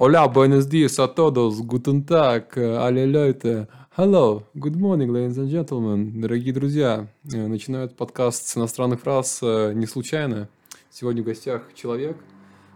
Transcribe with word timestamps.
Hola, 0.00 0.28
buenos 0.28 0.68
días 0.68 1.00
a 1.00 1.12
todos. 1.12 1.60
Guten 1.60 2.04
Tag, 2.04 2.56
alle 2.56 3.04
Leute. 3.04 3.66
Hello, 3.96 4.44
good 4.54 4.76
morning, 4.76 5.10
ladies 5.12 5.38
and 5.38 5.50
gentlemen. 5.50 6.20
Дорогие 6.20 6.52
друзья, 6.52 7.08
э, 7.24 7.46
начинают 7.48 7.96
подкаст 7.96 8.46
с 8.46 8.56
иностранных 8.56 9.00
фраз 9.00 9.40
э, 9.42 9.72
не 9.74 9.86
случайно. 9.86 10.48
Сегодня 10.88 11.24
в 11.24 11.26
гостях 11.26 11.74
человек, 11.74 12.16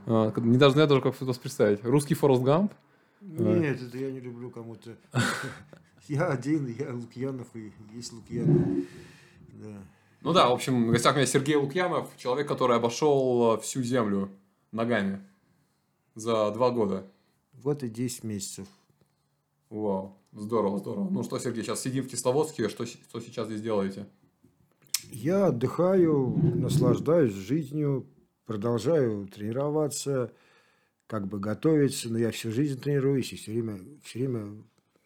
э, 0.07 0.33
не 0.39 0.59
даже 0.59 0.73
знаю 0.73 0.89
даже, 0.89 1.01
как 1.01 1.21
вас 1.21 1.39
представить. 1.39 1.85
Русский 1.85 2.15
Форест 2.15 2.43
Гамп. 2.43 2.73
Нет, 3.21 3.81
это 3.81 3.99
я 3.99 4.11
не 4.11 4.19
люблю 4.19 4.51
кому-то. 4.51 4.97
Я 6.09 6.27
один, 6.27 6.67
я 6.67 6.93
Лукьянов, 6.93 7.47
и 7.55 7.73
есть 7.95 8.13
Лукьянов. 8.13 8.67
Да. 9.53 9.79
Ну 10.23 10.33
да, 10.33 10.49
в 10.49 10.55
общем, 10.55 10.89
в 10.89 10.91
гостях 10.91 11.13
у 11.13 11.17
меня 11.19 11.27
Сергей 11.27 11.55
Лукьянов, 11.55 12.09
человек, 12.17 12.49
который 12.49 12.77
обошел 12.77 13.61
всю 13.61 13.85
землю 13.85 14.29
ногами 14.73 15.21
за 16.17 16.51
два 16.51 16.71
года. 16.71 17.07
Вот 17.63 17.83
и 17.83 17.89
10 17.89 18.25
месяцев. 18.25 18.69
Вау, 19.71 20.17
здорово, 20.33 20.79
здорово. 20.79 21.09
Ну 21.11 21.23
что, 21.23 21.39
Сергей, 21.39 21.63
сейчас 21.63 21.81
сидим 21.81 22.05
в 22.05 22.09
Кисловодске, 22.09 22.69
что, 22.69 22.85
что 22.85 23.21
сейчас 23.21 23.47
здесь 23.47 23.63
делаете? 23.63 24.07
Я 25.11 25.47
отдыхаю, 25.47 26.37
наслаждаюсь 26.57 27.33
жизнью, 27.33 28.07
продолжаю 28.45 29.27
тренироваться, 29.29 30.33
как 31.07 31.27
бы 31.27 31.39
готовиться, 31.39 32.11
но 32.11 32.19
я 32.19 32.31
всю 32.31 32.51
жизнь 32.51 32.81
тренируюсь 32.81 33.33
и 33.33 33.37
все 33.37 33.53
время, 33.53 33.79
все 34.03 34.21
время 34.21 34.63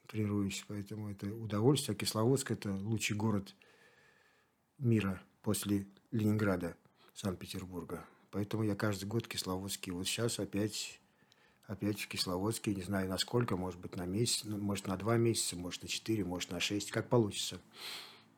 тренируюсь, 0.06 0.64
поэтому 0.68 1.10
это 1.10 1.26
удовольствие. 1.26 1.94
А 1.94 1.98
Кисловодск– 1.98 2.50
это 2.52 2.72
лучший 2.72 3.16
город 3.16 3.54
мира 4.78 5.20
после 5.42 5.86
Ленинграда, 6.10 6.76
Санкт-Петербурга. 7.14 8.04
Поэтому 8.30 8.62
я 8.62 8.74
каждый 8.74 9.06
год 9.06 9.28
Кисловодский. 9.28 9.92
Вот 9.92 10.06
сейчас 10.06 10.38
опять, 10.38 11.00
опять 11.66 12.00
в 12.00 12.08
Кисловодске, 12.08 12.74
не 12.74 12.82
знаю 12.82 13.08
насколько, 13.08 13.56
может 13.56 13.80
быть 13.80 13.96
на 13.96 14.06
месяц, 14.06 14.42
ну, 14.44 14.58
может 14.58 14.86
на 14.86 14.96
два 14.96 15.16
месяца, 15.16 15.56
может 15.56 15.82
на 15.82 15.88
четыре, 15.88 16.24
может 16.24 16.50
на 16.50 16.60
шесть, 16.60 16.90
как 16.90 17.08
получится. 17.08 17.58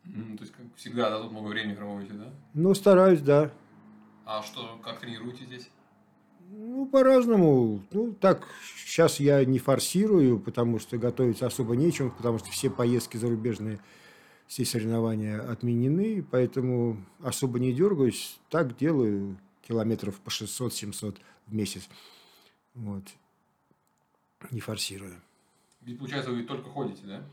Mm, 0.05 0.37
то 0.37 0.45
есть, 0.45 0.55
как 0.55 0.65
всегда, 0.77 1.11
да, 1.11 1.21
тут 1.21 1.33
много 1.33 1.49
времени 1.49 1.75
проводите, 1.75 2.15
да? 2.15 2.33
Ну, 2.55 2.75
стараюсь, 2.75 3.21
да. 3.21 3.53
А 4.25 4.43
что, 4.43 4.79
как 4.83 5.01
тренируете 5.01 5.45
здесь? 5.45 5.71
Ну, 6.51 6.87
по-разному. 6.87 7.83
Ну, 7.91 8.13
так, 8.15 8.47
сейчас 8.87 9.21
я 9.21 9.45
не 9.45 9.59
форсирую, 9.59 10.41
потому 10.41 10.79
что 10.79 10.97
готовиться 10.97 11.47
особо 11.47 11.77
нечем, 11.77 12.11
потому 12.11 12.39
что 12.39 12.51
все 12.51 12.71
поездки 12.71 13.19
зарубежные, 13.19 13.81
все 14.47 14.65
соревнования 14.65 15.41
отменены, 15.41 16.25
поэтому 16.31 17.05
особо 17.21 17.59
не 17.59 17.75
дергаюсь. 17.75 18.39
Так 18.49 18.79
делаю 18.79 19.37
километров 19.67 20.19
по 20.21 20.31
600-700 20.31 21.19
в 21.47 21.55
месяц. 21.55 21.89
Вот. 22.79 23.03
Не 24.53 24.61
форсирую. 24.61 25.21
Ведь, 25.83 25.99
получается, 25.99 26.31
вы 26.31 26.45
только 26.45 26.71
ходите, 26.71 27.03
да? 27.07 27.25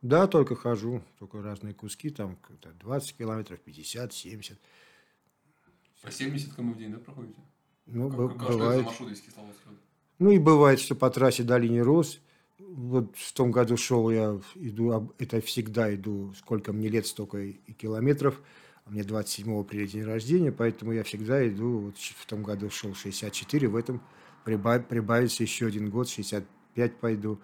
Да, 0.00 0.26
только 0.28 0.54
хожу. 0.54 1.02
Только 1.18 1.42
разные 1.42 1.74
куски, 1.74 2.10
там 2.10 2.38
20 2.80 3.16
километров, 3.16 3.58
50, 3.60 4.12
70. 4.12 4.58
По 6.02 6.10
70 6.10 6.54
км 6.54 6.74
в 6.74 6.78
день, 6.78 6.92
да, 6.92 6.98
проходите? 6.98 7.40
Ну, 7.86 8.10
как, 8.10 8.38
как, 8.38 8.48
бывает. 8.48 8.88
Что 8.90 9.08
это 9.08 9.14
за 9.14 9.42
Ну, 10.18 10.30
и 10.30 10.38
бывает, 10.38 10.78
что 10.78 10.94
по 10.94 11.10
трассе 11.10 11.42
до 11.42 11.58
линии 11.58 11.80
Рос. 11.80 12.20
Вот 12.58 13.16
в 13.16 13.32
том 13.32 13.50
году 13.50 13.76
шел 13.76 14.08
я, 14.10 14.40
иду, 14.54 15.12
это 15.18 15.40
всегда 15.40 15.92
иду, 15.92 16.32
сколько 16.34 16.72
мне 16.72 16.88
лет, 16.88 17.06
столько 17.06 17.38
и 17.38 17.72
километров. 17.72 18.40
А 18.84 18.90
мне 18.90 19.02
27 19.02 19.60
апреля 19.60 19.86
день 19.86 20.04
рождения, 20.04 20.52
поэтому 20.52 20.92
я 20.92 21.02
всегда 21.02 21.46
иду, 21.46 21.78
вот 21.78 21.98
в 21.98 22.26
том 22.26 22.42
году 22.44 22.70
шел 22.70 22.94
64, 22.94 23.68
в 23.68 23.76
этом 23.76 24.00
прибав, 24.44 24.86
прибавится 24.86 25.42
еще 25.42 25.66
один 25.66 25.90
год, 25.90 26.08
65 26.08 26.96
пойду, 26.96 27.38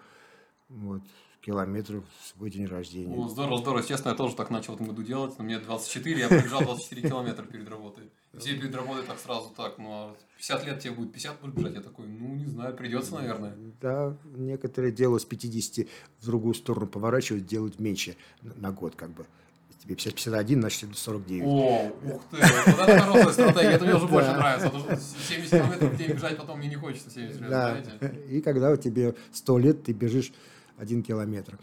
вот, 0.69 1.01
километров 1.41 2.03
в 2.19 2.27
свой 2.27 2.49
день 2.49 2.65
рождения. 2.65 3.15
О, 3.15 3.27
здорово, 3.27 3.57
здорово. 3.57 3.83
Честно, 3.83 4.09
я 4.09 4.15
тоже 4.15 4.35
так 4.35 4.49
начал 4.49 4.73
в 4.73 4.75
этом 4.75 4.87
году 4.87 5.03
делать, 5.03 5.37
но 5.37 5.43
мне 5.43 5.59
24, 5.59 6.19
я 6.19 6.27
пробежал 6.27 6.61
24 6.61 7.09
километра 7.09 7.45
перед 7.45 7.67
работой. 7.69 8.11
Все 8.37 8.55
перед 8.55 8.75
работой 8.75 9.03
так 9.03 9.17
сразу 9.19 9.49
так, 9.55 9.79
ну 9.79 9.91
а 9.91 10.15
50 10.37 10.65
лет 10.65 10.79
тебе 10.79 10.93
будет 10.93 11.11
50 11.11 11.41
будешь 11.41 11.53
бежать, 11.55 11.75
я 11.75 11.81
такой, 11.81 12.07
ну 12.07 12.35
не 12.35 12.45
знаю, 12.45 12.75
придется, 12.75 13.15
наверное. 13.15 13.55
Да, 13.81 14.15
некоторые 14.35 14.91
делают 14.91 15.23
с 15.23 15.25
50 15.25 15.87
в 16.19 16.25
другую 16.25 16.53
сторону 16.53 16.87
поворачивают, 16.87 17.47
делают 17.47 17.79
меньше 17.79 18.15
на 18.41 18.71
год 18.71 18.95
как 18.95 19.09
бы 19.09 19.25
тебе 19.89 19.95
50, 19.95 20.15
51, 20.15 20.59
значит 20.61 20.97
49. 20.97 21.43
О, 21.45 21.91
ух 22.03 22.23
ты, 22.29 22.37
вот 22.37 22.89
это 22.89 22.99
хорошая 22.99 23.33
стратегия, 23.33 23.75
это 23.75 23.85
мне 23.85 23.95
уже 23.95 24.07
больше 24.07 24.31
нравится, 24.31 24.69
потому 24.69 24.83
что 24.83 24.97
70 24.97 25.49
километров 25.49 25.93
в 25.93 25.97
день 25.97 26.11
бежать 26.11 26.37
потом 26.37 26.59
мне 26.59 26.67
не 26.69 26.75
хочется 26.75 27.09
70 27.09 27.41
лет, 27.41 27.49
да. 27.49 27.83
И 28.29 28.41
когда 28.41 28.71
у 28.71 28.77
тебя 28.77 29.13
100 29.33 29.57
лет, 29.57 29.83
ты 29.83 29.93
бежишь 29.93 30.31
1 30.77 31.03
километр. 31.03 31.57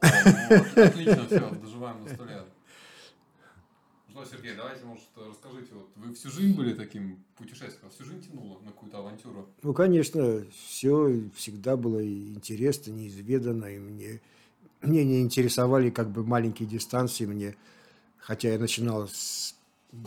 Отлично, 0.00 1.26
все, 1.26 1.50
доживаем 1.62 2.04
до 2.04 2.14
100 2.14 2.24
лет. 2.24 2.44
Ну, 4.14 4.24
Сергей, 4.24 4.54
давайте, 4.54 4.84
может, 4.84 5.02
расскажите, 5.16 5.74
вот 5.74 5.90
вы 5.96 6.14
всю 6.14 6.30
жизнь 6.30 6.56
были 6.56 6.72
таким 6.72 7.18
путешественником, 7.36 7.90
всю 7.90 8.04
жизнь 8.04 8.22
тянуло 8.22 8.60
на 8.60 8.70
какую-то 8.70 8.98
авантюру? 8.98 9.48
Ну, 9.62 9.74
конечно, 9.74 10.44
все 10.68 11.20
всегда 11.34 11.76
было 11.76 12.00
интересно, 12.06 12.92
неизведанно, 12.92 13.64
и 13.64 13.78
мне 13.80 14.20
мне 14.86 15.04
не 15.04 15.20
интересовали 15.20 15.90
как 15.90 16.10
бы 16.10 16.24
маленькие 16.24 16.68
дистанции, 16.68 17.26
мне, 17.26 17.56
хотя 18.18 18.50
я 18.50 18.58
начинал 18.58 19.08
с, 19.08 19.54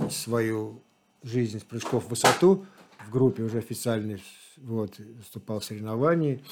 свою 0.10 0.82
жизнь 1.24 1.60
с 1.60 1.64
прыжков 1.64 2.06
в 2.06 2.10
высоту, 2.10 2.66
в 3.06 3.12
группе 3.12 3.44
уже 3.44 3.60
официальной, 3.60 4.22
вот, 4.58 4.98
выступал 5.00 5.60
в 5.60 5.66
соревновании, 5.66 6.44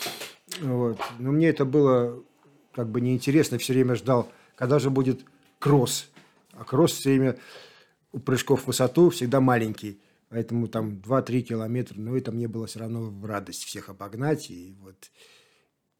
вот, 0.61 0.99
но 1.19 1.31
мне 1.31 1.49
это 1.49 1.65
было 1.65 2.23
как 2.73 2.89
бы 2.89 3.01
неинтересно, 3.01 3.57
все 3.57 3.73
время 3.73 3.95
ждал, 3.95 4.31
когда 4.55 4.79
же 4.79 4.89
будет 4.89 5.25
кросс, 5.59 6.09
а 6.53 6.63
кросс 6.63 6.91
все 6.93 7.09
время 7.09 7.37
у 8.11 8.19
прыжков 8.19 8.63
в 8.63 8.67
высоту 8.67 9.09
всегда 9.09 9.41
маленький, 9.41 9.99
поэтому 10.29 10.67
там 10.67 11.01
2-3 11.05 11.41
километра, 11.41 11.99
но 11.99 12.15
это 12.15 12.31
мне 12.31 12.47
было 12.47 12.67
все 12.67 12.79
равно 12.79 13.01
в 13.03 13.25
радость 13.25 13.63
всех 13.63 13.89
обогнать, 13.89 14.49
и 14.49 14.75
вот 14.81 14.95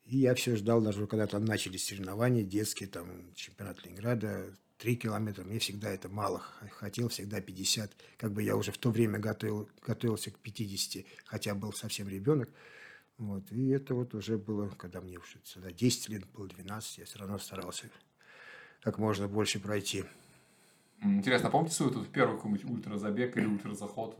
и 0.05 0.17
я 0.17 0.35
все 0.35 0.55
ждал, 0.55 0.81
даже 0.81 1.07
когда 1.07 1.27
там 1.27 1.45
начались 1.45 1.85
соревнования 1.85 2.43
детские, 2.43 2.87
там 2.89 3.33
чемпионат 3.35 3.83
Ленинграда, 3.83 4.53
три 4.77 4.95
километра, 4.95 5.43
мне 5.43 5.59
всегда 5.59 5.89
это 5.89 6.09
мало. 6.09 6.43
Хотел 6.71 7.09
всегда 7.09 7.41
50. 7.41 7.91
Как 8.17 8.31
бы 8.31 8.43
я 8.43 8.55
уже 8.55 8.71
в 8.71 8.77
то 8.77 8.91
время 8.91 9.19
готовил, 9.19 9.69
готовился 9.85 10.31
к 10.31 10.37
50, 10.39 11.05
хотя 11.25 11.55
был 11.55 11.73
совсем 11.73 12.07
ребенок. 12.07 12.49
Вот. 13.17 13.51
И 13.51 13.69
это 13.69 13.95
вот 13.95 14.13
уже 14.13 14.37
было, 14.37 14.69
когда 14.69 15.01
мне 15.01 15.17
уже 15.17 15.39
сюда 15.43 15.71
10 15.71 16.09
лет 16.09 16.25
было, 16.27 16.47
12, 16.47 16.97
я 16.99 17.05
все 17.05 17.19
равно 17.19 17.39
старался 17.39 17.89
как 18.85 18.99
можно 18.99 19.27
больше 19.27 19.59
пройти. 19.59 20.03
Интересно, 21.01 21.49
помните 21.49 21.75
свой 21.75 21.91
тут 21.91 22.07
первый 22.09 22.35
какой-нибудь 22.35 22.65
ультразабег 22.65 23.35
или 23.35 23.47
ультразаход? 23.47 24.15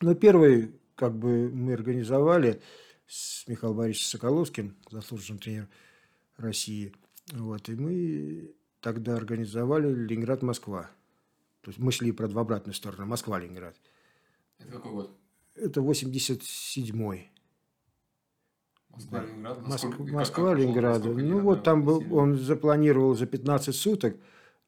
Ну, 0.00 0.14
первый, 0.14 0.72
как 0.94 1.16
бы 1.16 1.50
мы 1.50 1.72
организовали, 1.72 2.60
с 3.06 3.46
Михаилом 3.46 3.78
Борисовичем 3.78 4.10
Соколовским, 4.10 4.76
заслуженным 4.90 5.38
тренером 5.38 5.68
России. 6.36 6.92
Вот, 7.32 7.68
и 7.68 7.74
мы 7.74 8.54
тогда 8.80 9.16
организовали 9.16 9.92
Ленинград-Москва. 9.92 10.90
То 11.62 11.70
есть 11.70 11.78
мы 11.78 11.92
шли, 11.92 12.12
в 12.12 12.38
обратную 12.38 12.74
сторону. 12.74 13.06
Москва-Ленинград. 13.06 13.76
Это 14.58 14.72
какой 14.72 14.92
год? 14.92 15.18
Это 15.54 15.80
87-й. 15.80 17.30
Москва-Ленинград? 18.90 19.66
Москва, 19.66 20.06
Москва-Ленинград. 20.06 21.04
Ну, 21.04 21.40
вот 21.40 21.64
там 21.64 21.84
был, 21.84 22.02
он 22.14 22.36
запланировал 22.36 23.14
за 23.14 23.26
15 23.26 23.74
суток. 23.74 24.16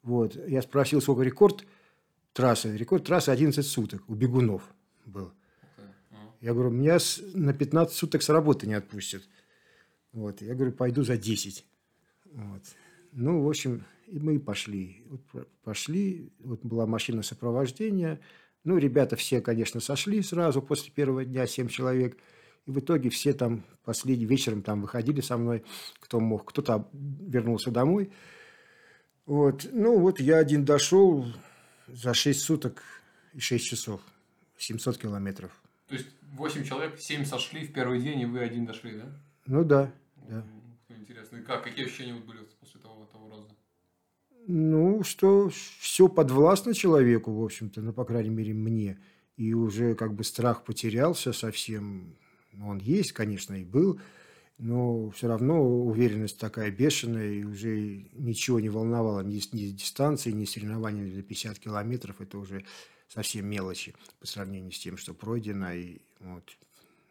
Вот. 0.02 0.36
Я 0.48 0.62
спросил, 0.62 1.00
сколько 1.02 1.22
рекорд 1.22 1.66
трассы. 2.32 2.76
Рекорд 2.76 3.04
трассы 3.04 3.28
11 3.28 3.66
суток 3.66 4.02
у 4.08 4.14
бегунов 4.14 4.62
был. 5.04 5.32
Я 6.46 6.54
говорю, 6.54 6.70
меня 6.70 6.98
на 7.34 7.52
15 7.52 7.96
суток 7.96 8.22
с 8.22 8.28
работы 8.28 8.68
не 8.68 8.74
отпустят. 8.74 9.28
Вот. 10.12 10.40
Я 10.40 10.54
говорю, 10.54 10.70
пойду 10.70 11.02
за 11.02 11.16
10. 11.16 11.66
Вот. 12.34 12.62
Ну, 13.10 13.42
в 13.42 13.48
общем, 13.48 13.84
и 14.06 14.20
мы 14.20 14.38
пошли. 14.38 15.02
Вот 15.08 15.48
пошли, 15.64 16.30
вот 16.38 16.64
была 16.64 16.86
машина 16.86 17.24
сопровождения. 17.24 18.20
Ну, 18.62 18.78
ребята 18.78 19.16
все, 19.16 19.40
конечно, 19.40 19.80
сошли 19.80 20.22
сразу 20.22 20.62
после 20.62 20.92
первого 20.92 21.24
дня, 21.24 21.48
7 21.48 21.66
человек. 21.66 22.16
И 22.66 22.70
в 22.70 22.78
итоге 22.78 23.10
все 23.10 23.32
там 23.32 23.64
последним 23.84 24.28
вечером 24.28 24.62
там 24.62 24.82
выходили 24.82 25.22
со 25.22 25.36
мной, 25.36 25.64
кто 25.98 26.20
мог. 26.20 26.48
Кто-то 26.48 26.88
вернулся 26.92 27.72
домой. 27.72 28.12
Вот. 29.24 29.68
Ну, 29.72 29.98
вот 29.98 30.20
я 30.20 30.36
один 30.36 30.64
дошел 30.64 31.26
за 31.88 32.14
6 32.14 32.38
суток 32.40 32.84
и 33.34 33.40
6 33.40 33.64
часов. 33.66 34.00
700 34.58 34.96
километров. 34.98 35.50
То 35.88 35.96
есть 35.96 36.06
8 36.32 36.64
человек, 36.64 36.98
7 36.98 37.24
сошли 37.24 37.66
в 37.66 37.72
первый 37.72 38.00
день, 38.00 38.20
и 38.20 38.26
вы 38.26 38.40
один 38.40 38.66
дошли, 38.66 38.96
да? 38.96 39.06
Ну 39.46 39.64
да. 39.64 39.92
да. 40.28 40.44
Интересно. 40.88 41.36
И 41.36 41.42
как? 41.42 41.64
Какие 41.64 41.86
ощущения 41.86 42.14
были 42.14 42.38
после 42.60 42.80
того, 42.80 43.08
того 43.12 43.30
раза? 43.30 43.48
Ну, 44.46 45.02
что 45.02 45.50
все 45.80 46.08
подвластно 46.08 46.74
человеку, 46.74 47.32
в 47.32 47.44
общем-то, 47.44 47.80
ну, 47.80 47.92
по 47.92 48.04
крайней 48.04 48.30
мере, 48.30 48.54
мне. 48.54 48.98
И 49.36 49.54
уже 49.54 49.94
как 49.94 50.14
бы 50.14 50.24
страх 50.24 50.64
потерялся 50.64 51.32
совсем. 51.32 52.16
Он 52.62 52.78
есть, 52.78 53.12
конечно, 53.12 53.54
и 53.54 53.64
был, 53.64 54.00
но 54.58 55.10
все 55.10 55.28
равно 55.28 55.62
уверенность 55.62 56.38
такая 56.38 56.70
бешеная, 56.70 57.32
и 57.32 57.44
уже 57.44 58.06
ничего 58.12 58.60
не 58.60 58.70
волновало, 58.70 59.20
ни, 59.20 59.40
ни 59.54 59.70
дистанции, 59.70 60.30
ни 60.30 60.46
соревнования 60.46 61.04
для 61.04 61.22
50 61.22 61.58
километров, 61.58 62.20
это 62.20 62.38
уже 62.38 62.64
совсем 63.08 63.46
мелочи 63.46 63.94
по 64.20 64.26
сравнению 64.26 64.72
с 64.72 64.78
тем, 64.78 64.96
что 64.96 65.14
пройдено, 65.14 65.72
и 65.72 65.98
вот 66.20 66.56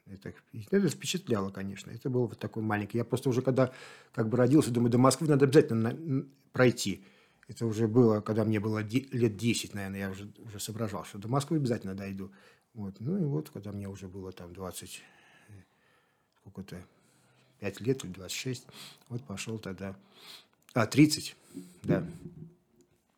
это, 0.08 0.34
это 0.70 0.90
впечатляло, 0.90 1.50
конечно. 1.50 1.92
Это 1.92 2.10
было 2.10 2.28
вот 2.28 2.40
такой 2.40 2.62
маленький. 2.62 2.98
Я 2.98 3.06
просто 3.06 3.30
уже 3.30 3.42
когда 3.42 3.72
как 4.14 4.30
бы 4.30 4.38
родился, 4.38 4.72
думаю, 4.72 4.92
до 4.92 4.98
Москвы 4.98 5.28
надо 5.28 5.46
обязательно 5.46 5.94
на, 5.94 6.26
пройти. 6.52 7.04
Это 7.48 7.66
уже 7.66 7.88
было, 7.88 8.22
когда 8.22 8.44
мне 8.44 8.60
было 8.60 8.80
лет 8.80 9.38
10, 9.38 9.74
наверное, 9.74 10.00
я 10.00 10.10
уже, 10.10 10.32
уже 10.40 10.60
соображал, 10.60 11.06
что 11.06 11.18
до 11.18 11.28
Москвы 11.28 11.58
обязательно 11.58 11.96
дойду. 11.96 12.32
Вот. 12.74 13.00
Ну 13.00 13.18
и 13.18 13.24
вот, 13.24 13.50
когда 13.50 13.72
мне 13.72 13.88
уже 13.88 14.08
было 14.08 14.32
там 14.32 14.54
20, 14.54 15.02
сколько-то, 16.42 16.84
5 17.60 17.82
лет 17.82 18.04
или 18.04 18.12
26, 18.12 18.66
вот 19.10 19.24
пошел 19.24 19.58
тогда, 19.58 19.96
а, 20.74 20.86
30, 20.86 21.36
да. 21.84 22.06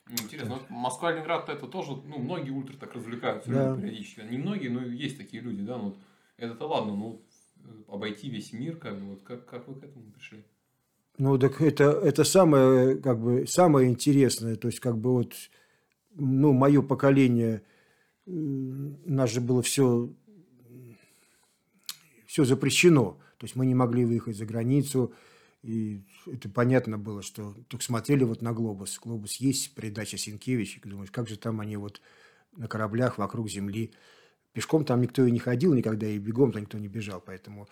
Интересно, 0.10 0.56
вот 0.56 0.70
Москва-Ленинград 0.70 1.50
это 1.50 1.68
тоже, 1.68 1.92
ну, 2.06 2.18
многие 2.20 2.52
ультра 2.52 2.76
так 2.78 2.94
развлекаются 2.94 3.50
да. 3.50 3.76
периодически. 3.76 4.22
Не 4.22 4.38
многие, 4.38 4.70
но 4.70 4.82
есть 4.82 5.18
такие 5.18 5.42
люди, 5.44 5.62
да, 5.62 5.78
ну, 5.78 5.96
это-то 6.38 6.68
ладно, 6.68 6.96
ну, 6.96 7.22
обойти 7.88 8.30
весь 8.30 8.54
мир, 8.54 8.78
как 8.78 9.00
бы, 9.00 9.12
вот 9.12 9.22
как, 9.24 9.46
как 9.46 9.68
вы 9.68 9.76
к 9.76 9.84
этому 9.84 10.06
пришли? 10.12 10.44
Ну, 11.18 11.38
так 11.40 11.62
это, 11.62 11.86
это 11.86 12.24
самое, 12.24 12.96
как 12.98 13.20
бы, 13.20 13.48
самое 13.48 13.90
интересное. 13.90 14.56
То 14.56 14.68
есть, 14.68 14.80
как 14.80 14.98
бы 14.98 15.14
вот, 15.14 15.34
ну, 16.14 16.54
мое 16.54 16.82
поколение, 16.82 17.64
у 18.28 18.32
нас 19.06 19.32
же 19.32 19.42
было 19.42 19.64
все, 19.64 20.10
все 22.28 22.46
запрещено. 22.46 23.18
То 23.40 23.46
есть, 23.46 23.56
мы 23.56 23.66
не 23.66 23.74
могли 23.74 24.06
выехать 24.06 24.38
за 24.38 24.46
границу. 24.46 25.12
И 25.68 26.02
это 26.26 26.48
понятно 26.48 26.98
было, 26.98 27.22
что 27.22 27.54
только 27.68 27.84
смотрели 27.84 28.24
вот 28.24 28.42
на 28.42 28.54
глобус. 28.54 28.98
Глобус 29.04 29.36
есть, 29.36 29.76
передача 29.76 30.18
Сенкевич. 30.18 30.78
И 30.78 30.88
думаешь, 30.88 31.12
как 31.12 31.28
же 31.28 31.38
там 31.38 31.60
они 31.60 31.76
вот 31.76 32.00
на 32.56 32.70
кораблях 32.70 33.18
вокруг 33.18 33.50
Земли. 33.50 33.92
Пешком 34.54 34.86
там 34.86 35.02
никто 35.02 35.26
и 35.26 35.32
не 35.32 35.40
ходил 35.40 35.74
никогда, 35.74 36.08
и 36.08 36.20
бегом 36.20 36.54
там 36.54 36.62
никто 36.62 36.78
не 36.78 36.88
бежал. 36.88 37.20
Поэтому 37.20 37.68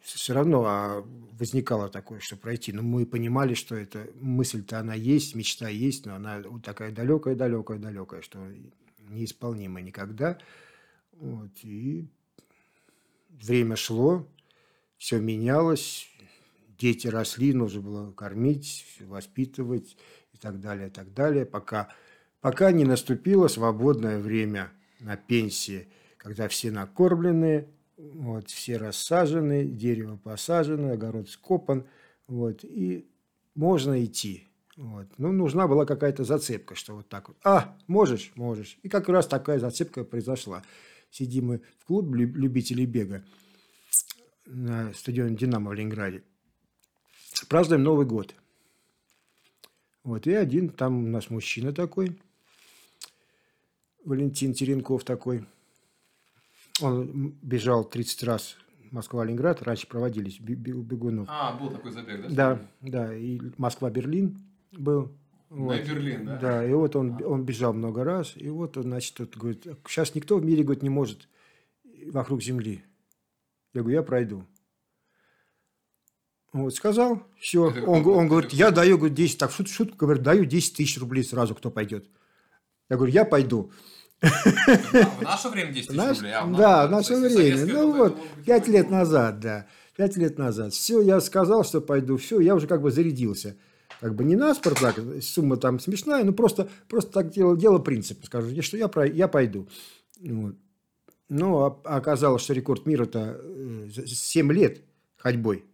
все 0.00 0.34
равно 0.34 0.64
а, 0.64 1.04
возникало 1.32 1.88
такое, 1.88 2.20
что 2.20 2.36
пройти. 2.36 2.72
Но 2.72 2.82
мы 2.82 3.04
понимали, 3.04 3.54
что 3.54 3.74
это 3.74 4.08
мысль-то 4.20 4.78
она 4.78 4.94
есть, 4.94 5.34
мечта 5.34 5.68
есть, 5.68 6.06
но 6.06 6.14
она 6.14 6.44
такая 6.62 6.92
далекая, 6.92 7.34
далекая, 7.34 7.80
далекая, 7.80 8.22
что 8.22 8.38
неисполнима 9.08 9.80
никогда. 9.80 10.38
Вот. 11.14 11.50
И 11.64 12.06
время 13.30 13.74
шло, 13.74 14.28
все 14.96 15.18
менялось, 15.18 16.06
дети 16.80 17.06
росли, 17.06 17.52
нужно 17.52 17.82
было 17.82 18.12
кормить, 18.12 18.96
воспитывать 19.00 19.96
и 20.32 20.38
так 20.38 20.60
далее, 20.60 20.88
и 20.88 20.90
так 20.90 21.12
далее, 21.12 21.44
пока, 21.44 21.88
пока 22.40 22.72
не 22.72 22.84
наступило 22.84 23.48
свободное 23.48 24.18
время 24.18 24.72
на 24.98 25.16
пенсии, 25.16 25.88
когда 26.16 26.48
все 26.48 26.70
накормлены, 26.70 27.68
вот, 27.96 28.48
все 28.48 28.78
рассажены, 28.78 29.64
дерево 29.66 30.16
посажено, 30.16 30.92
огород 30.92 31.28
скопан, 31.28 31.86
вот, 32.26 32.64
и 32.64 33.06
можно 33.54 34.02
идти. 34.02 34.46
Вот. 34.76 35.06
Ну, 35.18 35.30
нужна 35.32 35.68
была 35.68 35.84
какая-то 35.84 36.24
зацепка, 36.24 36.74
что 36.74 36.96
вот 36.96 37.08
так 37.08 37.28
вот. 37.28 37.36
А, 37.44 37.76
можешь? 37.86 38.32
Можешь. 38.36 38.78
И 38.82 38.88
как 38.88 39.10
раз 39.10 39.26
такая 39.26 39.58
зацепка 39.58 40.04
произошла. 40.04 40.62
Сидим 41.10 41.48
мы 41.48 41.60
в 41.80 41.84
клубе 41.84 42.24
любителей 42.24 42.86
бега 42.86 43.22
на 44.46 44.94
стадионе 44.94 45.36
«Динамо» 45.36 45.70
в 45.70 45.74
Ленинграде. 45.74 46.22
Празднуем 47.48 47.82
Новый 47.82 48.06
год. 48.06 48.34
Вот, 50.04 50.26
и 50.26 50.32
один, 50.32 50.70
там 50.70 51.04
у 51.04 51.08
нас 51.08 51.30
мужчина 51.30 51.72
такой, 51.72 52.18
Валентин 54.04 54.54
Теренков 54.54 55.04
такой– 55.04 55.46
он 56.82 57.34
бежал 57.42 57.84
30 57.84 58.22
раз 58.24 58.56
Москва-Ленинград, 58.90 59.62
раньше 59.62 59.86
проводились 59.86 60.40
бегунов. 60.40 61.28
А, 61.30 61.56
был 61.56 61.70
такой 61.70 61.92
забег, 61.92 62.22
да? 62.22 62.28
Да, 62.28 62.68
да, 62.80 63.16
и 63.16 63.40
Москва-Берлин 63.56 64.38
был. 64.72 65.12
Вот. 65.48 65.76
На 65.76 65.82
Берлин, 65.82 66.26
да? 66.26 66.38
Да, 66.38 66.64
и 66.64 66.72
вот 66.72 66.96
он, 66.96 67.18
а. 67.20 67.26
он 67.26 67.44
бежал 67.44 67.72
много 67.72 68.04
раз, 68.04 68.32
и 68.36 68.48
вот 68.48 68.76
он, 68.76 68.84
значит, 68.84 69.18
вот, 69.18 69.36
говорит, 69.36 69.66
сейчас 69.86 70.14
никто 70.14 70.38
в 70.38 70.44
мире, 70.44 70.62
говорит, 70.62 70.82
не 70.82 70.90
может 70.90 71.28
вокруг 72.06 72.42
Земли. 72.42 72.84
Я 73.74 73.82
говорю, 73.82 73.96
я 73.96 74.02
пройду. 74.02 74.44
Вот, 76.52 76.74
сказал, 76.74 77.22
все. 77.38 77.72
Он, 77.86 78.06
он 78.06 78.28
говорит, 78.28 78.52
я 78.52 78.70
даю, 78.70 78.98
говорит, 78.98 79.16
10, 79.16 79.38
так, 79.38 79.52
шут, 79.52 79.68
шутку, 79.68 79.96
говорит, 80.06 80.22
даю 80.22 80.44
10 80.44 80.76
тысяч 80.76 80.98
рублей 80.98 81.22
сразу, 81.22 81.54
кто 81.54 81.70
пойдет. 81.70 82.06
Я 82.88 82.96
говорю, 82.96 83.12
я 83.12 83.24
пойду. 83.24 83.70
В 84.20 85.22
наше 85.22 85.48
время 85.48 85.72
10 85.72 85.88
тысяч 85.88 86.18
рублей? 86.18 86.32
А, 86.34 86.46
да, 86.46 86.86
в 86.88 86.90
наше 86.90 87.16
время. 87.16 87.66
Ну 87.66 87.92
вот, 87.96 88.18
пять 88.44 88.68
лет 88.68 88.90
назад, 88.90 89.40
да. 89.40 89.66
Пять 89.96 90.16
лет 90.16 90.38
назад. 90.38 90.72
Все, 90.72 91.00
я 91.00 91.20
сказал, 91.20 91.64
что 91.64 91.80
пойду. 91.80 92.16
Все, 92.16 92.40
я 92.40 92.54
уже 92.54 92.66
как 92.66 92.82
бы 92.82 92.90
зарядился. 92.90 93.56
Как 94.00 94.14
бы 94.14 94.24
не 94.24 94.34
на 94.34 94.54
спорт, 94.54 94.78
так, 94.80 94.98
сумма 95.22 95.56
там 95.56 95.78
смешная, 95.78 96.24
но 96.24 96.32
просто, 96.32 96.68
просто 96.88 97.12
так 97.12 97.30
дело, 97.30 97.56
дело 97.56 97.78
принципа. 97.78 98.26
Скажу, 98.26 98.62
что 98.62 98.76
я, 98.76 98.90
я 99.12 99.28
пойду. 99.28 99.68
Вот. 100.20 100.56
Но 101.28 101.80
а, 101.84 101.96
оказалось, 101.96 102.42
что 102.42 102.54
рекорд 102.54 102.86
мира-то 102.86 103.40
7 103.94 104.50
э, 104.50 104.54
лет 104.54 104.80
ходьбой. 105.16 105.64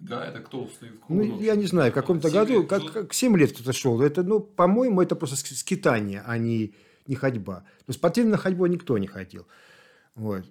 Да, 0.00 0.24
это 0.26 0.40
кто 0.40 0.66
стоит? 0.66 1.00
Ну, 1.08 1.40
я 1.40 1.54
не 1.54 1.66
знаю, 1.66 1.92
в 1.92 1.94
каком-то 1.94 2.30
году, 2.30 2.66
как, 2.66 2.92
как 2.92 3.14
7 3.14 3.36
лет 3.36 3.52
кто-то 3.52 3.72
шел. 3.72 4.00
Это, 4.00 4.22
ну, 4.22 4.40
по-моему, 4.40 5.02
это 5.02 5.14
просто 5.14 5.36
скитание, 5.36 6.22
а 6.26 6.38
не 6.38 6.74
не 7.10 7.16
ходьба. 7.16 7.64
Но 7.86 7.92
спортивной 7.92 8.38
ходьбой 8.38 8.70
никто 8.70 8.96
не 8.96 9.06
ходил. 9.06 9.46
Вот. 10.14 10.44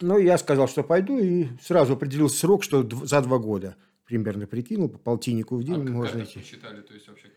Ну, 0.00 0.18
я 0.18 0.38
сказал, 0.38 0.68
что 0.68 0.84
пойду, 0.84 1.18
и 1.18 1.48
сразу 1.60 1.94
определил 1.94 2.28
срок, 2.28 2.62
что 2.62 2.88
за 3.04 3.20
два 3.22 3.38
года 3.38 3.76
примерно 4.04 4.46
прикинул, 4.46 4.88
по 4.88 4.98
полтиннику 4.98 5.56
в 5.56 5.64
день 5.64 5.86
а 5.86 5.90
можно 5.90 6.22
идти. 6.22 6.40
считали, 6.40 6.80
то 6.80 6.94
есть 6.94 7.08
вообще... 7.08 7.28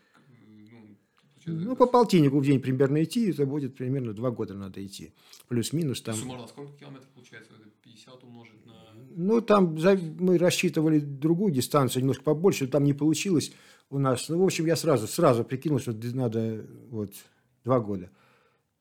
Ну, 1.45 1.75
по 1.75 1.85
полтиннику 1.85 2.39
в 2.39 2.45
день 2.45 2.59
примерно 2.59 3.03
идти, 3.03 3.31
это 3.31 3.45
будет 3.45 3.75
примерно 3.75 4.13
два 4.13 4.31
года 4.31 4.53
надо 4.53 4.85
идти. 4.85 5.13
Плюс-минус 5.47 6.01
там... 6.01 6.15
Суммарно 6.15 6.47
сколько 6.47 6.73
километров 6.77 7.09
получается? 7.09 7.51
50 7.83 8.23
умножить 8.23 8.65
на... 8.65 8.73
Ну, 9.15 9.41
там 9.41 9.77
мы 10.19 10.37
рассчитывали 10.37 10.99
другую 10.99 11.51
дистанцию, 11.51 12.03
немножко 12.03 12.23
побольше, 12.23 12.67
там 12.67 12.83
не 12.83 12.93
получилось 12.93 13.51
у 13.89 13.99
нас. 13.99 14.29
Ну, 14.29 14.39
в 14.39 14.43
общем, 14.43 14.65
я 14.65 14.75
сразу, 14.75 15.07
сразу 15.07 15.43
прикинул, 15.43 15.79
что 15.79 15.93
надо 16.13 16.65
вот 16.89 17.13
Два 17.63 17.79
года. 17.79 18.09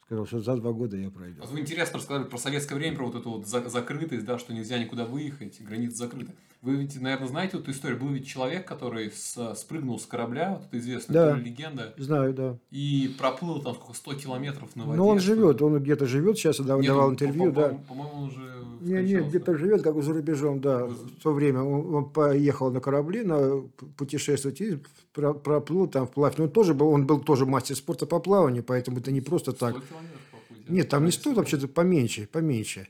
Сказал, 0.04 0.26
что 0.26 0.40
за 0.40 0.56
два 0.56 0.72
года 0.72 0.96
я 0.96 1.10
пройду. 1.10 1.42
А 1.42 1.46
вы 1.46 1.60
интересно 1.60 1.98
рассказали 1.98 2.24
про 2.24 2.38
советское 2.38 2.74
время, 2.74 2.96
про 2.96 3.06
вот 3.06 3.14
эту 3.14 3.30
вот 3.30 3.46
закрытость, 3.46 4.24
да, 4.24 4.38
что 4.38 4.52
нельзя 4.52 4.78
никуда 4.78 5.04
выехать, 5.04 5.60
границы 5.60 5.96
закрыты. 5.96 6.32
Вы 6.62 6.76
ведь, 6.76 7.00
наверное, 7.00 7.26
знаете 7.26 7.56
эту 7.56 7.70
историю. 7.70 7.98
Был 7.98 8.08
ведь 8.08 8.26
человек, 8.26 8.68
который 8.68 9.10
с, 9.10 9.54
спрыгнул 9.54 9.98
с 9.98 10.04
корабля, 10.04 10.56
вот 10.58 10.66
это 10.66 10.78
известная 10.78 11.14
да, 11.14 11.36
легенда. 11.38 11.94
Знаю, 11.96 12.34
да. 12.34 12.58
И 12.70 13.14
проплыл 13.18 13.62
там 13.62 13.74
сколько, 13.74 13.94
100 13.94 14.14
километров 14.16 14.76
на 14.76 14.84
воде. 14.84 14.98
Ну, 14.98 15.06
он 15.06 15.20
живет, 15.20 15.62
он 15.62 15.82
где-то 15.82 16.04
живет, 16.04 16.36
сейчас 16.36 16.58
я 16.58 16.66
давал, 16.66 16.82
Нет, 16.82 16.90
давал 16.90 17.10
интервью, 17.12 17.50
по, 17.50 17.60
да. 17.60 17.68
По-моему, 17.88 18.12
он 18.14 18.28
уже 18.28 18.64
Нет, 18.82 19.04
нет, 19.06 19.28
где-то 19.28 19.56
живет, 19.56 19.82
как 19.82 20.02
за 20.02 20.12
рубежом, 20.12 20.60
да. 20.60 20.84
В 20.84 21.22
то 21.22 21.32
время 21.32 21.62
он, 21.62 21.94
он 21.94 22.10
поехал 22.10 22.70
на 22.70 22.80
корабле, 22.80 23.22
на 23.24 23.62
путешествовать 23.96 24.60
и 24.60 24.78
проплыл 25.14 25.86
там 25.86 26.06
вплавь. 26.06 26.36
Но 26.36 26.44
он 26.44 26.50
тоже 26.50 26.74
был, 26.74 26.88
он 26.88 27.06
был 27.06 27.20
тоже 27.20 27.46
мастер 27.46 27.74
спорта 27.74 28.04
по 28.04 28.20
плаванию, 28.20 28.62
поэтому 28.62 28.98
это 28.98 29.10
не 29.10 29.22
просто 29.22 29.52
так. 29.52 29.76
Нет, 30.68 30.90
там 30.90 31.06
не 31.06 31.10
100, 31.10 31.32
вообще-то 31.32 31.68
поменьше, 31.68 32.28
поменьше 32.30 32.86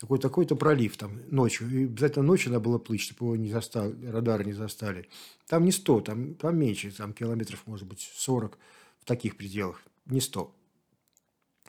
какой 0.00 0.18
такой-то 0.18 0.56
пролив 0.56 0.96
там 0.96 1.20
ночью. 1.30 1.68
И 1.70 1.84
обязательно 1.84 2.24
ночью 2.24 2.52
надо 2.52 2.64
было 2.64 2.78
плыть, 2.78 3.00
чтобы 3.00 3.26
его 3.26 3.36
не 3.36 3.50
застали, 3.50 4.06
радары 4.06 4.44
не 4.44 4.52
застали. 4.52 5.08
Там 5.46 5.64
не 5.64 5.72
100, 5.72 6.00
там, 6.00 6.34
там 6.34 6.58
меньше, 6.58 6.90
там 6.90 7.12
километров, 7.12 7.62
может 7.66 7.86
быть, 7.86 8.10
40 8.14 8.58
в 9.00 9.04
таких 9.04 9.36
пределах. 9.36 9.80
Не 10.06 10.20
100. 10.20 10.52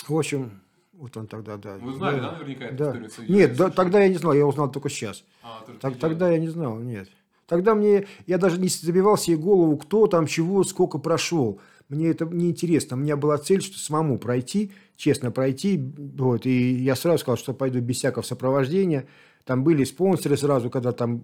В 0.07 0.17
общем, 0.17 0.61
вот 0.93 1.15
он 1.17 1.27
тогда, 1.27 1.57
да. 1.57 1.77
Вы 1.77 1.93
знали, 1.93 2.19
да, 2.19 2.31
да 2.31 2.37
наверняка 2.37 2.65
эту 2.65 2.77
да. 2.77 3.07
историю? 3.07 3.33
Нет, 3.33 3.57
да, 3.57 3.69
тогда 3.69 4.01
я 4.01 4.09
не 4.09 4.15
знал, 4.15 4.33
я 4.33 4.45
узнал 4.45 4.71
только 4.71 4.89
сейчас. 4.89 5.23
А, 5.43 5.65
так, 5.79 5.97
тогда 5.97 6.29
я 6.29 6.39
не 6.39 6.47
знал, 6.47 6.79
нет. 6.79 7.09
Тогда 7.47 7.75
мне, 7.75 8.07
я 8.25 8.37
даже 8.37 8.59
не 8.59 8.69
забивал 8.69 9.17
себе 9.17 9.37
голову, 9.37 9.77
кто 9.77 10.07
там, 10.07 10.25
чего, 10.25 10.63
сколько 10.63 10.97
прошел. 10.97 11.59
Мне 11.89 12.09
это 12.09 12.25
не 12.25 12.49
интересно. 12.49 12.97
У 12.97 12.99
меня 12.99 13.15
была 13.15 13.37
цель, 13.37 13.61
что 13.61 13.77
самому 13.77 14.17
пройти, 14.17 14.71
честно 14.95 15.31
пройти. 15.31 15.79
Вот, 15.97 16.45
и 16.45 16.73
я 16.75 16.95
сразу 16.95 17.19
сказал, 17.19 17.37
что 17.37 17.53
пойду 17.53 17.79
без 17.79 17.97
всякого 17.97 18.23
сопровождения. 18.23 19.07
Там 19.43 19.63
были 19.63 19.83
спонсоры 19.83 20.37
сразу, 20.37 20.69
когда 20.69 20.91
там 20.91 21.21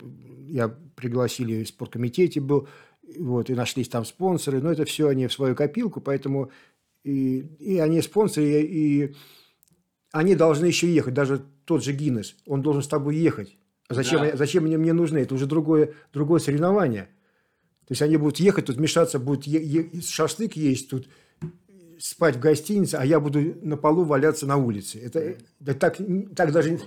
я 0.48 0.70
пригласили 0.96 1.63
в 1.63 1.68
спорткомитете 1.68 2.39
был, 2.39 2.68
вот, 3.18 3.50
и 3.50 3.56
нашлись 3.56 3.89
там 3.89 4.06
спонсоры. 4.06 4.62
Но 4.62 4.72
это 4.72 4.86
все 4.86 5.08
они 5.08 5.25
в 5.27 5.34
свою 5.34 5.56
копилку, 5.56 6.00
поэтому 6.01 6.51
и, 7.03 7.39
и 7.60 7.80
они 7.80 8.01
спонсоры, 8.01 8.46
и, 8.46 9.06
и 9.06 9.15
они 10.12 10.36
должны 10.36 10.65
еще 10.65 10.94
ехать. 10.94 11.15
Даже 11.15 11.41
тот 11.65 11.84
же 11.84 11.94
Гиннес, 11.94 12.36
он 12.46 12.62
должен 12.62 12.84
с 12.84 12.88
тобой 12.88 13.15
ехать. 13.15 13.58
А 13.88 13.94
зачем, 13.94 14.22
Да. 14.22 14.38
зачем 14.38 14.63
мне, 14.63 14.77
мне 14.77 14.94
нужны? 14.94 15.18
Это 15.18 15.34
уже 15.36 15.48
другое, 15.48 15.94
другое 16.13 16.39
соревнование. 16.39 17.10
То 17.91 17.93
есть 17.93 18.01
они 18.03 18.15
будут 18.15 18.39
ехать, 18.39 18.67
тут 18.67 18.77
мешаться, 18.79 19.17
е- 19.17 20.01
шашлык 20.01 20.55
есть, 20.55 20.89
тут 20.89 21.10
спать 22.00 22.38
в 22.38 22.39
гостинице, 22.39 22.95
а 22.95 23.05
я 23.05 23.19
буду 23.19 23.53
на 23.67 23.75
полу 23.75 24.05
валяться 24.05 24.48
на 24.48 24.55
улице. 24.55 24.98
Это, 25.00 25.36
да 25.60 25.74
так, 25.74 25.98
так, 26.33 26.53
даже, 26.53 26.79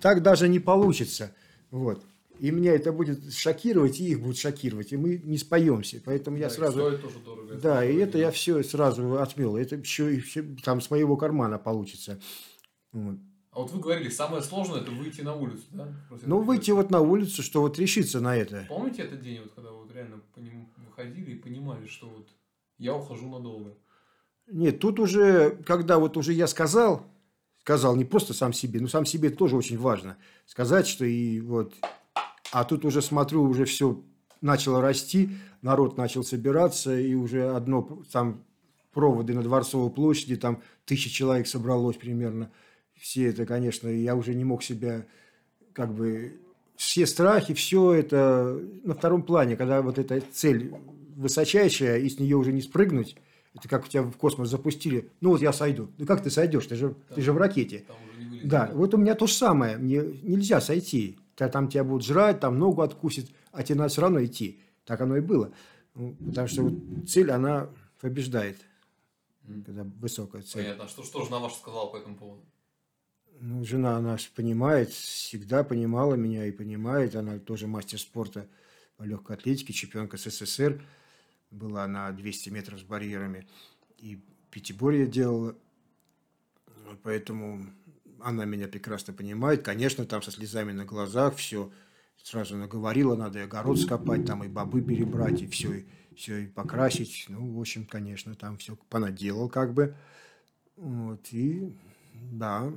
так 0.00 0.22
даже 0.24 0.48
не 0.48 0.58
получится. 0.58 1.32
Вот. 1.70 2.02
И 2.40 2.50
меня 2.50 2.72
это 2.74 2.90
будет 2.90 3.32
шокировать, 3.32 4.00
и 4.00 4.08
их 4.08 4.20
будет 4.20 4.36
шокировать, 4.36 4.92
и 4.92 4.96
мы 4.96 5.22
не 5.22 5.38
споемся. 5.38 6.02
Поэтому 6.04 6.38
я 6.38 6.48
Да, 6.48 6.54
и 6.54 6.56
сразу... 6.56 6.80
стоит 6.80 7.02
тоже 7.02 7.18
дорого. 7.24 7.54
Да, 7.54 7.84
и 7.84 7.94
это 7.94 8.18
я 8.18 8.24
я 8.24 8.30
все 8.32 8.64
сразу 8.64 9.20
отмел. 9.20 9.56
Это 9.56 9.76
еще, 9.76 10.12
еще 10.12 10.42
там 10.64 10.80
с 10.80 10.90
моего 10.90 11.16
кармана 11.16 11.58
получится. 11.60 12.18
Вот. 12.90 13.18
А 13.52 13.60
вот 13.60 13.70
вы 13.70 13.80
говорили, 13.80 14.10
самое 14.10 14.42
сложное 14.42 14.82
это 14.82 14.90
выйти 14.90 15.22
на 15.22 15.34
улицу, 15.34 15.62
да? 15.70 15.88
Просто 16.10 16.28
Ну, 16.28 16.40
выйти 16.42 16.72
вот 16.72 16.90
на 16.90 17.00
улицу, 17.00 17.42
что 17.42 17.62
вот 17.62 17.78
решиться 17.78 18.20
на 18.20 18.36
это. 18.36 18.66
Помните 18.68 19.00
этот 19.00 19.22
день, 19.22 19.40
вот, 19.40 19.52
когда 19.54 19.70
вы 19.70 19.78
вот 19.78 19.85
реально 19.96 20.20
по 20.34 20.40
нему 20.40 20.68
выходили 20.76 21.32
и 21.32 21.38
понимали, 21.38 21.86
что 21.86 22.08
вот 22.08 22.28
я 22.78 22.94
ухожу 22.94 23.28
надолго? 23.28 23.74
Нет, 24.46 24.78
тут 24.78 25.00
уже, 25.00 25.50
когда 25.66 25.98
вот 25.98 26.16
уже 26.16 26.32
я 26.32 26.46
сказал, 26.46 27.06
сказал 27.60 27.96
не 27.96 28.04
просто 28.04 28.34
сам 28.34 28.52
себе, 28.52 28.80
но 28.80 28.88
сам 28.88 29.06
себе 29.06 29.30
тоже 29.30 29.56
очень 29.56 29.78
важно 29.78 30.18
сказать, 30.44 30.86
что 30.86 31.04
и 31.04 31.40
вот, 31.40 31.74
а 32.52 32.64
тут 32.64 32.84
уже 32.84 33.02
смотрю, 33.02 33.42
уже 33.42 33.64
все 33.64 34.04
начало 34.40 34.80
расти, 34.82 35.30
народ 35.62 35.96
начал 35.96 36.22
собираться, 36.22 36.96
и 36.98 37.14
уже 37.14 37.50
одно 37.50 38.02
там 38.12 38.44
проводы 38.92 39.34
на 39.34 39.42
Дворцовой 39.42 39.90
площади, 39.90 40.36
там 40.36 40.62
тысяча 40.84 41.10
человек 41.10 41.46
собралось 41.46 41.96
примерно. 41.96 42.52
Все 42.94 43.26
это, 43.26 43.44
конечно, 43.46 43.88
я 43.88 44.14
уже 44.14 44.34
не 44.34 44.44
мог 44.44 44.62
себя 44.62 45.06
как 45.72 45.92
бы 45.92 46.40
все 46.76 47.06
страхи, 47.06 47.54
все 47.54 47.92
это 47.92 48.60
на 48.84 48.94
втором 48.94 49.22
плане, 49.22 49.56
когда 49.56 49.82
вот 49.82 49.98
эта 49.98 50.20
цель 50.32 50.72
высочайшая, 51.16 51.98
и 51.98 52.08
с 52.08 52.18
нее 52.18 52.36
уже 52.36 52.52
не 52.52 52.60
спрыгнуть, 52.62 53.16
это 53.54 53.68
как 53.68 53.86
у 53.86 53.88
тебя 53.88 54.02
в 54.02 54.12
космос 54.16 54.50
запустили, 54.50 55.08
ну 55.20 55.30
вот 55.30 55.40
я 55.40 55.52
сойду. 55.52 55.88
Ну 55.98 56.04
как 56.06 56.22
ты 56.22 56.30
сойдешь, 56.30 56.66
ты 56.66 56.76
же, 56.76 56.94
ты 57.14 57.22
же 57.22 57.32
в 57.32 57.38
ракете. 57.38 57.84
Там. 57.88 57.96
Да, 58.44 58.70
вот 58.74 58.92
у 58.94 58.98
меня 58.98 59.14
то 59.14 59.26
же 59.26 59.32
самое, 59.32 59.78
мне 59.78 60.02
нельзя 60.22 60.60
сойти. 60.60 61.18
Та- 61.34 61.48
Там 61.48 61.68
тебя 61.68 61.84
будут 61.84 62.04
жрать, 62.04 62.40
там 62.40 62.58
ногу 62.58 62.82
откусит, 62.82 63.30
а 63.52 63.62
тебе 63.62 63.78
надо 63.78 63.88
все 63.90 64.02
равно 64.02 64.22
идти. 64.24 64.60
Так 64.84 65.00
оно 65.00 65.16
и 65.16 65.20
было. 65.20 65.50
Ну, 65.94 66.14
Потому 66.26 66.48
что 66.48 66.62
вот 66.62 66.74
цель, 67.08 67.30
она 67.30 67.68
побеждает, 68.00 68.58
когда 69.64 69.84
высокая 70.00 70.42
цель. 70.42 70.62
Понятно. 70.62 70.84
А 70.84 70.88
что, 70.88 71.02
что 71.02 71.24
жена 71.24 71.38
ваша 71.38 71.56
сказала 71.56 71.86
по 71.86 71.96
этому 71.96 72.16
поводу? 72.16 72.42
Ну, 73.40 73.64
жена, 73.64 73.96
она 73.96 74.16
понимает, 74.34 74.90
всегда 74.90 75.62
понимала 75.62 76.14
меня 76.14 76.46
и 76.46 76.52
понимает. 76.52 77.14
Она 77.16 77.38
тоже 77.38 77.66
мастер 77.66 77.98
спорта 77.98 78.48
по 78.96 79.02
легкой 79.02 79.36
атлетике, 79.36 79.72
чемпионка 79.72 80.16
СССР. 80.16 80.82
Была 81.50 81.86
на 81.86 82.10
200 82.12 82.50
метров 82.50 82.80
с 82.80 82.82
барьерами. 82.82 83.46
И 83.98 84.22
пятиборье 84.50 85.06
делала. 85.06 85.56
Поэтому 87.02 87.66
она 88.20 88.44
меня 88.44 88.68
прекрасно 88.68 89.12
понимает. 89.12 89.62
Конечно, 89.62 90.06
там 90.06 90.22
со 90.22 90.30
слезами 90.30 90.72
на 90.72 90.84
глазах 90.84 91.36
все 91.36 91.70
сразу 92.22 92.56
наговорила, 92.56 93.14
надо 93.14 93.38
и 93.40 93.42
огород 93.42 93.78
скопать, 93.78 94.26
там 94.26 94.42
и 94.42 94.48
бобы 94.48 94.82
перебрать, 94.82 95.42
и 95.42 95.46
все, 95.46 95.72
и, 95.72 95.86
все 96.16 96.38
и 96.38 96.46
покрасить. 96.46 97.26
Ну, 97.28 97.54
в 97.54 97.60
общем, 97.60 97.86
конечно, 97.86 98.34
там 98.34 98.56
все 98.56 98.76
понаделал 98.88 99.48
как 99.48 99.74
бы. 99.74 99.94
Вот, 100.76 101.28
и 101.32 101.72
да, 102.14 102.72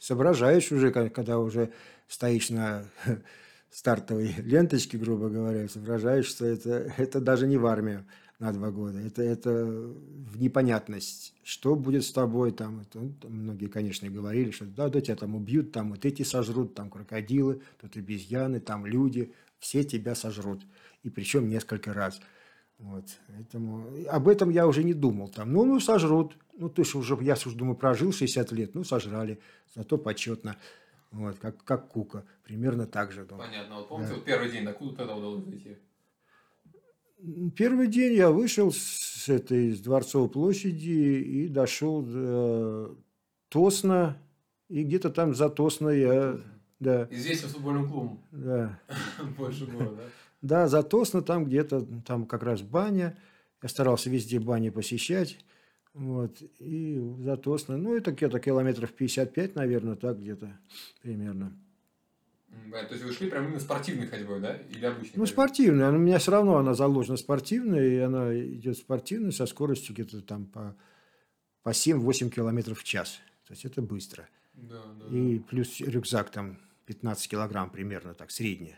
соображаешь 0.00 0.72
уже, 0.72 0.90
когда 0.90 1.38
уже 1.38 1.72
стоишь 2.08 2.50
на 2.50 2.84
стартовой 3.70 4.34
ленточке, 4.38 4.98
грубо 4.98 5.28
говоря, 5.28 5.68
соображаешь, 5.68 6.26
что 6.26 6.46
это, 6.46 6.92
это 6.96 7.20
даже 7.20 7.46
не 7.46 7.56
в 7.56 7.66
армию 7.66 8.04
на 8.40 8.52
два 8.52 8.70
года, 8.70 8.98
это, 8.98 9.22
это 9.22 9.66
в 9.66 10.40
непонятность, 10.40 11.34
что 11.44 11.76
будет 11.76 12.04
с 12.04 12.10
тобой 12.10 12.52
там. 12.52 12.80
Это, 12.80 12.98
ну, 12.98 13.12
там 13.20 13.32
многие, 13.32 13.66
конечно, 13.66 14.08
говорили, 14.08 14.50
что 14.50 14.64
да, 14.64 14.88
да, 14.88 15.02
тебя 15.02 15.16
там 15.16 15.36
убьют, 15.36 15.72
там 15.72 15.90
вот 15.90 16.06
эти 16.06 16.22
сожрут, 16.22 16.74
там 16.74 16.88
крокодилы, 16.90 17.60
тут 17.80 17.96
обезьяны, 17.96 18.58
там 18.58 18.86
люди, 18.86 19.34
все 19.58 19.84
тебя 19.84 20.14
сожрут. 20.14 20.62
И 21.02 21.10
причем 21.10 21.48
несколько 21.50 21.92
раз. 21.92 22.20
Вот, 22.80 23.04
поэтому 23.28 23.86
об 24.08 24.26
этом 24.28 24.50
я 24.50 24.66
уже 24.66 24.82
не 24.84 24.94
думал. 24.94 25.28
Там, 25.28 25.52
ну, 25.52 25.64
ну, 25.64 25.80
сожрут. 25.80 26.36
Ну, 26.58 26.68
ты 26.68 26.82
ж 26.84 26.94
уже, 26.96 27.16
я 27.20 27.34
уже 27.34 27.54
думаю, 27.56 27.76
прожил 27.76 28.12
60 28.12 28.52
лет, 28.52 28.74
ну, 28.74 28.84
сожрали, 28.84 29.38
зато 29.74 29.98
почетно. 29.98 30.56
Вот, 31.12 31.38
как, 31.38 31.62
как 31.64 31.88
Кука, 31.88 32.24
примерно 32.44 32.86
так 32.86 33.12
же. 33.12 33.24
думаю. 33.24 33.46
Понятно. 33.48 33.76
Вот 33.76 33.88
помните, 33.88 34.10
Да. 34.10 34.16
вот 34.16 34.24
первый 34.24 34.50
день, 34.50 34.64
докуда 34.64 34.96
тогда 34.96 35.16
удалось 35.16 35.44
дойти? 35.44 35.76
Первый 37.56 37.86
день 37.88 38.14
я 38.14 38.30
вышел 38.30 38.72
с 38.72 39.28
этой 39.28 39.72
с 39.72 39.80
Дворцовой 39.80 40.30
площади 40.30 40.88
и 40.88 41.48
дошел 41.48 42.00
до 42.02 42.96
Тосна, 43.50 44.16
и 44.68 44.82
где-то 44.84 45.10
там 45.10 45.34
за 45.34 45.50
Тосно 45.50 45.90
я, 45.90 46.40
да, 46.78 47.06
Известен 47.10 47.48
футбольным 47.48 47.88
клубом. 47.90 48.20
да, 48.30 48.78
Больше 49.36 49.66
года, 49.66 49.96
да? 49.96 50.02
Да, 50.42 50.68
за 50.68 50.82
Тосно 50.82 51.22
там 51.22 51.44
где-то, 51.44 51.86
там 52.06 52.26
как 52.26 52.42
раз 52.42 52.62
баня, 52.62 53.16
я 53.62 53.68
старался 53.68 54.10
везде 54.10 54.38
бани 54.40 54.70
посещать, 54.70 55.38
вот, 55.92 56.40
и 56.60 56.98
за 57.20 57.36
Тосно, 57.36 57.76
ну, 57.76 57.96
это 57.96 58.12
где-то 58.12 58.38
километров 58.40 58.92
55, 58.92 59.54
наверное, 59.56 59.96
так 59.96 60.18
где-то 60.20 60.58
примерно. 61.02 61.52
Понятно. 62.48 62.88
То 62.88 62.94
есть 62.94 63.04
вы 63.04 63.12
шли 63.12 63.30
прям 63.30 63.44
именно 63.46 63.60
спортивной 63.60 64.06
ходьбой, 64.08 64.40
да? 64.40 64.56
Или 64.56 64.84
обычной? 64.84 65.12
Ну, 65.14 65.24
ходьбой? 65.24 65.26
спортивная. 65.28 65.88
Она- 65.88 65.98
У 65.98 66.00
меня 66.00 66.18
все 66.18 66.32
равно 66.32 66.56
она 66.56 66.74
заложена 66.74 67.16
спортивная, 67.16 67.86
и 67.86 67.96
она 67.98 68.36
идет 68.36 68.76
спортивной 68.76 69.32
со 69.32 69.46
скоростью 69.46 69.94
где-то 69.94 70.20
там 70.20 70.46
по, 70.46 70.76
по 71.62 71.70
7-8 71.70 72.28
километров 72.30 72.80
в 72.80 72.84
час. 72.84 73.20
То 73.46 73.52
есть 73.52 73.64
это 73.64 73.82
быстро. 73.82 74.28
Да, 74.54 74.82
да. 74.84 75.16
И 75.16 75.38
плюс 75.38 75.80
рюкзак 75.80 76.30
там 76.30 76.58
15 76.86 77.28
килограмм 77.30 77.70
примерно, 77.70 78.14
так, 78.14 78.32
средний. 78.32 78.74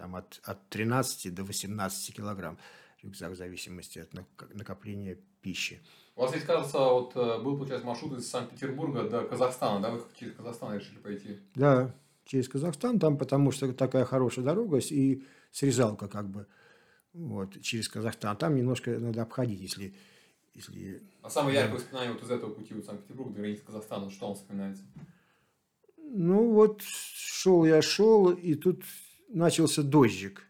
Там 0.00 0.16
от, 0.16 0.40
от 0.44 0.66
13 0.70 1.34
до 1.34 1.44
18 1.44 2.14
килограмм 2.16 2.56
рюкзак 3.02 3.32
в 3.32 3.36
зависимости 3.36 3.98
от 3.98 4.14
нак- 4.14 4.54
накопления 4.54 5.18
пищи. 5.42 5.82
У 6.16 6.22
вас 6.22 6.34
ведь, 6.34 6.44
кажется, 6.44 6.78
вот 6.78 7.14
э, 7.16 7.38
был, 7.42 7.58
получается, 7.58 7.86
маршрут 7.86 8.18
из 8.18 8.30
Санкт-Петербурга 8.30 9.10
до 9.10 9.24
Казахстана, 9.24 9.82
да? 9.82 9.90
Вы 9.90 10.02
через 10.18 10.34
Казахстан 10.36 10.74
решили 10.74 10.96
пойти. 10.96 11.38
Да, 11.54 11.94
через 12.24 12.48
Казахстан, 12.48 12.98
там 12.98 13.18
потому 13.18 13.52
что 13.52 13.70
такая 13.74 14.06
хорошая 14.06 14.42
дорога 14.42 14.78
и 14.78 15.22
срезалка 15.50 16.08
как 16.08 16.30
бы 16.30 16.46
вот, 17.12 17.60
через 17.60 17.86
Казахстан. 17.86 18.38
Там 18.38 18.56
немножко 18.56 18.98
надо 18.98 19.20
обходить, 19.20 19.60
если, 19.60 19.94
если 20.54 21.02
А 21.20 21.28
самое 21.28 21.56
яркое 21.56 21.76
воспоминание 21.76 22.14
вот 22.14 22.22
из 22.22 22.30
этого 22.30 22.54
пути 22.54 22.72
от 22.72 22.86
Санкт-Петербурга 22.86 23.34
до 23.34 23.40
границы 23.40 23.64
Казахстана, 23.66 24.10
что 24.10 24.28
вам 24.28 24.34
вспоминается? 24.34 24.82
Ну 25.98 26.52
вот 26.52 26.80
шел 26.80 27.66
я 27.66 27.82
шел, 27.82 28.30
и 28.30 28.54
тут 28.54 28.82
начался 29.30 29.82
дождик. 29.82 30.42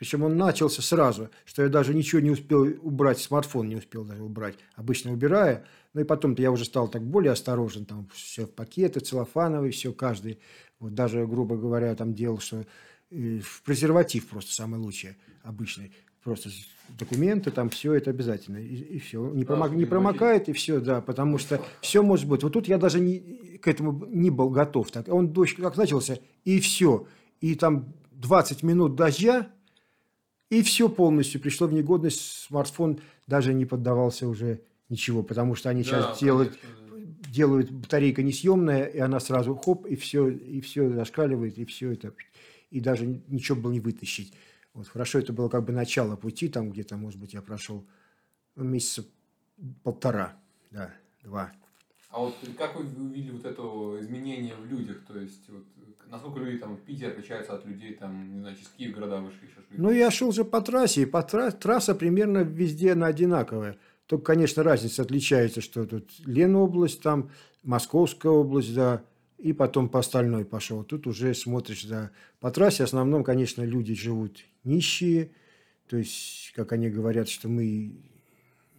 Причем 0.00 0.22
он 0.22 0.38
начался 0.38 0.80
сразу, 0.80 1.28
что 1.44 1.62
я 1.62 1.68
даже 1.68 1.92
ничего 1.92 2.22
не 2.22 2.30
успел 2.30 2.66
убрать, 2.80 3.18
смартфон 3.18 3.68
не 3.68 3.76
успел 3.76 4.02
даже 4.02 4.22
убрать. 4.22 4.56
Обычно 4.74 5.12
убирая. 5.12 5.66
Ну 5.92 6.00
и 6.00 6.04
потом-то 6.04 6.40
я 6.40 6.50
уже 6.50 6.64
стал 6.64 6.88
так 6.88 7.02
более 7.02 7.32
осторожен. 7.32 7.84
Там 7.84 8.08
все 8.14 8.46
в 8.46 8.50
пакеты, 8.50 9.00
целлофановые, 9.00 9.72
все 9.72 9.92
каждый. 9.92 10.38
Вот 10.78 10.94
даже, 10.94 11.26
грубо 11.26 11.58
говоря, 11.58 11.94
там 11.94 12.14
делал, 12.14 12.38
что 12.38 12.64
э, 13.10 13.40
в 13.40 13.62
презерватив 13.62 14.26
просто 14.28 14.54
самый 14.54 14.80
лучший, 14.80 15.16
обычный. 15.42 15.92
Просто 16.24 16.48
документы, 16.98 17.50
там 17.50 17.68
все 17.68 17.92
это 17.92 18.08
обязательно. 18.08 18.56
И, 18.56 18.98
все. 19.00 19.30
Не, 19.32 19.44
промок- 19.44 19.74
не 19.74 19.84
промокает, 19.84 20.48
и 20.48 20.54
все, 20.54 20.80
да. 20.80 21.02
Потому 21.02 21.36
что 21.36 21.62
все 21.82 22.02
может 22.02 22.26
быть. 22.26 22.42
Вот 22.42 22.54
тут 22.54 22.68
я 22.68 22.78
даже 22.78 23.00
не, 23.00 23.58
к 23.58 23.68
этому 23.68 24.06
не 24.06 24.30
был 24.30 24.48
готов. 24.48 24.90
Так, 24.90 25.08
он 25.08 25.28
дождь 25.28 25.56
как 25.56 25.76
начался, 25.76 26.18
и 26.44 26.58
все. 26.60 27.06
И 27.40 27.54
там 27.54 27.94
20 28.12 28.62
минут 28.62 28.96
дождя, 28.96 29.50
и 30.50 30.62
все 30.62 30.88
полностью 30.88 31.40
пришло 31.40 31.66
в 31.66 31.72
негодность. 31.72 32.20
Смартфон 32.20 33.00
даже 33.26 33.54
не 33.54 33.64
поддавался 33.64 34.28
уже 34.28 34.62
ничего, 34.88 35.22
потому 35.22 35.54
что 35.54 35.70
они 35.70 35.84
сейчас 35.84 36.18
делают, 36.18 36.58
да. 36.90 37.30
делают 37.30 37.70
батарейка 37.70 38.22
несъемная, 38.22 38.84
и 38.84 38.98
она 38.98 39.20
сразу 39.20 39.54
хоп, 39.54 39.86
и 39.86 39.96
все, 39.96 40.28
и 40.28 40.60
все 40.60 40.90
зашкаливает, 40.90 41.56
и 41.56 41.64
все 41.64 41.92
это. 41.92 42.12
И 42.70 42.80
даже 42.80 43.06
ничего 43.06 43.60
было 43.60 43.72
не 43.72 43.80
вытащить. 43.80 44.34
Вот, 44.74 44.88
хорошо, 44.88 45.18
это 45.18 45.32
было 45.32 45.48
как 45.48 45.64
бы 45.64 45.72
начало 45.72 46.16
пути, 46.16 46.48
там 46.48 46.70
где-то, 46.70 46.96
может 46.96 47.18
быть, 47.20 47.34
я 47.34 47.42
прошел 47.42 47.86
месяца 48.56 49.04
полтора, 49.82 50.36
да, 50.70 50.92
два. 51.22 51.52
А 52.10 52.18
вот 52.18 52.34
как 52.58 52.76
вы 52.76 52.82
увидели 52.82 53.30
вот 53.30 53.44
это 53.44 53.62
изменение 54.00 54.54
в 54.56 54.66
людях? 54.66 54.98
То 55.06 55.18
есть, 55.18 55.48
вот, 55.48 55.64
насколько 56.08 56.40
люди 56.40 56.58
там 56.58 56.76
в 56.76 56.80
Питере 56.80 57.12
отличаются 57.12 57.54
от 57.54 57.64
людей, 57.64 57.94
там, 57.94 58.34
не 58.34 58.40
знаю, 58.40 58.56
из 58.56 58.68
каких 58.68 58.94
города 58.94 59.20
вышли? 59.20 59.48
Ну, 59.70 59.90
я 59.92 60.10
шел 60.10 60.32
же 60.32 60.44
по 60.44 60.60
трассе, 60.60 61.02
и 61.02 61.06
по 61.06 61.22
тра- 61.22 61.52
трасса 61.52 61.94
примерно 61.94 62.38
везде 62.38 62.92
она 62.92 63.06
одинаковая. 63.06 63.78
Только, 64.06 64.24
конечно, 64.24 64.64
разница 64.64 65.02
отличается, 65.02 65.60
что 65.60 65.86
тут 65.86 66.10
Ленобласть, 66.26 67.00
там 67.00 67.30
Московская 67.62 68.32
область, 68.32 68.74
да, 68.74 69.04
и 69.38 69.52
потом 69.52 69.88
по 69.88 70.00
остальной 70.00 70.44
пошел. 70.44 70.82
Тут 70.82 71.06
уже 71.06 71.32
смотришь, 71.32 71.84
да. 71.84 72.10
По 72.40 72.50
трассе 72.50 72.82
в 72.82 72.86
основном, 72.86 73.22
конечно, 73.22 73.62
люди 73.62 73.94
живут 73.94 74.44
нищие, 74.64 75.30
то 75.88 75.96
есть, 75.96 76.52
как 76.56 76.72
они 76.72 76.90
говорят, 76.90 77.28
что 77.28 77.48
мы 77.48 77.92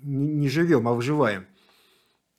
не, 0.03 0.27
не 0.27 0.49
живем, 0.49 0.85
а 0.89 0.93
выживаем. 0.93 1.45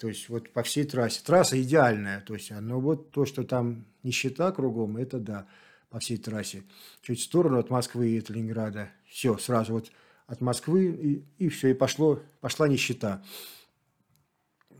То 0.02 0.08
есть, 0.08 0.28
вот 0.28 0.50
по 0.50 0.64
всей 0.64 0.82
трассе. 0.82 1.20
Трасса 1.24 1.62
идеальная, 1.62 2.22
то 2.22 2.34
есть, 2.34 2.50
но 2.50 2.80
вот 2.80 3.12
то, 3.12 3.24
что 3.24 3.44
там 3.44 3.84
нищета 4.02 4.50
кругом, 4.50 4.96
это 4.96 5.20
да, 5.20 5.46
по 5.90 6.00
всей 6.00 6.16
трассе. 6.16 6.64
Чуть 7.02 7.20
в 7.20 7.22
сторону 7.22 7.60
от 7.60 7.70
Москвы 7.70 8.08
и 8.08 8.18
от 8.18 8.28
Ленинграда. 8.28 8.90
Все, 9.06 9.38
сразу 9.38 9.74
вот 9.74 9.92
от 10.26 10.40
Москвы, 10.40 10.86
и, 10.86 11.44
и 11.44 11.48
все, 11.48 11.68
и 11.68 11.74
пошло, 11.74 12.20
пошла 12.40 12.66
нищета. 12.66 13.22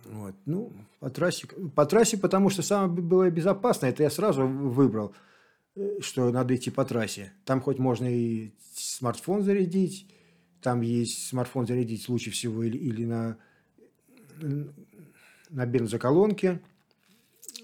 Вот. 0.06 0.34
Ну, 0.44 0.72
по 0.98 1.08
трассе, 1.08 1.46
по 1.46 1.86
трассе, 1.86 2.18
потому 2.18 2.50
что 2.50 2.62
самое 2.62 2.90
было 2.90 3.30
безопасно, 3.30 3.86
это 3.86 4.02
я 4.02 4.10
сразу 4.10 4.44
выбрал, 4.44 5.14
э, 5.76 6.00
что 6.00 6.32
надо 6.32 6.56
идти 6.56 6.72
по 6.72 6.84
трассе. 6.84 7.32
Там 7.44 7.60
хоть 7.60 7.78
можно 7.78 8.12
и 8.12 8.50
смартфон 8.74 9.44
зарядить, 9.44 10.12
там 10.60 10.80
есть 10.80 11.28
смартфон 11.28 11.68
зарядить 11.68 12.08
лучше 12.08 12.32
всего 12.32 12.64
или, 12.64 12.76
или 12.76 13.04
на, 13.04 13.38
на 15.52 15.66
бензоколонке, 15.66 16.60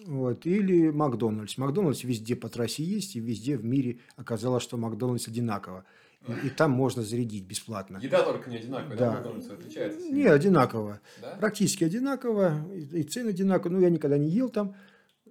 вот, 0.06 0.46
или 0.46 0.90
Макдональдс. 0.90 1.58
Макдональдс 1.58 2.04
везде 2.04 2.36
по 2.36 2.48
трассе 2.48 2.82
есть, 2.82 3.16
и 3.16 3.20
везде 3.20 3.56
в 3.56 3.64
мире 3.64 3.98
оказалось, 4.16 4.62
что 4.62 4.76
Макдональдс 4.76 5.28
одинаково. 5.28 5.84
И, 6.26 6.46
и 6.46 6.50
там 6.50 6.72
можно 6.72 7.02
зарядить 7.02 7.44
бесплатно. 7.44 7.98
Еда 8.02 8.22
только 8.22 8.50
не 8.50 8.56
одинаковая, 8.56 8.96
да? 8.96 9.20
да? 9.20 9.54
отличается? 9.54 10.00
Не, 10.10 10.24
одинаково. 10.24 11.00
Да? 11.20 11.36
Практически 11.36 11.84
одинаково. 11.84 12.66
И, 12.74 13.00
и 13.00 13.02
цены 13.04 13.30
одинаковые. 13.30 13.78
Ну, 13.78 13.84
я 13.84 13.90
никогда 13.90 14.18
не 14.18 14.28
ел 14.28 14.48
там. 14.48 14.74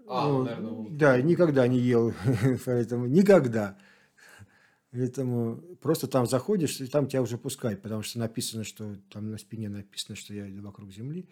А, 0.08 0.28
ну, 0.28 0.44
наверное, 0.44 0.90
Да, 0.92 1.22
никогда 1.22 1.68
не 1.68 1.80
ел. 1.80 2.14
Поэтому 2.66 3.06
никогда. 3.08 3.78
Поэтому 4.92 5.58
просто 5.82 6.08
там 6.08 6.26
заходишь, 6.26 6.80
и 6.80 6.88
там 6.88 7.08
тебя 7.08 7.22
уже 7.22 7.38
пускают, 7.38 7.82
потому 7.82 8.04
что 8.04 8.20
написано, 8.20 8.64
что 8.64 8.96
там 9.12 9.30
на 9.30 9.38
спине 9.38 9.70
написано, 9.70 10.16
что 10.16 10.34
я 10.34 10.50
иду 10.50 10.64
вокруг 10.64 10.92
земли. 10.92 11.28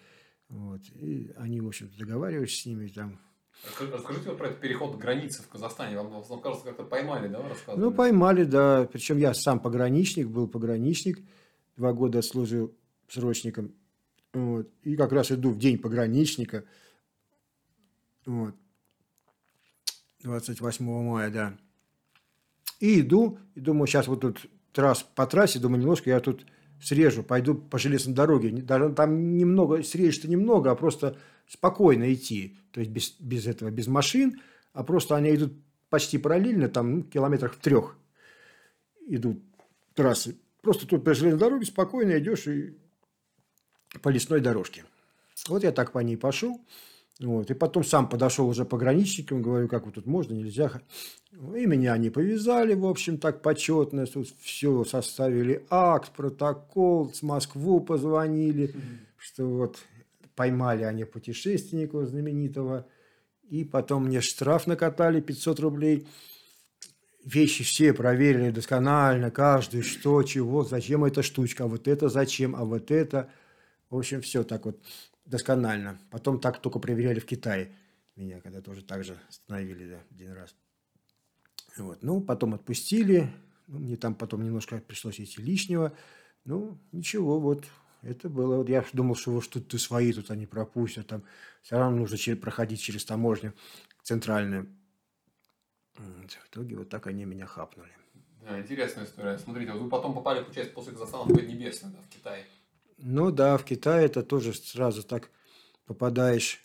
Вот. 0.50 0.82
И 0.96 1.32
они, 1.38 1.62
в 1.62 1.68
общем-то, 1.68 1.98
договариваешься 1.98 2.62
с 2.62 2.66
ними, 2.66 2.88
там 2.88 3.20
Расскажите 3.64 4.30
вот 4.30 4.38
про 4.38 4.48
этот 4.48 4.60
переход 4.60 4.98
границы 4.98 5.42
в 5.42 5.48
Казахстане. 5.48 5.98
Вам, 5.98 6.22
вам 6.22 6.42
кажется, 6.42 6.66
как-то 6.66 6.84
поймали, 6.84 7.28
да, 7.28 7.42
рассказывали? 7.48 7.82
Ну, 7.82 7.92
поймали, 7.92 8.44
да. 8.44 8.88
Причем 8.92 9.18
я 9.18 9.34
сам 9.34 9.60
пограничник, 9.60 10.28
был 10.28 10.48
пограничник. 10.48 11.20
Два 11.75 11.94
года 11.94 12.22
служил 12.22 12.75
срочником. 13.08 13.74
Вот. 14.34 14.70
И 14.84 14.96
как 14.96 15.12
раз 15.14 15.32
иду 15.32 15.52
в 15.52 15.58
день 15.58 15.80
пограничника. 15.80 16.64
Вот. 18.25 18.54
28 20.22 20.86
мая, 20.86 21.30
да. 21.32 21.58
И 22.80 23.02
иду, 23.02 23.40
и 23.56 23.60
думаю, 23.60 23.88
сейчас 23.88 24.08
вот 24.08 24.22
тут 24.22 24.46
трасс, 24.74 25.04
по 25.04 25.25
трассе, 25.25 25.60
думаю, 25.60 25.82
немножко 25.82 26.10
я 26.10 26.20
тут 26.20 26.46
срежу, 26.82 27.24
пойду 27.24 27.55
по 27.55 27.79
железной 27.79 28.15
дороге. 28.15 28.51
Даже 28.51 28.94
там 28.94 29.38
немного, 29.38 29.84
срежешь-то 29.84 30.27
немного, 30.27 30.72
а 30.72 30.75
просто 30.75 31.17
спокойно 31.48 32.13
идти. 32.13 32.58
То 32.72 32.79
есть 32.79 32.91
без, 32.91 33.15
без 33.20 33.48
этого, 33.48 33.70
без 33.70 33.88
машин, 33.88 34.41
а 34.74 34.84
просто 34.84 35.15
они 35.15 35.36
идут 35.36 35.53
почти 35.89 36.17
параллельно, 36.17 36.70
там 36.70 36.98
ну, 36.98 37.03
километрах 37.03 37.53
в 37.53 37.60
трех 37.60 37.98
идут 39.08 39.41
трассы. 39.94 40.38
Просто 40.62 40.88
тут 40.88 41.03
по 41.03 41.13
железной 41.13 41.39
дороге 41.39 41.65
спокойно 41.65 42.17
идешь 42.17 42.48
и 42.48 42.77
по 44.01 44.10
лесной 44.10 44.41
дорожке. 44.41 44.84
Вот 45.48 45.63
я 45.63 45.72
так 45.72 45.91
по 45.91 46.00
ней 46.00 46.17
пошел. 46.17 46.60
Вот. 47.20 47.50
И 47.50 47.54
потом 47.54 47.84
сам 47.84 48.10
подошел 48.10 48.48
уже 48.48 48.66
пограничникам, 48.66 49.42
говорю, 49.42 49.68
как 49.68 49.86
вот 49.86 49.96
тут 49.96 50.06
можно, 50.06 50.34
нельзя. 50.34 50.82
И 51.32 51.66
меня 51.66 51.94
они 51.94 52.10
повязали, 52.10 52.74
в 52.74 52.86
общем, 52.86 53.18
так 53.18 53.42
почетно. 53.42 54.06
Тут 54.06 54.28
все 54.42 54.84
составили 54.84 55.66
акт, 55.70 56.12
протокол, 56.12 57.14
с 57.14 57.22
Москву 57.22 57.80
позвонили, 57.80 58.70
mm-hmm. 58.70 58.98
что 59.18 59.48
вот 59.48 59.78
поймали 60.36 60.84
они 60.84 61.06
путешественника 61.06 62.06
знаменитого, 62.06 62.86
и 63.50 63.64
потом 63.64 64.06
мне 64.06 64.20
штраф 64.20 64.68
накатали 64.68 65.22
500 65.22 65.60
рублей. 65.62 66.08
Вещи 67.24 67.64
все 67.64 67.94
проверили 67.94 68.51
досконально, 68.51 69.32
каждый, 69.32 69.82
что, 69.82 70.22
чего, 70.24 70.64
зачем 70.64 71.06
эта 71.06 71.24
штучка, 71.24 71.64
а 71.64 71.68
вот 71.68 71.88
это 71.88 72.10
зачем, 72.10 72.56
а 72.56 72.66
вот 72.66 72.92
это. 72.92 73.30
В 73.90 73.98
общем, 73.98 74.22
все 74.22 74.44
так 74.44 74.66
вот 74.66 74.78
досконально. 75.25 76.00
Потом 76.11 76.40
так 76.40 76.61
только 76.61 76.79
проверяли 76.79 77.20
в 77.20 77.25
Китае. 77.25 77.75
Меня 78.16 78.40
когда 78.40 78.61
тоже 78.61 78.81
так 78.81 79.03
же 79.03 79.18
остановили 79.27 79.90
да, 79.90 80.00
один 80.11 80.31
раз. 80.33 80.55
Вот. 81.77 82.01
Ну, 82.01 82.22
потом 82.22 82.53
отпустили. 82.53 83.29
Ну, 83.68 83.79
мне 83.79 83.98
там 83.98 84.16
потом 84.16 84.44
немножко 84.44 84.77
пришлось 84.79 85.20
идти 85.20 85.42
лишнего. 85.42 85.92
Ну, 86.46 86.77
ничего, 86.92 87.40
вот 87.40 87.66
это 88.05 88.29
было, 88.29 88.57
вот 88.57 88.70
я 88.70 88.85
думал, 88.94 89.16
что 89.16 89.31
вот 89.31 89.50
ты 89.50 89.79
свои, 89.79 90.14
тут 90.14 90.29
они 90.29 90.46
пропустят, 90.46 91.07
там 91.07 91.24
все 91.64 91.77
равно 91.77 91.98
нужно 91.98 92.18
через, 92.18 92.40
проходить 92.40 92.79
через 92.79 93.03
таможню 93.03 93.53
центральную. 94.03 94.68
В 95.96 96.48
итоге 96.51 96.75
вот 96.77 96.90
так 96.90 97.07
они 97.07 97.25
меня 97.25 97.48
хапнули. 97.48 97.90
Да, 98.48 98.59
интересная 98.59 99.05
история. 99.05 99.40
Смотрите, 99.40 99.72
вот 99.72 99.81
вы 99.81 99.90
потом 99.90 100.14
попали, 100.14 100.44
получается, 100.44 100.74
после 100.74 100.94
Казахстана 100.94 101.24
в 101.24 101.35
Поднебесную, 101.35 101.96
да, 101.96 102.01
в 102.01 102.09
Китай. 102.09 102.46
Ну 102.98 103.31
да, 103.31 103.58
в 103.58 103.66
Китае 103.66 104.05
это 104.05 104.24
тоже 104.24 104.53
сразу 104.53 105.03
так 105.03 105.29
попадаешь. 105.86 106.62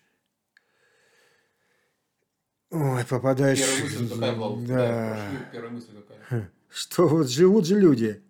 Ой, 2.71 3.05
попадаешь. 3.05 3.59
Первая 3.59 3.83
мысль 3.83 4.09
какая 4.09 4.37
была? 4.37 4.67
Да. 4.67 5.19
Первая 5.53 5.71
мысль 5.73 5.89
какая? 5.97 6.51
Что 6.69 7.09
вот 7.09 7.29
живут 7.29 7.67
же 7.67 7.81
люди. 7.81 8.23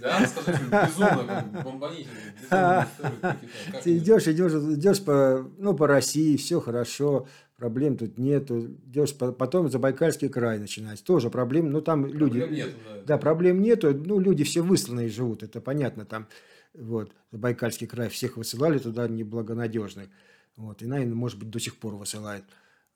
Да, 0.00 0.26
сказать, 0.26 0.60
безумно, 0.62 1.62
бомбанительно. 1.64 2.16
Ты 3.82 3.98
идешь, 3.98 4.28
идешь, 4.28 4.52
идешь 4.52 5.02
по, 5.04 5.48
ну, 5.58 5.74
по 5.74 5.88
России, 5.88 6.36
все 6.36 6.60
хорошо, 6.60 7.26
проблем 7.56 7.96
тут 7.96 8.16
нету. 8.16 8.60
Идешь 8.86 9.16
по, 9.16 9.32
потом 9.32 9.68
Забайкальский 9.68 10.28
край 10.28 10.58
начинать, 10.58 11.02
тоже 11.02 11.30
проблем, 11.30 11.70
ну 11.70 11.80
там 11.80 12.02
проблем 12.02 12.20
люди... 12.20 12.38
Нету, 12.54 12.70
да. 12.86 13.02
да, 13.06 13.18
проблем 13.18 13.60
нету, 13.60 13.92
ну 13.92 14.20
люди 14.20 14.44
все 14.44 14.62
высланные 14.62 15.08
живут, 15.08 15.42
это 15.42 15.60
понятно, 15.60 16.04
там 16.04 16.28
вот, 16.74 17.12
Забайкальский 17.30 17.86
край 17.86 18.08
всех 18.08 18.36
высылали 18.36 18.78
туда 18.78 19.08
неблагонадежных, 19.08 20.08
вот, 20.56 20.82
и, 20.82 20.86
наверное, 20.86 21.14
может 21.14 21.38
быть, 21.38 21.50
до 21.50 21.60
сих 21.60 21.76
пор 21.76 21.94
высылают. 21.94 22.44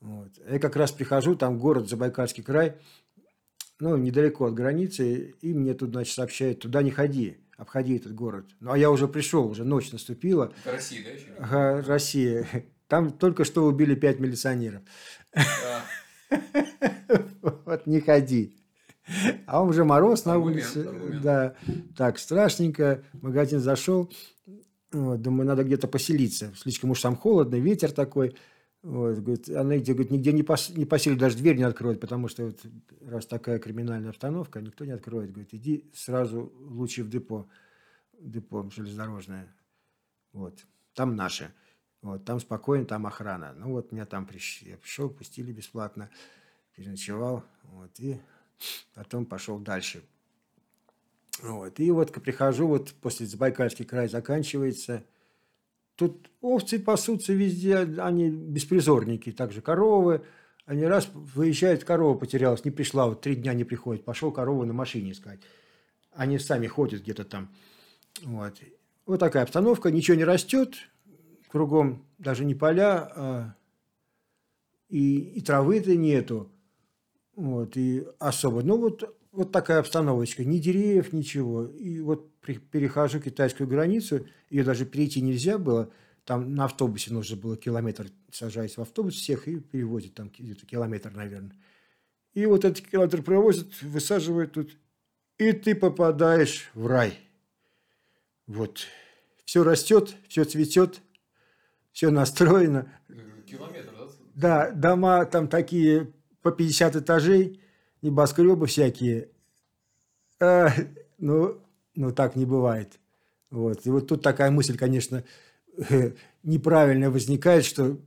Вот. 0.00 0.30
Я 0.48 0.58
как 0.58 0.76
раз 0.76 0.90
прихожу, 0.90 1.36
там 1.36 1.58
город 1.58 1.88
Забайкальский 1.88 2.42
край, 2.42 2.76
ну, 3.78 3.96
недалеко 3.96 4.46
от 4.46 4.54
границы, 4.54 5.34
и 5.40 5.54
мне 5.54 5.74
тут, 5.74 5.90
значит, 5.90 6.14
сообщают, 6.14 6.60
туда 6.60 6.82
не 6.82 6.90
ходи, 6.90 7.38
обходи 7.56 7.96
этот 7.96 8.14
город. 8.14 8.46
Ну, 8.60 8.72
а 8.72 8.78
я 8.78 8.90
уже 8.90 9.08
пришел, 9.08 9.46
уже 9.46 9.64
ночь 9.64 9.92
наступила. 9.92 10.52
Это 10.64 10.72
Россия, 10.72 11.04
да, 11.04 11.10
еще? 11.10 11.26
Ага, 11.38 11.82
Россия. 11.86 12.46
Там 12.88 13.10
только 13.12 13.44
что 13.44 13.64
убили 13.64 13.94
пять 13.94 14.20
милиционеров. 14.20 14.82
Вот 17.64 17.86
не 17.86 18.00
ходи. 18.00 18.61
А 19.46 19.62
он 19.62 19.68
уже 19.68 19.84
мороз 19.84 20.24
на 20.24 20.38
улице. 20.38 20.88
Да, 21.22 21.54
так, 21.96 22.18
страшненько. 22.18 23.02
В 23.12 23.22
магазин 23.22 23.60
зашел. 23.60 24.10
думаю, 24.90 25.46
надо 25.46 25.64
где-то 25.64 25.88
поселиться. 25.88 26.52
Слишком 26.56 26.90
уж 26.90 27.00
там 27.00 27.16
холодно, 27.16 27.56
ветер 27.56 27.92
такой. 27.92 28.34
Вот, 28.82 29.18
говорит, 29.18 29.48
она 29.48 29.76
где, 29.76 29.92
говорит, 29.92 30.10
нигде 30.10 30.32
не, 30.32 30.42
пос, 30.42 30.70
не 30.70 30.84
поселит, 30.84 31.18
даже 31.18 31.36
дверь 31.36 31.56
не 31.56 31.62
откроет, 31.62 32.00
потому 32.00 32.26
что 32.26 32.46
вот, 32.46 32.60
раз 33.00 33.26
такая 33.26 33.60
криминальная 33.60 34.10
обстановка, 34.10 34.60
никто 34.60 34.84
не 34.84 34.90
откроет. 34.90 35.30
Говорит, 35.30 35.54
иди 35.54 35.88
сразу 35.94 36.52
лучше 36.58 37.04
в 37.04 37.08
депо, 37.08 37.48
депо 38.18 38.68
железнодорожное. 38.70 39.54
Вот, 40.32 40.66
там 40.94 41.14
наши. 41.14 41.52
Вот, 42.00 42.24
там 42.24 42.40
спокойно, 42.40 42.84
там 42.84 43.06
охрана. 43.06 43.54
Ну 43.56 43.70
вот 43.70 43.92
меня 43.92 44.04
там 44.04 44.26
приш... 44.26 44.62
я 44.62 44.76
пришел, 44.76 45.08
пустили 45.08 45.52
бесплатно, 45.52 46.10
переночевал, 46.74 47.44
вот, 47.62 47.92
и 48.00 48.20
потом 48.94 49.26
пошел 49.26 49.58
дальше. 49.58 50.02
Вот, 51.42 51.80
и 51.80 51.90
вот 51.90 52.12
прихожу, 52.12 52.68
вот 52.68 52.92
после 53.00 53.26
Забайкальский 53.26 53.84
край 53.84 54.08
заканчивается– 54.08 55.04
Тут 55.96 56.30
овцы 56.40 56.78
пасутся 56.78 57.32
везде, 57.32 57.76
они 57.76 58.30
беспризорники, 58.30 59.30
также 59.30 59.60
коровы. 59.60 60.22
Они 60.64 60.84
раз 60.84 61.08
выезжают, 61.12 61.84
корова 61.84 62.16
потерялась, 62.16 62.64
не 62.64 62.70
пришла, 62.70 63.06
вот 63.06 63.20
три 63.20 63.34
дня 63.34 63.52
не 63.52 63.64
приходит, 63.64 64.04
пошел 64.04 64.30
корову 64.30 64.64
на 64.64 64.72
машине 64.72 65.12
искать. 65.12 65.40
Они 66.12 66.38
сами 66.38 66.66
ходят 66.66 67.02
где-то 67.02 67.24
там. 67.24 67.54
Вот. 68.22 68.54
вот 69.06 69.20
такая 69.20 69.42
обстановка, 69.42 69.90
ничего 69.90 70.16
не 70.16 70.24
растет, 70.24 70.74
кругом 71.48 72.06
даже 72.18 72.44
не 72.44 72.54
поля, 72.54 73.12
а 73.14 73.54
и, 74.88 75.18
и 75.18 75.40
травы-то 75.40 75.96
нету. 75.96 76.50
Вот, 77.34 77.76
и 77.76 78.06
особо. 78.18 78.62
Ну, 78.62 78.78
вот, 78.78 79.16
вот 79.32 79.52
такая 79.52 79.80
обстановочка. 79.80 80.44
Ни 80.44 80.58
деревьев, 80.58 81.12
ничего. 81.12 81.64
И 81.66 82.00
вот 82.00 82.30
перехожу 82.40 83.20
китайскую 83.20 83.68
границу, 83.68 84.26
ее 84.50 84.64
даже 84.64 84.84
перейти 84.84 85.20
нельзя 85.20 85.58
было, 85.58 85.90
Там 86.24 86.54
на 86.54 86.66
автобусе 86.66 87.12
нужно 87.12 87.36
было 87.36 87.56
километр, 87.56 88.08
сажаясь 88.30 88.76
в 88.76 88.80
автобус 88.80 89.14
всех 89.14 89.48
и 89.48 89.58
перевозить 89.58 90.14
там 90.14 90.30
где-то 90.36 90.66
километр, 90.66 91.12
наверное. 91.12 91.56
И 92.34 92.46
вот 92.46 92.64
этот 92.64 92.86
километр 92.86 93.22
провозят, 93.22 93.82
высаживают 93.82 94.52
тут, 94.52 94.76
и 95.38 95.52
ты 95.52 95.74
попадаешь 95.74 96.70
в 96.74 96.86
рай. 96.86 97.18
Вот. 98.46 98.86
Все 99.44 99.64
растет, 99.64 100.16
все 100.28 100.44
цветет, 100.44 101.00
все 101.92 102.10
настроено. 102.10 102.92
Километр, 103.46 103.92
да? 104.34 104.70
Да, 104.70 104.70
дома 104.70 105.24
там 105.26 105.48
такие 105.48 106.12
по 106.42 106.50
50 106.50 106.96
этажей, 106.96 107.60
небоскребы 108.02 108.66
всякие. 108.66 109.28
А, 110.40 110.70
ну, 111.18 111.58
ну, 111.94 112.12
так 112.12 112.36
не 112.36 112.44
бывает. 112.44 112.98
Вот. 113.50 113.86
И 113.86 113.90
вот 113.90 114.08
тут 114.08 114.22
такая 114.22 114.50
мысль, 114.50 114.76
конечно, 114.76 115.24
неправильная 116.42 117.10
возникает, 117.10 117.64
что 117.64 117.98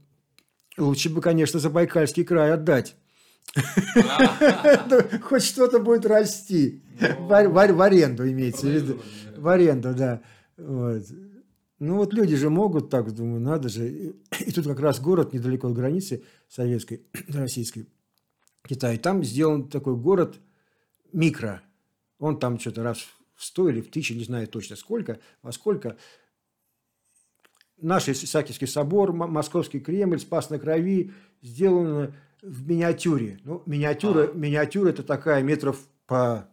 лучше 0.76 1.10
бы, 1.10 1.20
конечно, 1.20 1.58
Забайкальский 1.60 2.24
край 2.24 2.52
отдать. 2.52 2.96
Хоть 5.22 5.44
что-то 5.44 5.78
будет 5.78 6.04
расти. 6.04 6.82
В 6.98 7.82
аренду 7.82 8.28
имеется 8.28 8.66
в 8.66 8.70
виду. 8.70 9.00
В 9.36 9.48
аренду, 9.48 9.94
да. 9.94 10.20
Ну 11.78 11.96
вот 11.96 12.14
люди 12.14 12.36
же 12.36 12.48
могут 12.48 12.88
так, 12.90 13.12
думаю, 13.12 13.40
надо 13.40 13.68
же. 13.68 14.14
И 14.40 14.50
тут 14.50 14.66
как 14.66 14.80
раз 14.80 14.98
город 14.98 15.32
недалеко 15.32 15.68
от 15.68 15.74
границы 15.74 16.24
советской, 16.48 17.02
российской, 17.28 17.86
Китая. 18.66 18.98
Там 18.98 19.24
сделан 19.24 19.68
такой 19.68 19.96
город 19.96 20.38
микро. 21.12 21.62
Он 22.18 22.38
там 22.38 22.58
что-то 22.58 22.82
раз 22.82 22.98
в 23.34 23.44
сто 23.44 23.68
или 23.68 23.80
в 23.80 23.90
тысячу, 23.90 24.14
не 24.14 24.24
знаю 24.24 24.48
точно 24.48 24.76
сколько, 24.76 25.18
во 25.42 25.52
сколько. 25.52 25.96
Наш 27.78 28.08
Исаакиевский 28.08 28.66
собор, 28.66 29.12
Московский 29.12 29.80
Кремль, 29.80 30.18
Спас 30.18 30.48
на 30.48 30.58
Крови 30.58 31.12
сделаны 31.42 32.14
в 32.40 32.68
миниатюре. 32.68 33.38
Ну, 33.44 33.62
миниатюра, 33.66 34.28
а. 34.28 34.32
миниатюра 34.32 34.88
это 34.88 35.02
такая 35.02 35.42
метров 35.42 35.78
по, 36.06 36.48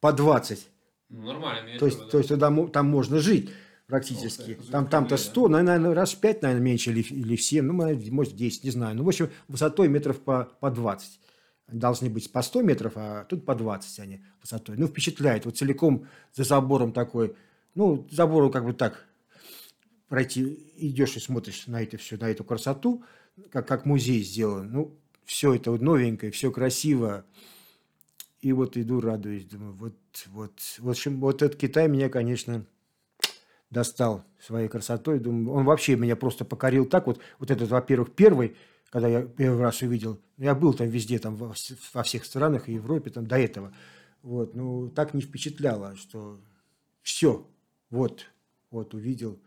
по 0.00 0.12
20. 0.12 0.68
Ну, 1.08 1.22
нормально. 1.22 1.78
То 1.78 1.86
есть, 1.86 1.98
да. 1.98 2.08
то 2.08 2.18
есть 2.18 2.28
туда, 2.28 2.66
там 2.68 2.86
можно 2.86 3.20
жить 3.20 3.50
практически. 3.90 4.56
Ну, 4.58 4.70
там, 4.70 4.88
там-то 4.88 5.16
100, 5.16 5.48
да? 5.48 5.62
наверное, 5.62 5.94
раз 5.94 6.14
в 6.14 6.20
5, 6.20 6.42
наверное, 6.42 6.64
меньше 6.64 6.90
или, 6.90 7.02
или 7.02 7.36
в 7.36 7.42
7, 7.42 7.64
ну, 7.64 7.72
может, 8.12 8.36
10, 8.36 8.64
не 8.64 8.70
знаю. 8.70 8.96
Ну, 8.96 9.04
в 9.04 9.08
общем, 9.08 9.30
высотой 9.48 9.88
метров 9.88 10.20
по, 10.20 10.48
по 10.60 10.70
20 10.70 11.20
должны 11.72 12.10
быть 12.10 12.30
по 12.32 12.42
100 12.42 12.62
метров, 12.62 12.92
а 12.96 13.24
тут 13.24 13.44
по 13.44 13.54
20 13.54 14.00
они 14.00 14.24
высотой. 14.40 14.76
Ну, 14.76 14.86
впечатляет. 14.86 15.44
Вот 15.44 15.56
целиком 15.56 16.06
за 16.32 16.44
забором 16.44 16.92
такой, 16.92 17.34
ну, 17.74 18.06
забору 18.10 18.50
как 18.50 18.64
бы 18.64 18.72
так 18.72 19.06
пройти, 20.08 20.72
идешь 20.76 21.16
и 21.16 21.20
смотришь 21.20 21.66
на 21.66 21.82
это 21.82 21.96
все, 21.96 22.16
на 22.16 22.30
эту 22.30 22.44
красоту, 22.44 23.04
как, 23.50 23.66
как 23.66 23.84
музей 23.84 24.22
сделан. 24.22 24.70
Ну, 24.72 24.98
все 25.24 25.54
это 25.54 25.70
вот 25.70 25.80
новенькое, 25.80 26.32
все 26.32 26.50
красиво. 26.50 27.24
И 28.40 28.52
вот 28.52 28.76
иду, 28.76 29.00
радуюсь, 29.00 29.44
думаю, 29.44 29.74
вот, 29.74 29.94
вот, 30.28 30.58
в 30.78 30.88
общем, 30.88 31.20
вот 31.20 31.42
этот 31.42 31.60
Китай 31.60 31.88
меня, 31.88 32.08
конечно, 32.08 32.64
достал 33.70 34.24
своей 34.38 34.68
красотой. 34.68 35.18
Думаю, 35.18 35.56
он 35.56 35.64
вообще 35.64 35.96
меня 35.96 36.16
просто 36.16 36.44
покорил 36.44 36.86
так 36.86 37.06
вот. 37.06 37.20
Вот 37.38 37.50
этот, 37.50 37.70
во-первых, 37.70 38.12
первый– 38.14 38.56
когда 38.90 39.06
я 39.08 39.22
первый 39.22 39.60
раз 39.62 39.82
увидел, 39.82 40.20
я 40.36 40.54
был 40.54 40.74
там 40.74 40.88
везде, 40.88 41.18
там 41.18 41.36
во, 41.36 41.54
во 41.94 42.02
всех 42.02 42.24
странах 42.24 42.68
и 42.68 42.74
Европе 42.74 43.10
там 43.10 43.26
до 43.26 43.38
этого, 43.38 43.72
вот, 44.22 44.54
ну 44.54 44.88
так 44.90 45.14
не 45.14 45.22
впечатляло, 45.22 45.96
что 45.96 46.40
все, 47.00 47.48
вот, 47.88 48.26
вот 48.70 48.92
увидел. 48.92 49.40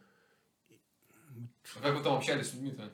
А 1.75 1.81
как 1.81 1.97
вы 1.97 2.03
там 2.03 2.15
общались 2.15 2.47
с 2.47 2.53
людьми-то? 2.53 2.89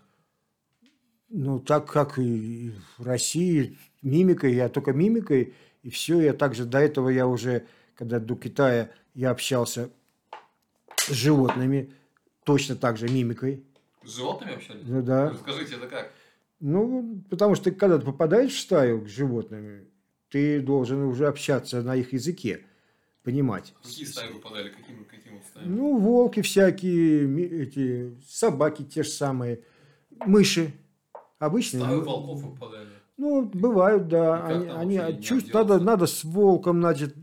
Ну, 1.32 1.60
так 1.60 1.86
как 1.86 2.18
и 2.18 2.74
в 2.98 3.06
России, 3.06 3.78
мимикой, 4.02 4.56
я 4.56 4.68
только 4.68 4.94
мимикой, 4.94 5.54
и 5.84 5.92
все, 5.92 6.20
я 6.20 6.34
также 6.34 6.66
до 6.66 6.80
этого 6.80 7.10
я 7.10 7.28
уже, 7.28 7.68
когда 7.94 8.20
до 8.20 8.36
Китая, 8.36 8.90
я 9.14 9.30
общался 9.30 9.92
с 11.10 11.14
животными, 11.14 11.94
точно 12.44 12.76
так 12.76 12.98
же 12.98 13.08
мимикой. 13.08 13.66
С 14.04 14.16
животными 14.16 14.56
общались? 14.56 14.84
Ну 14.86 15.02
да. 15.02 15.32
Расскажите, 15.32 15.76
это 15.76 15.88
как? 15.88 16.12
Ну, 16.60 17.22
потому 17.30 17.56
что 17.56 17.72
когда 17.72 17.98
ты 17.98 18.06
попадаешь 18.06 18.54
в 18.54 18.60
стаю 18.60 19.02
к 19.02 19.08
животным, 19.08 19.88
ты 20.30 20.62
должен 20.62 21.04
уже 21.04 21.28
общаться 21.28 21.82
на 21.82 21.96
их 21.96 22.14
языке, 22.14 22.66
понимать. 23.24 23.74
Какие 23.82 24.06
стаи 24.06 24.32
попадали? 24.32 24.70
Каким, 24.70 25.06
каким 25.06 25.42
стаям? 25.42 25.76
Ну, 25.76 25.98
волки 25.98 26.42
всякие, 26.42 27.64
эти 27.64 28.16
собаки 28.28 28.84
те 28.84 29.04
же 29.04 29.10
самые, 29.10 29.64
мыши. 30.26 30.74
Обычные. 31.40 31.84
Стаю 31.84 32.02
волков 32.04 32.42
попадали? 32.42 32.90
Ну, 33.16 33.44
бывают, 33.44 34.08
да. 34.08 34.46
Они, 34.46 34.98
они 34.98 35.22
чувств, 35.22 35.54
надо, 35.54 35.80
надо 35.80 36.06
с 36.06 36.24
волком, 36.24 36.80
значит, 36.80 37.16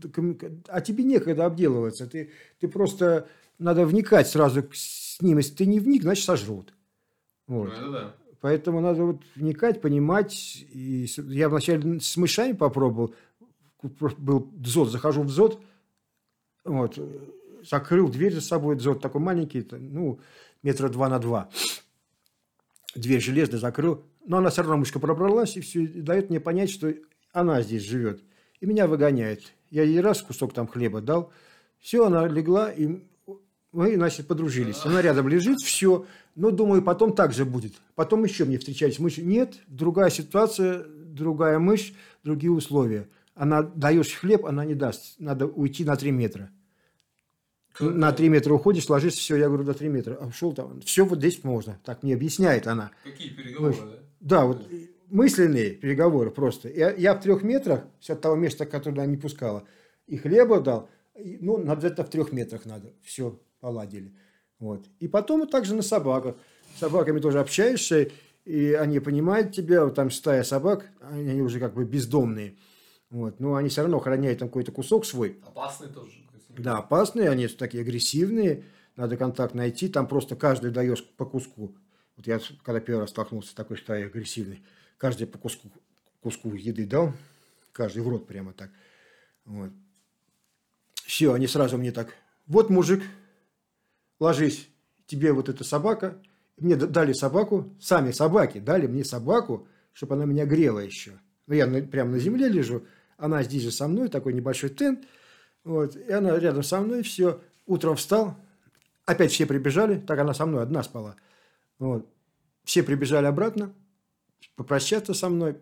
а 0.67 0.81
тебе 0.81 1.03
некогда 1.03 1.45
обделываться. 1.45 2.07
Ты, 2.07 2.31
ты 2.59 2.67
просто 2.67 3.27
надо 3.59 3.85
вникать 3.85 4.27
сразу 4.27 4.63
с 4.73 5.21
ним. 5.21 5.37
Если 5.37 5.55
ты 5.55 5.65
не 5.65 5.79
вник, 5.79 6.03
значит 6.03 6.25
сожрут. 6.25 6.73
Вот. 7.47 7.69
Ну, 7.69 7.73
это 7.73 7.91
да. 7.91 8.15
Поэтому 8.41 8.81
надо 8.81 9.03
вот 9.03 9.21
вникать, 9.35 9.81
понимать. 9.81 10.65
И 10.71 11.07
я 11.17 11.49
вначале 11.49 11.99
с 11.99 12.17
мышами 12.17 12.53
попробовал. 12.53 13.15
Был 14.17 14.49
дзот, 14.53 14.91
захожу 14.91 15.21
в 15.21 15.27
дзот, 15.27 15.61
вот, 16.63 16.99
закрыл 17.63 18.09
дверь 18.09 18.33
за 18.33 18.41
собой, 18.41 18.75
дзот 18.75 19.01
такой 19.01 19.21
маленький, 19.21 19.65
ну, 19.71 20.19
метра 20.63 20.89
два 20.89 21.09
на 21.09 21.19
два. 21.19 21.49
Дверь 22.95 23.21
железная 23.21 23.59
закрыл. 23.59 24.03
Но 24.25 24.37
она 24.37 24.49
все 24.49 24.61
равно 24.61 24.77
мышка 24.77 24.99
пробралась 24.99 25.55
и 25.55 25.61
все, 25.61 25.83
и 25.83 26.01
дает 26.01 26.29
мне 26.29 26.39
понять, 26.39 26.69
что 26.69 26.93
она 27.31 27.61
здесь 27.61 27.83
живет. 27.83 28.21
И 28.59 28.65
меня 28.65 28.87
выгоняет. 28.87 29.53
Я 29.69 29.83
ей 29.83 30.01
раз 30.01 30.21
кусок 30.21 30.53
там 30.53 30.67
хлеба 30.67 31.01
дал. 31.01 31.31
Все, 31.79 32.05
она 32.05 32.27
легла, 32.27 32.71
и 32.71 33.03
мы, 33.71 33.95
значит, 33.95 34.27
подружились. 34.27 34.85
Она 34.85 35.01
рядом 35.01 35.27
лежит, 35.27 35.59
все. 35.59 36.05
Но, 36.35 36.51
думаю, 36.51 36.81
потом 36.81 37.13
так 37.13 37.33
же 37.33 37.45
будет. 37.45 37.73
Потом 37.95 38.23
еще 38.23 38.45
мне 38.45 38.57
встречались 38.57 38.99
мыши. 38.99 39.21
Нет, 39.21 39.55
другая 39.67 40.09
ситуация, 40.09 40.85
другая 40.87 41.59
мышь, 41.59 41.93
другие 42.23 42.51
условия. 42.51 43.07
Она 43.35 43.61
даешь 43.61 44.13
хлеб, 44.13 44.45
она 44.45 44.65
не 44.65 44.75
даст. 44.75 45.19
Надо 45.19 45.45
уйти 45.47 45.83
на 45.83 45.95
3 45.95 46.11
метра. 46.11 46.49
На 47.79 48.11
3 48.11 48.29
метра 48.29 48.53
уходишь, 48.53 48.89
ложишься, 48.89 49.19
все, 49.19 49.35
я 49.35 49.47
говорю, 49.47 49.63
до 49.63 49.73
3 49.73 49.89
метра. 49.89 50.17
А 50.19 50.27
ушел 50.27 50.53
там. 50.53 50.81
Все 50.81 51.05
вот 51.05 51.19
здесь 51.19 51.43
можно. 51.43 51.79
Так 51.83 52.03
мне 52.03 52.13
объясняет 52.13 52.67
она. 52.67 52.91
Какие 53.03 53.29
переговоры, 53.29 53.73
мышь. 53.73 53.79
да? 53.79 53.97
Да, 54.19 54.45
вот 54.45 54.67
мысленные 55.09 55.71
переговоры 55.71 56.31
просто. 56.31 56.69
Я, 56.69 56.91
я 56.93 57.13
в 57.13 57.21
трех 57.21 57.43
метрах 57.43 57.85
с 57.99 58.09
от 58.09 58.21
того 58.21 58.35
места, 58.35 58.65
которое 58.65 59.01
она 59.01 59.05
не 59.05 59.17
пускала, 59.17 59.63
и 60.07 60.17
хлеба 60.17 60.61
дал. 60.61 60.89
Ну, 61.15 61.57
надо 61.57 61.87
это 61.87 62.03
в 62.03 62.09
трех 62.09 62.31
метрах 62.31 62.65
надо. 62.65 62.93
Все, 63.01 63.39
поладили. 63.67 64.13
Вот. 64.59 64.87
И 65.01 65.09
потом 65.09 65.45
также 65.45 65.75
на 65.75 65.81
собаках. 65.81 66.37
С 66.75 66.79
собаками 66.79 67.19
тоже 67.19 67.41
общаешься, 67.41 68.09
и 68.45 68.71
они 68.71 69.01
понимают 69.01 69.53
тебя, 69.53 69.83
вот 69.83 69.95
там 69.95 70.09
стая 70.09 70.43
собак, 70.43 70.89
они, 71.01 71.29
они 71.29 71.41
уже 71.41 71.59
как 71.59 71.73
бы 71.73 71.83
бездомные. 71.83 72.55
Вот. 73.09 73.41
Но 73.41 73.55
они 73.55 73.67
все 73.67 73.81
равно 73.81 73.97
охраняют 73.97 74.39
там 74.39 74.47
какой-то 74.47 74.71
кусок 74.71 75.05
свой. 75.05 75.37
Опасные 75.45 75.89
тоже. 75.91 76.11
Да, 76.47 76.77
опасные, 76.77 77.29
они 77.29 77.47
такие 77.47 77.81
агрессивные, 77.81 78.63
надо 78.95 79.17
контакт 79.17 79.53
найти, 79.53 79.89
там 79.89 80.07
просто 80.07 80.37
каждый 80.37 80.71
даешь 80.71 81.05
по 81.05 81.25
куску. 81.25 81.75
Вот 82.15 82.25
я 82.25 82.39
когда 82.63 82.79
первый 82.79 83.01
раз 83.01 83.09
столкнулся 83.09 83.51
с 83.51 83.53
такой 83.53 83.77
стаей 83.77 84.05
агрессивной, 84.05 84.63
каждый 84.97 85.27
по 85.27 85.37
куску, 85.37 85.69
куску 86.21 86.53
еды 86.53 86.85
дал, 86.85 87.11
каждый 87.73 88.01
в 88.01 88.07
рот 88.07 88.27
прямо 88.27 88.53
так. 88.53 88.69
Вот. 89.43 89.71
Все, 91.05 91.33
они 91.33 91.47
сразу 91.47 91.77
мне 91.77 91.91
так, 91.91 92.15
вот 92.47 92.69
мужик, 92.69 93.03
ложись, 94.19 94.69
тебе 95.05 95.33
вот 95.33 95.49
эта 95.49 95.63
собака. 95.63 96.17
Мне 96.57 96.75
дали 96.75 97.13
собаку, 97.13 97.75
сами 97.79 98.11
собаки 98.11 98.59
дали 98.59 98.87
мне 98.87 99.03
собаку, 99.03 99.67
чтобы 99.93 100.15
она 100.15 100.25
меня 100.25 100.45
грела 100.45 100.79
еще. 100.79 101.19
Ну, 101.45 101.53
я 101.53 101.67
на, 101.67 101.81
прямо 101.81 102.11
на 102.11 102.19
земле 102.19 102.47
лежу, 102.49 102.85
она 103.17 103.43
здесь 103.43 103.63
же 103.63 103.71
со 103.71 103.87
мной, 103.87 104.09
такой 104.09 104.33
небольшой 104.33 104.69
тент. 104.69 105.05
Вот, 105.63 105.95
и 105.95 106.11
она 106.11 106.37
рядом 106.39 106.63
со 106.63 106.79
мной, 106.81 107.03
все. 107.03 107.41
Утром 107.65 107.95
встал, 107.95 108.35
опять 109.05 109.31
все 109.31 109.45
прибежали, 109.45 109.99
так 109.99 110.19
она 110.19 110.33
со 110.33 110.45
мной 110.45 110.63
одна 110.63 110.83
спала. 110.83 111.15
Вот. 111.79 112.07
Все 112.63 112.83
прибежали 112.83 113.25
обратно, 113.25 113.73
попрощаться 114.55 115.13
со 115.13 115.29
мной. 115.29 115.57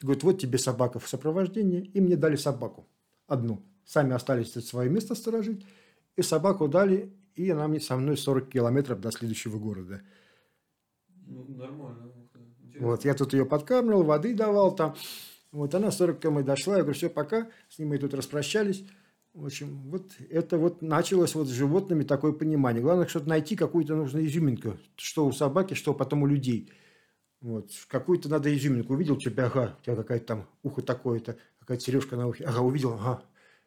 Говорит, 0.00 0.22
вот 0.22 0.40
тебе 0.40 0.58
собака 0.58 0.98
в 0.98 1.08
сопровождении. 1.08 1.90
И 1.94 2.00
мне 2.00 2.16
дали 2.16 2.36
собаку. 2.36 2.86
Одну. 3.26 3.62
Сами 3.84 4.14
остались 4.14 4.52
свое 4.52 4.90
место 4.90 5.14
сторожить. 5.14 5.64
И 6.16 6.22
собаку 6.22 6.68
дали, 6.68 7.12
и 7.34 7.50
она 7.50 7.68
мне 7.68 7.80
со 7.80 7.96
мной 7.96 8.16
40 8.16 8.48
километров 8.48 9.00
до 9.00 9.10
следующего 9.10 9.58
города. 9.58 10.02
Ну, 11.26 11.44
нормально. 11.48 12.12
Интересно. 12.60 12.88
Вот, 12.88 13.04
я 13.04 13.14
тут 13.14 13.32
ее 13.32 13.44
подкармливал, 13.44 14.02
воды 14.02 14.34
давал 14.34 14.74
там. 14.74 14.94
Вот 15.52 15.74
она 15.74 15.90
40 15.90 16.18
км 16.18 16.44
дошла, 16.44 16.76
я 16.76 16.82
говорю, 16.82 16.96
все, 16.96 17.08
пока. 17.08 17.48
С 17.68 17.78
ним 17.78 17.88
мы 17.88 17.98
тут 17.98 18.14
распрощались. 18.14 18.84
В 19.32 19.46
общем, 19.46 19.90
вот 19.90 20.12
это 20.30 20.58
вот 20.58 20.82
началось 20.82 21.34
вот 21.34 21.48
с 21.48 21.50
животными 21.50 22.04
такое 22.04 22.32
понимание. 22.32 22.82
Главное, 22.82 23.06
что-то 23.06 23.28
найти 23.28 23.56
какую-то 23.56 23.96
нужно 23.96 24.24
изюминку. 24.24 24.76
Что 24.96 25.26
у 25.26 25.32
собаки, 25.32 25.74
что 25.74 25.94
потом 25.94 26.22
у 26.22 26.26
людей. 26.26 26.70
Вот. 27.40 27.70
Какую-то 27.88 28.28
надо 28.28 28.54
изюминку. 28.54 28.94
Увидел 28.94 29.16
тебя, 29.16 29.46
ага, 29.46 29.76
у 29.80 29.84
тебя 29.84 29.96
какая-то 29.96 30.26
там 30.26 30.46
ухо 30.62 30.82
такое-то, 30.82 31.36
какая-то 31.58 31.82
сережка 31.82 32.16
на 32.16 32.28
ухе. 32.28 32.44
Ага, 32.44 32.60
увидел, 32.60 32.94
ага. 32.94 33.22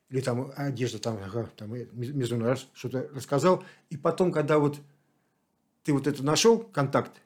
Или 0.10 0.22
там 0.22 0.52
одежда 0.56 1.00
там, 1.00 1.20
ага, 1.24 1.50
там 1.58 1.74
между 1.94 2.40
раз 2.40 2.68
что-то 2.74 3.10
рассказал. 3.14 3.64
И 3.90 3.98
потом, 3.98 4.32
когда 4.32 4.58
вот 4.58 4.80
ты 5.84 5.94
вот 5.94 6.08
это 6.08 6.24
нашел, 6.24 6.60
контакт, 6.60 7.22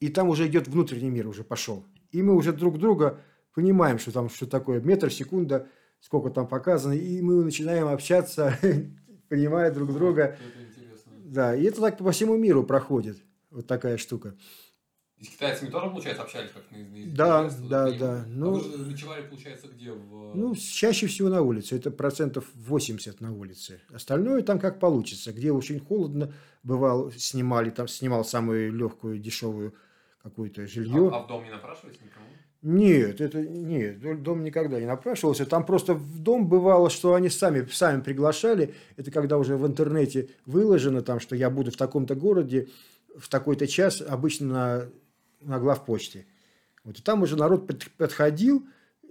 и 0.00 0.08
там 0.08 0.28
уже 0.28 0.46
идет 0.46 0.68
внутренний 0.68 1.10
мир, 1.10 1.26
уже 1.26 1.44
пошел. 1.44 1.84
И 2.10 2.22
мы 2.22 2.34
уже 2.34 2.52
друг 2.52 2.78
друга 2.78 3.20
понимаем, 3.54 3.98
что 3.98 4.12
там 4.12 4.30
что 4.30 4.46
такое 4.46 4.80
метр, 4.80 5.10
секунда, 5.10 5.68
сколько 6.00 6.30
там 6.30 6.46
показано, 6.46 6.92
и 6.92 7.20
мы 7.20 7.44
начинаем 7.44 7.88
общаться, 7.88 8.56
понимая 9.28 9.70
друг 9.70 9.92
друга. 9.92 10.38
Да, 11.24 11.54
и 11.54 11.64
это 11.64 11.80
так 11.80 11.98
по 11.98 12.12
всему 12.12 12.36
миру 12.36 12.64
проходит. 12.64 13.18
Вот 13.50 13.66
такая 13.66 13.96
штука. 13.96 14.34
И 15.20 15.24
с 15.24 15.28
китайцами 15.30 15.68
тоже, 15.68 15.90
получается, 15.90 16.22
общались 16.22 16.50
как 16.52 16.70
на, 16.70 16.78
на 16.78 17.12
Да, 17.12 17.50
да, 17.68 17.90
да. 17.90 18.24
Ну, 18.28 18.56
а 18.56 18.58
вы 18.60 18.60
же 18.60 18.90
ночевали, 18.90 19.22
получается, 19.26 19.66
где? 19.66 19.90
В... 19.90 20.36
Ну, 20.36 20.54
чаще 20.54 21.08
всего 21.08 21.28
на 21.28 21.42
улице. 21.42 21.76
Это 21.76 21.90
процентов 21.90 22.44
80 22.54 23.20
на 23.20 23.34
улице. 23.34 23.80
Остальное 23.92 24.42
там 24.42 24.60
как 24.60 24.78
получится. 24.78 25.32
Где 25.32 25.50
очень 25.50 25.80
холодно, 25.80 26.32
бывал, 26.62 27.10
снимали, 27.12 27.70
там 27.70 27.88
снимал 27.88 28.24
самую 28.24 28.72
легкую, 28.72 29.18
дешевую 29.18 29.74
какое-то 30.22 30.68
жилье. 30.68 31.10
А, 31.12 31.16
а 31.16 31.22
в 31.24 31.26
дом 31.26 31.42
не 31.42 31.50
напрашивались 31.50 31.96
никому? 32.00 32.26
Нет, 32.62 33.20
это 33.20 33.40
нет, 33.40 34.22
дом 34.22 34.42
никогда 34.42 34.80
не 34.80 34.86
напрашивался. 34.86 35.46
Там 35.46 35.64
просто 35.64 35.94
в 35.94 36.18
дом 36.18 36.48
бывало, 36.48 36.90
что 36.90 37.14
они 37.14 37.28
сами, 37.28 37.66
сами 37.70 38.02
приглашали. 38.02 38.74
Это 38.96 39.12
когда 39.12 39.38
уже 39.38 39.56
в 39.56 39.66
интернете 39.66 40.30
выложено, 40.44 41.02
там, 41.02 41.20
что 41.20 41.36
я 41.36 41.50
буду 41.50 41.70
в 41.70 41.76
таком-то 41.76 42.16
городе 42.16 42.68
в 43.16 43.28
такой-то 43.28 43.66
час, 43.66 44.00
обычно 44.00 44.46
на, 44.46 44.88
на 45.40 45.58
главпочте. 45.58 46.26
Вот, 46.84 46.98
и 46.98 47.02
там 47.02 47.22
уже 47.22 47.36
народ 47.36 47.70
подходил, 47.96 48.66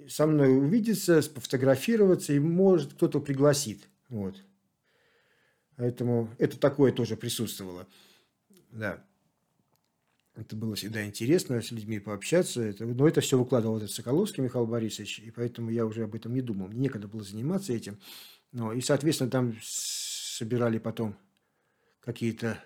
со 0.08 0.26
мной 0.28 0.58
увидеться, 0.58 1.22
пофотографироваться, 1.34 2.34
и 2.34 2.40
может 2.40 2.94
кто-то 2.94 3.20
пригласит. 3.20 3.88
Вот. 4.10 4.36
Поэтому 5.76 6.30
это 6.38 6.60
такое 6.60 6.92
тоже 6.92 7.16
присутствовало. 7.18 7.88
Да. 8.72 9.04
Это 10.36 10.56
было 10.56 10.76
всегда 10.76 11.04
интересно 11.04 11.62
с 11.62 11.72
людьми 11.72 12.00
пообщаться. 12.00 12.62
Это, 12.62 12.86
но 12.86 13.08
это 13.08 13.22
все 13.22 13.40
выкладывал 13.40 13.78
этот 13.78 13.92
Соколовский 13.92 14.44
Михаил 14.44 14.68
Борисович, 14.68 15.20
и 15.20 15.32
поэтому 15.32 15.72
я 15.72 15.86
уже 15.86 16.04
об 16.04 16.14
этом 16.14 16.34
не 16.34 16.42
думал. 16.42 16.68
Мне 16.68 16.82
некогда 16.82 17.08
было 17.08 17.24
заниматься 17.24 17.74
этим. 17.74 18.00
Но, 18.52 18.72
и, 18.72 18.82
соответственно, 18.82 19.32
там 19.32 19.56
собирали 19.62 20.78
потом 20.78 21.16
какие-то 22.02 22.64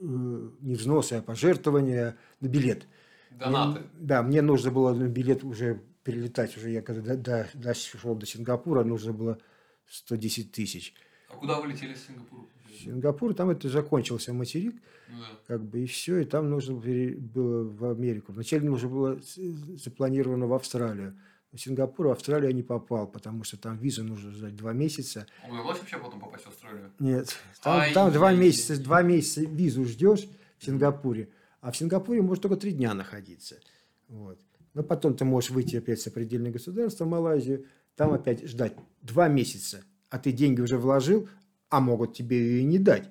не 0.00 0.74
взносы, 0.74 1.14
а 1.14 1.22
пожертвования 1.22 2.16
на 2.40 2.46
билет. 2.48 2.86
Донаты. 3.30 3.80
Мне, 3.80 3.88
да, 3.98 4.22
мне 4.22 4.42
нужно 4.42 4.70
было 4.70 4.94
на 4.94 5.08
билет 5.08 5.44
уже 5.44 5.82
перелетать. 6.04 6.56
Уже 6.56 6.70
я 6.70 6.82
когда 6.82 7.16
до, 7.16 7.16
до, 7.16 7.48
дошел 7.54 8.14
до 8.14 8.26
Сингапура, 8.26 8.84
нужно 8.84 9.12
было 9.12 9.38
110 9.88 10.52
тысяч. 10.52 10.94
А 11.28 11.34
куда 11.34 11.60
вы 11.60 11.68
летели 11.68 11.94
с 11.94 12.06
Сингапура? 12.06 12.46
Сингапур, 12.78 13.34
там 13.34 13.50
это 13.50 13.68
закончился 13.68 14.32
материк, 14.32 14.74
ну, 15.08 15.18
да. 15.18 15.26
как 15.46 15.64
бы 15.64 15.80
и 15.80 15.86
все, 15.86 16.18
и 16.18 16.24
там 16.24 16.50
нужно 16.50 16.74
было 16.74 17.64
в 17.64 17.90
Америку. 17.90 18.32
Вначале 18.32 18.68
нужно 18.68 18.88
было 18.88 19.20
запланировано 19.76 20.46
в 20.46 20.52
Австралию. 20.52 21.18
В 21.56 21.60
Сингапур, 21.60 22.08
в 22.08 22.10
Австралию 22.10 22.50
я 22.50 22.54
не 22.54 22.62
попал, 22.62 23.06
потому 23.06 23.42
что 23.44 23.56
там 23.56 23.78
визу 23.78 24.04
нужно 24.04 24.30
ждать 24.30 24.56
два 24.56 24.72
месяца. 24.72 25.26
Удалось 25.48 25.78
вообще 25.78 25.96
потом 25.96 26.20
попасть 26.20 26.44
в 26.44 26.48
Австралию? 26.48 26.92
Нет, 26.98 27.34
там, 27.62 27.80
Ай, 27.80 27.94
там 27.94 28.12
два 28.12 28.32
месяца, 28.34 28.78
два 28.82 29.02
месяца 29.02 29.40
визу 29.40 29.84
ждешь 29.86 30.28
в 30.58 30.64
Сингапуре, 30.64 31.30
а 31.62 31.72
в 31.72 31.76
Сингапуре 31.76 32.20
может 32.20 32.42
только 32.42 32.56
три 32.56 32.72
дня 32.72 32.92
находиться. 32.92 33.56
Вот. 34.08 34.38
Но 34.74 34.82
потом 34.82 35.16
ты 35.16 35.24
можешь 35.24 35.50
выйти 35.50 35.76
опять 35.76 36.00
с 36.00 36.06
определенного 36.06 36.52
государства 36.52 37.04
в 37.04 37.08
Малайзию, 37.08 37.64
там 37.96 38.12
опять 38.12 38.46
ждать 38.46 38.74
два 39.00 39.28
месяца, 39.28 39.82
а 40.10 40.18
ты 40.18 40.32
деньги 40.32 40.60
уже 40.60 40.76
вложил, 40.76 41.28
а 41.70 41.80
могут 41.80 42.14
тебе 42.14 42.38
ее 42.38 42.60
и 42.60 42.64
не 42.64 42.78
дать. 42.78 43.08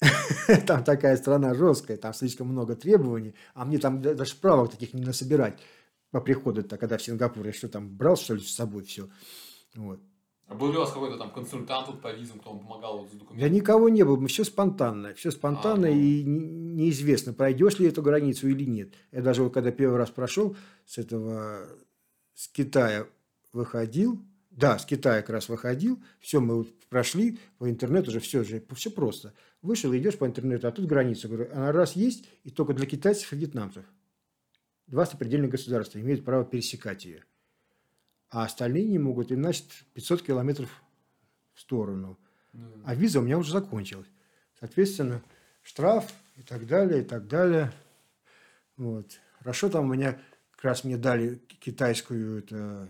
Там 0.66 0.84
такая 0.84 1.16
страна 1.16 1.52
жесткая, 1.54 1.98
там 1.98 2.14
слишком 2.14 2.48
много 2.48 2.74
требований, 2.74 3.34
а 3.52 3.66
мне 3.66 3.76
там 3.76 4.00
даже 4.00 4.34
правок 4.34 4.70
таких 4.70 4.94
не 4.94 5.02
насобирать 5.02 5.60
по 6.10 6.20
приходу-то, 6.20 6.76
когда 6.76 6.98
в 6.98 7.02
Сингапур 7.02 7.46
я 7.46 7.52
что 7.52 7.68
там 7.68 7.96
брал, 7.96 8.16
что 8.16 8.34
ли, 8.34 8.40
с 8.40 8.54
собой 8.54 8.84
все. 8.84 9.08
Вот. 9.74 10.00
А 10.50 10.54
был 10.56 10.72
ли 10.72 10.78
у 10.78 10.80
вас 10.80 10.90
какой-то 10.90 11.16
там 11.16 11.32
консультант 11.32 11.86
вот 11.86 12.02
по 12.02 12.12
визам, 12.12 12.40
кто 12.40 12.50
вам 12.50 12.60
помогал 12.60 12.98
вот, 12.98 13.08
с 13.10 13.12
документами? 13.12 13.40
Да 13.40 13.48
никого 13.48 13.88
не 13.88 14.02
было, 14.04 14.26
все 14.26 14.42
спонтанно, 14.42 15.14
все 15.14 15.30
спонтанно 15.30 15.86
а, 15.86 15.90
и 15.90 16.24
неизвестно, 16.24 17.32
пройдешь 17.32 17.78
ли 17.78 17.86
эту 17.86 18.02
границу 18.02 18.48
или 18.48 18.64
нет. 18.64 18.94
Я 19.12 19.22
даже 19.22 19.44
вот 19.44 19.54
когда 19.54 19.70
первый 19.70 19.96
раз 19.96 20.10
прошел 20.10 20.56
с 20.86 20.98
этого, 20.98 21.68
с 22.34 22.48
Китая 22.48 23.06
выходил, 23.52 24.20
да, 24.50 24.76
с 24.76 24.84
Китая 24.84 25.20
как 25.20 25.30
раз 25.30 25.48
выходил, 25.48 26.02
все 26.18 26.40
мы 26.40 26.64
прошли 26.88 27.38
по 27.58 27.70
интернету 27.70 28.10
уже, 28.10 28.18
все 28.18 28.42
же, 28.42 28.60
все 28.74 28.90
просто. 28.90 29.32
Вышел, 29.62 29.94
идешь 29.94 30.18
по 30.18 30.26
интернету, 30.26 30.66
а 30.66 30.72
тут 30.72 30.86
граница, 30.86 31.28
говорю, 31.28 31.48
она 31.52 31.70
раз 31.70 31.94
есть, 31.94 32.24
и 32.42 32.50
только 32.50 32.74
для 32.74 32.86
китайцев 32.86 33.32
и 33.32 33.36
вьетнамцев. 33.36 33.84
Два 34.90 35.06
сопредельных 35.06 35.52
государства 35.52 36.00
имеют 36.00 36.24
право 36.24 36.44
пересекать 36.44 37.04
ее. 37.04 37.24
А 38.28 38.44
остальные 38.44 38.86
не 38.86 38.98
могут, 38.98 39.30
и 39.30 39.36
значит 39.36 39.66
500 39.94 40.22
километров 40.22 40.82
в 41.54 41.60
сторону. 41.60 42.18
А 42.84 42.94
виза 42.96 43.20
у 43.20 43.22
меня 43.22 43.38
уже 43.38 43.52
закончилась. 43.52 44.08
Соответственно, 44.58 45.22
штраф 45.62 46.12
и 46.36 46.42
так 46.42 46.66
далее, 46.66 47.02
и 47.02 47.04
так 47.04 47.28
далее. 47.28 47.72
Вот. 48.76 49.20
Хорошо, 49.38 49.68
там 49.68 49.88
у 49.88 49.94
меня 49.94 50.20
как 50.50 50.64
раз 50.64 50.82
мне 50.82 50.96
дали 50.96 51.36
китайскую 51.60 52.40
это, 52.40 52.88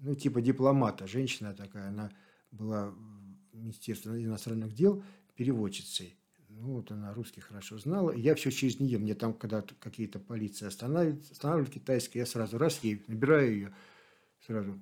ну, 0.00 0.16
типа 0.16 0.40
дипломата, 0.40 1.06
женщина 1.06 1.54
такая, 1.54 1.88
она 1.88 2.10
была 2.50 2.90
в 3.52 3.56
Министерстве 3.56 4.24
иностранных 4.24 4.74
дел 4.74 5.04
переводчицей. 5.36 6.16
Ну, 6.60 6.74
вот 6.74 6.90
она 6.90 7.12
русский 7.14 7.40
хорошо 7.40 7.78
знала. 7.78 8.12
я 8.12 8.34
все 8.34 8.50
через 8.50 8.78
нее. 8.78 8.98
Мне 8.98 9.14
там, 9.14 9.32
когда 9.32 9.62
какие-то 9.62 10.18
полиции 10.18 10.66
останавливают, 10.66 11.30
останавливают 11.30 11.74
китайские, 11.74 12.20
я 12.20 12.26
сразу 12.26 12.58
раз 12.58 12.78
ей 12.82 13.02
набираю 13.08 13.52
ее, 13.52 13.74
сразу, 14.46 14.78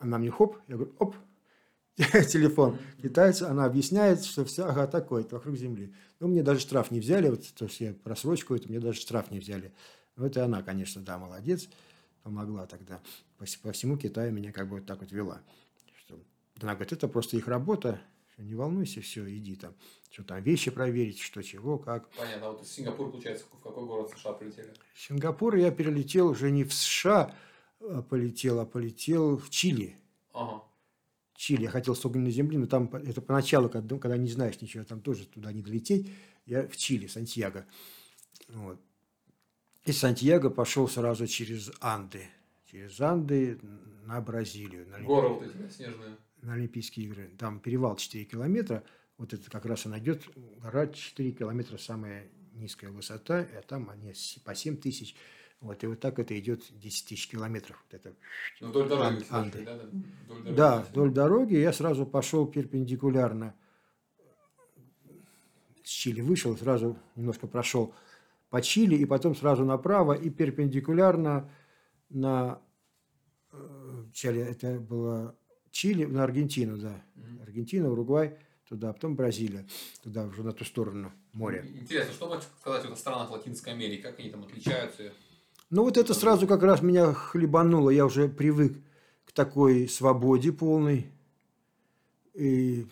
она 0.00 0.18
мне 0.18 0.30
хоп, 0.30 0.58
я 0.68 0.76
говорю, 0.76 0.94
оп, 0.98 1.16
телефон 1.96 2.78
китайца, 3.00 3.50
она 3.50 3.64
объясняет, 3.64 4.24
что 4.24 4.44
все, 4.44 4.66
ага, 4.66 4.86
такое, 4.86 5.24
вокруг 5.30 5.56
земли. 5.56 5.94
Ну, 6.20 6.28
мне 6.28 6.42
даже 6.42 6.60
штраф 6.60 6.90
не 6.90 7.00
взяли, 7.00 7.28
вот 7.28 7.44
то, 7.54 7.68
что 7.68 7.84
я 7.84 7.94
просрочку, 7.94 8.54
это 8.54 8.68
мне 8.68 8.80
даже 8.80 9.00
штраф 9.00 9.30
не 9.30 9.38
взяли. 9.38 9.72
Ну, 10.16 10.26
это 10.26 10.44
она, 10.44 10.62
конечно, 10.62 11.02
да, 11.02 11.18
молодец 11.18 11.68
помогла 12.22 12.66
тогда. 12.66 13.00
По, 13.38 13.44
по 13.62 13.72
всему 13.72 13.96
Китаю 13.96 14.32
меня 14.32 14.52
как 14.52 14.68
бы 14.68 14.76
вот 14.76 14.86
так 14.86 15.00
вот 15.00 15.12
вела. 15.12 15.40
Она 16.60 16.74
говорит, 16.74 16.92
это 16.92 17.08
просто 17.08 17.36
их 17.36 17.48
работа, 17.48 18.00
не 18.38 18.54
волнуйся, 18.54 19.00
все, 19.00 19.28
иди 19.28 19.56
там, 19.56 19.74
что 20.10 20.24
там, 20.24 20.42
вещи 20.42 20.70
проверить, 20.70 21.20
что, 21.20 21.42
чего, 21.42 21.78
как. 21.78 22.08
Понятно, 22.10 22.46
а 22.46 22.50
вот 22.52 22.62
из 22.62 22.70
Сингапура, 22.70 23.10
получается, 23.10 23.46
в 23.46 23.62
какой 23.62 23.86
город 23.86 24.10
США 24.16 24.32
полетели? 24.32 24.72
В 24.94 25.00
Сингапур 25.00 25.54
я 25.56 25.70
перелетел 25.70 26.28
уже 26.28 26.50
не 26.50 26.64
в 26.64 26.72
США 26.72 27.34
а 27.90 28.02
полетел, 28.02 28.60
а 28.60 28.66
полетел 28.66 29.36
в 29.36 29.50
Чили. 29.50 29.96
Ага. 30.32 30.62
Чили. 31.34 31.64
Я 31.64 31.70
хотел 31.70 31.94
с 31.94 32.04
огненной 32.04 32.30
земли, 32.30 32.56
но 32.56 32.66
там 32.66 32.94
это 32.94 33.20
поначалу, 33.20 33.68
когда, 33.68 33.98
когда 33.98 34.16
не 34.16 34.30
знаешь 34.30 34.60
ничего, 34.60 34.84
там 34.84 35.00
тоже 35.00 35.26
туда 35.26 35.52
не 35.52 35.62
долететь. 35.62 36.10
Я 36.46 36.66
в 36.66 36.76
Чили, 36.76 37.06
Сантьяго. 37.06 37.66
Вот. 38.48 38.80
Из 39.84 39.98
Сантьяго 39.98 40.50
пошел 40.50 40.88
сразу 40.88 41.26
через 41.26 41.70
Анды. 41.80 42.26
Через 42.70 43.00
Анды 43.00 43.58
на 44.04 44.20
Бразилию. 44.20 44.88
На 44.88 45.00
Горы 45.00 45.28
вот 45.28 45.42
эти, 45.42 45.70
снежные. 45.70 46.16
На 46.44 46.54
Олимпийские 46.54 47.06
игры. 47.06 47.30
Там 47.38 47.58
перевал 47.58 47.96
4 47.96 48.24
километра. 48.24 48.84
Вот 49.18 49.32
это 49.32 49.50
как 49.50 49.64
раз 49.66 49.86
она 49.86 49.98
идет. 49.98 50.28
Гора 50.62 50.86
4 50.86 51.32
километра, 51.32 51.78
самая 51.78 52.28
низкая 52.52 52.90
высота. 52.90 53.46
А 53.56 53.62
там 53.66 53.90
они 53.90 54.12
по 54.44 54.54
7 54.54 54.76
тысяч. 54.76 55.16
Вот, 55.60 55.82
и 55.82 55.86
вот 55.86 56.00
так 56.00 56.18
это 56.18 56.38
идет 56.38 56.62
10 56.70 57.08
тысяч 57.08 57.28
километров. 57.28 57.82
Вот 57.84 57.94
это 57.94 58.14
ну, 58.60 58.68
вдоль 58.68 58.88
дороги, 58.88 59.24
Анды. 59.30 59.64
Да, 59.64 59.74
вдоль 59.74 60.42
дороги. 60.42 60.56
Да, 60.56 60.80
вдоль 60.82 61.10
дороги. 61.10 61.54
Я 61.54 61.72
сразу 61.72 62.06
пошел 62.06 62.46
перпендикулярно 62.46 63.54
с 65.84 65.90
Чили 65.90 66.22
вышел, 66.22 66.56
сразу 66.56 66.96
немножко 67.14 67.46
прошел 67.46 67.94
по 68.50 68.60
Чили, 68.62 68.96
и 68.96 69.04
потом 69.04 69.36
сразу 69.36 69.64
направо 69.64 70.14
и 70.14 70.30
перпендикулярно 70.30 71.50
на 72.08 72.60
э, 73.52 74.04
Чили, 74.12 74.40
это 74.40 74.80
было 74.80 75.36
Чили, 75.74 76.04
на 76.04 76.22
Аргентину, 76.22 76.78
да. 76.78 77.02
Аргентина, 77.42 77.90
Уругвай, 77.90 78.36
туда, 78.68 78.92
потом 78.92 79.16
Бразилия, 79.16 79.66
туда 80.04 80.24
уже 80.24 80.44
на 80.44 80.52
ту 80.52 80.64
сторону 80.64 81.10
моря. 81.32 81.66
Интересно, 81.74 82.12
что 82.12 82.28
можете 82.28 82.46
сказать 82.60 82.84
о 82.84 82.94
странах 82.94 83.32
Латинской 83.32 83.72
Америки, 83.72 84.02
как 84.02 84.20
они 84.20 84.30
там 84.30 84.44
отличаются? 84.44 85.12
Ну, 85.70 85.82
вот 85.82 85.96
это 85.96 86.14
сразу 86.14 86.46
как 86.46 86.62
раз 86.62 86.80
меня 86.80 87.12
хлебануло, 87.12 87.90
я 87.90 88.06
уже 88.06 88.28
привык 88.28 88.78
к 89.24 89.32
такой 89.32 89.88
свободе 89.88 90.52
полной. 90.52 91.06
и 92.34 92.86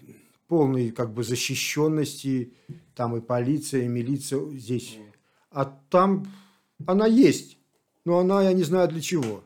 полной 0.49 0.91
как 0.91 1.15
бы 1.15 1.23
защищенности, 1.23 2.53
там 2.97 3.17
и 3.17 3.21
полиция, 3.21 3.85
и 3.85 3.89
милиция 3.89 4.51
здесь. 4.51 4.99
А 5.53 5.67
там 5.89 6.27
она 6.85 7.07
есть, 7.07 7.59
но 8.05 8.19
она, 8.19 8.43
я 8.43 8.53
не 8.53 8.65
знаю 8.65 8.89
для 8.89 9.01
чего. 9.01 9.45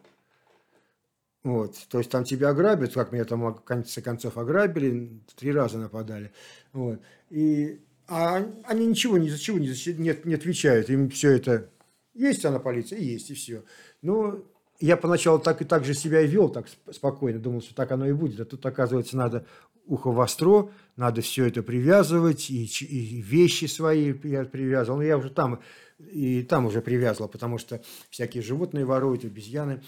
Вот, 1.46 1.76
то 1.90 1.98
есть 1.98 2.10
там 2.10 2.24
тебя 2.24 2.48
ограбят, 2.48 2.92
как 2.92 3.12
меня 3.12 3.24
там 3.24 3.40
в 3.54 3.60
конце 3.60 4.02
концов 4.02 4.36
ограбили, 4.36 5.20
три 5.36 5.52
раза 5.52 5.78
нападали. 5.78 6.32
Вот. 6.72 7.00
И, 7.30 7.80
а 8.08 8.44
они 8.64 8.84
ничего 8.84 9.16
ни 9.16 9.28
за 9.28 9.38
чего 9.38 9.56
не, 9.60 9.68
не, 9.68 10.18
не 10.24 10.34
отвечают. 10.34 10.90
Им 10.90 11.08
все 11.08 11.30
это 11.36 11.70
есть 12.14 12.44
она 12.44 12.58
полиция, 12.58 12.98
есть, 12.98 13.30
и 13.30 13.34
все. 13.34 13.62
Но 14.02 14.42
я 14.80 14.96
поначалу 14.96 15.38
так 15.38 15.62
и 15.62 15.64
так 15.64 15.84
же 15.84 15.94
себя 15.94 16.20
и 16.22 16.26
вел, 16.26 16.48
так 16.48 16.66
спокойно, 16.90 17.38
думал, 17.38 17.62
что 17.62 17.76
так 17.76 17.92
оно 17.92 18.08
и 18.08 18.12
будет. 18.12 18.40
А 18.40 18.44
тут, 18.44 18.66
оказывается, 18.66 19.16
надо 19.16 19.46
ухо 19.84 20.10
востро, 20.10 20.72
надо 20.96 21.20
все 21.20 21.46
это 21.46 21.62
привязывать, 21.62 22.50
и, 22.50 22.64
и 22.64 23.22
вещи 23.22 23.66
свои 23.66 24.12
я 24.24 24.44
привязывал. 24.46 24.98
Но 24.98 25.04
я 25.04 25.16
уже 25.16 25.30
там, 25.30 25.60
и 26.00 26.42
там 26.42 26.66
уже 26.66 26.80
привязывал, 26.80 27.28
потому 27.28 27.58
что 27.58 27.80
всякие 28.10 28.42
животные 28.42 28.84
воруют, 28.84 29.24
обезьяны. 29.24 29.84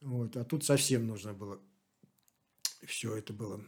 Вот, 0.00 0.36
а 0.36 0.44
тут 0.44 0.64
совсем 0.64 1.06
нужно 1.06 1.32
было. 1.32 1.58
Все 2.86 3.16
это 3.16 3.32
было. 3.32 3.60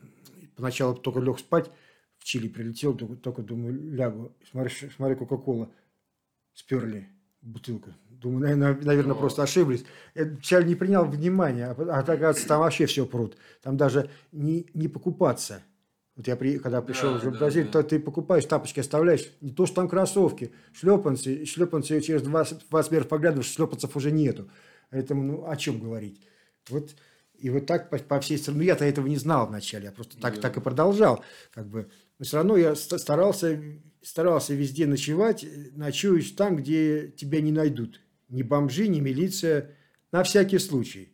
Поначалу 0.57 0.95
только 0.95 1.21
лег 1.21 1.39
спать, 1.39 1.71
в 2.19 2.25
Чили 2.25 2.49
прилетел, 2.49 2.97
только, 2.97 3.17
только 3.17 3.43
думаю, 3.43 3.75
лягу. 3.93 4.33
Смотри, 4.51 4.73
смотри 4.97 5.17
Кока-Кола 5.17 5.71
сперли 6.55 7.09
бутылку. 7.43 7.91
Думаю, 8.09 8.41
наверное, 8.41 8.85
наверное 8.85 9.15
просто 9.17 9.43
ошиблись. 9.43 9.85
Я 10.15 10.27
вначале 10.27 10.67
не 10.67 10.75
принял 10.77 11.05
внимания, 11.05 11.67
а, 11.67 11.73
а 11.73 11.99
оказывается, 11.99 12.47
там 12.47 12.61
вообще 12.61 12.87
все 12.87 13.05
прут. 13.05 13.37
Там 13.63 13.77
даже 13.77 14.09
не, 14.31 14.67
не 14.75 14.89
покупаться. 14.89 15.63
Вот 16.15 16.29
я 16.29 16.37
при, 16.37 16.59
когда 16.59 16.83
пришел 16.83 17.15
да, 17.15 17.19
в 17.19 17.39
Бразилию, 17.39 17.71
да, 17.73 17.81
да. 17.81 17.83
то 17.83 17.89
ты 17.89 17.99
покупаешь, 17.99 18.45
тапочки 18.45 18.81
оставляешь. 18.81 19.33
Не 19.41 19.51
то, 19.51 19.67
что 19.67 19.77
там 19.77 19.89
кроссовки, 19.89 20.53
шлепанцы. 20.73 21.45
Шлепанцы 21.45 22.01
через 22.01 22.23
20, 22.23 22.69
20 22.69 22.93
метров 22.93 23.09
поглядываешь, 23.09 23.51
шлепанцев 23.51 23.97
уже 23.97 24.13
нету. 24.13 24.49
Поэтому, 24.93 25.23
ну, 25.23 25.49
о 25.49 25.57
чем 25.57 25.81
говорить? 25.81 26.21
Вот, 26.69 26.95
и 27.39 27.49
вот 27.49 27.67
так 27.67 27.89
по, 27.89 27.99
по 27.99 28.21
всей 28.21 28.37
стране. 28.37 28.59
Ну, 28.59 28.65
я-то 28.65 28.85
этого 28.85 29.07
не 29.07 29.17
знал 29.17 29.47
вначале, 29.49 29.87
я 29.87 29.91
просто 29.91 30.21
так, 30.21 30.35
да. 30.35 30.43
так 30.43 30.59
и 30.59 30.61
продолжал. 30.61 31.25
Как 31.51 31.67
бы. 31.67 31.91
Но 32.19 32.25
все 32.27 32.37
равно 32.37 32.59
я 32.59 32.77
старался, 32.77 33.61
старался 34.03 34.55
везде 34.55 34.87
ночевать, 34.87 35.47
ночуешь 35.73 36.31
там, 36.33 36.57
где 36.57 37.09
тебя 37.09 37.41
не 37.41 37.53
найдут. 37.53 38.03
Ни 38.29 38.43
бомжи, 38.43 38.87
ни 38.87 39.01
милиция, 39.01 39.75
на 40.13 40.23
всякий 40.23 40.59
случай. 40.59 41.09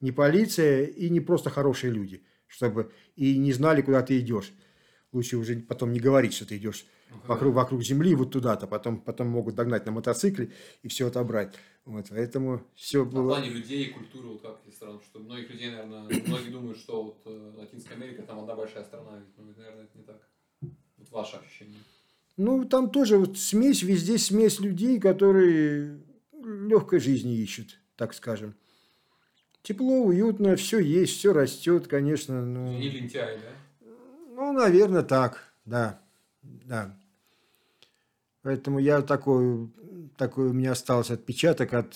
Не 0.00 0.12
полиция 0.12 0.84
и 0.84 1.08
не 1.08 1.20
просто 1.20 1.48
хорошие 1.48 1.92
люди, 1.94 2.22
чтобы 2.46 2.92
и 3.16 3.38
не 3.38 3.54
знали, 3.54 3.80
куда 3.80 4.02
ты 4.02 4.18
идешь. 4.20 4.52
Лучше 5.12 5.38
уже 5.38 5.56
потом 5.56 5.92
не 5.92 5.98
говорить, 5.98 6.34
что 6.34 6.46
ты 6.46 6.58
идешь 6.58 6.84
вокруг, 7.26 7.54
вокруг 7.54 7.82
земли, 7.82 8.14
вот 8.14 8.32
туда-то, 8.32 8.66
потом, 8.66 9.00
потом 9.00 9.28
могут 9.28 9.54
догнать 9.54 9.86
на 9.86 9.92
мотоцикле 9.92 10.50
и 10.82 10.88
все 10.88 11.06
отобрать. 11.06 11.54
Вот, 11.84 12.06
поэтому 12.10 12.62
все 12.74 13.04
было... 13.04 13.22
В 13.22 13.28
плане 13.28 13.50
людей 13.50 13.84
и 13.84 13.92
культуры, 13.92 14.28
вот 14.28 14.42
как 14.42 14.60
из 14.66 14.74
стран, 14.74 15.00
что 15.04 15.18
многих 15.18 15.50
людей, 15.50 15.70
наверное, 15.70 16.02
многие 16.26 16.50
думают, 16.50 16.78
что 16.78 17.02
вот 17.02 17.22
э, 17.26 17.52
Латинская 17.56 17.94
Америка, 17.94 18.22
там 18.22 18.40
одна 18.40 18.54
большая 18.54 18.84
страна, 18.84 19.18
ведь, 19.18 19.36
ну, 19.36 19.52
наверное, 19.56 19.84
это 19.84 19.98
не 19.98 20.04
так. 20.04 20.28
Вот 20.96 21.10
ваше 21.10 21.36
ощущение. 21.36 21.78
Ну, 22.36 22.64
там 22.64 22.90
тоже 22.90 23.18
вот 23.18 23.38
смесь, 23.38 23.82
везде 23.82 24.18
смесь 24.18 24.60
людей, 24.60 24.98
которые 24.98 26.00
легкой 26.42 27.00
жизни 27.00 27.36
ищут, 27.36 27.78
так 27.96 28.14
скажем. 28.14 28.54
Тепло, 29.62 30.02
уютно, 30.02 30.56
все 30.56 30.78
есть, 30.78 31.16
все 31.16 31.32
растет, 31.32 31.86
конечно. 31.86 32.44
Ну... 32.44 32.78
Не 32.78 32.90
лентяй, 32.90 33.38
да? 33.38 33.88
Ну, 34.34 34.52
наверное, 34.52 35.02
так, 35.02 35.54
да. 35.64 36.02
Да. 36.42 36.98
Поэтому 38.44 38.78
я 38.78 39.00
такой, 39.00 39.70
такой 40.18 40.50
у 40.50 40.52
меня 40.52 40.72
остался 40.72 41.14
отпечаток 41.14 41.72
от, 41.72 41.94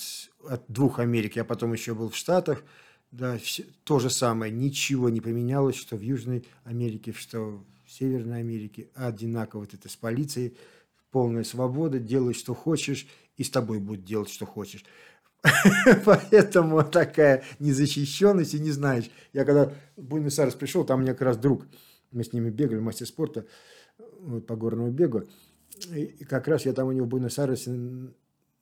от 0.49 0.65
двух 0.67 0.99
Америк. 0.99 1.37
Я 1.37 1.45
потом 1.45 1.75
еще 1.75 1.95
был 1.95 2.09
в 2.09 2.17
Штатах. 2.17 2.63
Да, 3.11 3.37
все, 3.37 3.67
то 3.85 3.99
же 3.99 4.09
самое. 4.09 4.51
Ничего 4.51 5.11
не 5.11 5.21
поменялось, 5.21 5.77
что 5.77 5.97
в 5.97 6.01
Южной 6.01 6.47
Америке, 6.65 7.13
что 7.13 7.63
в 7.87 7.93
Северной 7.93 8.41
Америке. 8.41 8.89
Одинаково 8.95 9.61
вот 9.61 9.75
это 9.75 9.91
с 9.91 9.97
полицией. 9.97 10.57
Полная 11.11 11.45
свобода. 11.45 11.99
Делай, 11.99 12.33
что 12.33 12.55
хочешь. 12.55 13.07
И 13.37 13.45
с 13.45 13.51
тобой 13.51 13.79
будут 13.79 14.07
делать, 14.07 14.31
что 14.31 14.47
хочешь. 14.47 14.87
Поэтому 16.07 16.83
такая 16.83 17.45
незащищенность 17.59 18.55
и 18.55 18.59
не 18.59 18.71
знаешь. 18.71 19.11
Я 19.35 19.45
когда 19.45 19.71
в 19.97 20.03
Буэнос-Айрес 20.03 20.55
пришел, 20.55 20.87
там 20.87 21.01
у 21.01 21.03
меня 21.03 21.13
как 21.13 21.23
раз 21.23 21.37
друг. 21.37 21.67
Мы 22.11 22.25
с 22.25 22.33
ними 22.33 22.49
бегали, 22.49 22.81
мастер 22.81 23.07
спорта 23.07 23.45
вот, 23.99 24.47
по 24.47 24.57
горному 24.57 24.91
бегу. 24.91 25.25
И 25.87 26.25
как 26.25 26.49
раз 26.49 26.67
я 26.67 26.73
там 26.73 26.89
у 26.89 26.93
него 26.93 27.07
в 27.07 27.09
Буэнос-Айресе 27.09 28.13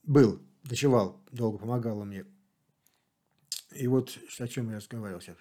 был, 0.03 0.39
ночевал, 0.63 1.21
долго 1.31 1.57
помогал 1.57 1.99
он 1.99 2.09
мне. 2.09 2.25
И 3.75 3.87
вот 3.87 4.17
о 4.39 4.47
чем 4.47 4.69
я 4.71 4.77
разговаривал 4.77 5.21
сейчас. 5.21 5.35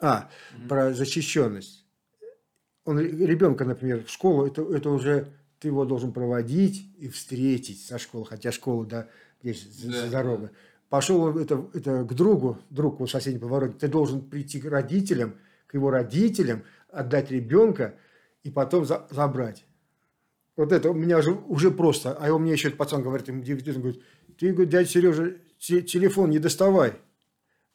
А, 0.00 0.28
mm-hmm. 0.28 0.68
про 0.68 0.92
защищенность. 0.92 1.84
Он 2.84 3.00
ребенка, 3.00 3.64
например, 3.64 4.04
в 4.04 4.10
школу, 4.10 4.46
это, 4.46 4.62
это 4.62 4.90
уже 4.90 5.32
ты 5.58 5.68
его 5.68 5.84
должен 5.84 6.12
проводить 6.12 6.86
и 6.98 7.08
встретить 7.08 7.84
со 7.84 7.98
школы, 7.98 8.26
хотя 8.26 8.52
школа, 8.52 8.84
да, 8.86 9.08
здесь 9.42 9.64
да, 9.84 10.10
дорога. 10.10 10.52
Пошел 10.88 11.36
это, 11.36 11.68
это 11.72 12.04
к 12.04 12.14
другу, 12.14 12.58
друг 12.70 13.00
у 13.00 13.06
соседней 13.06 13.40
повороте, 13.40 13.74
ты 13.78 13.88
должен 13.88 14.20
прийти 14.20 14.60
к 14.60 14.66
родителям, 14.66 15.36
к 15.66 15.74
его 15.74 15.90
родителям, 15.90 16.62
отдать 16.90 17.30
ребенка 17.30 17.96
и 18.44 18.50
потом 18.50 18.84
за, 18.84 19.06
забрать. 19.10 19.64
Вот 20.56 20.72
это 20.72 20.90
у 20.90 20.94
меня 20.94 21.18
уже, 21.18 21.32
уже 21.32 21.70
просто. 21.70 22.14
А 22.14 22.32
у 22.32 22.38
меня 22.38 22.52
еще 22.52 22.68
этот 22.68 22.78
пацан 22.78 23.02
говорит, 23.02 23.28
ему 23.28 23.42
9 23.42 23.66
лет, 23.66 23.78
говорит, 23.78 24.02
ты, 24.38 24.52
говорит, 24.52 24.70
дядя 24.70 24.88
Сережа, 24.88 25.36
телефон 25.58 26.30
не 26.30 26.38
доставай. 26.38 26.94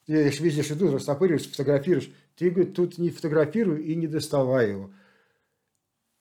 Я 0.08 0.24
везде 0.24 0.62
иду, 0.62 0.92
растопыриваешь, 0.92 1.50
фотографируешь. 1.50 2.12
Ты, 2.36 2.50
говорит, 2.50 2.76
тут 2.76 2.98
не 2.98 3.12
фотографируй 3.12 3.84
и 3.84 3.96
не 3.96 4.08
доставай 4.08 4.72
его. 4.72 4.92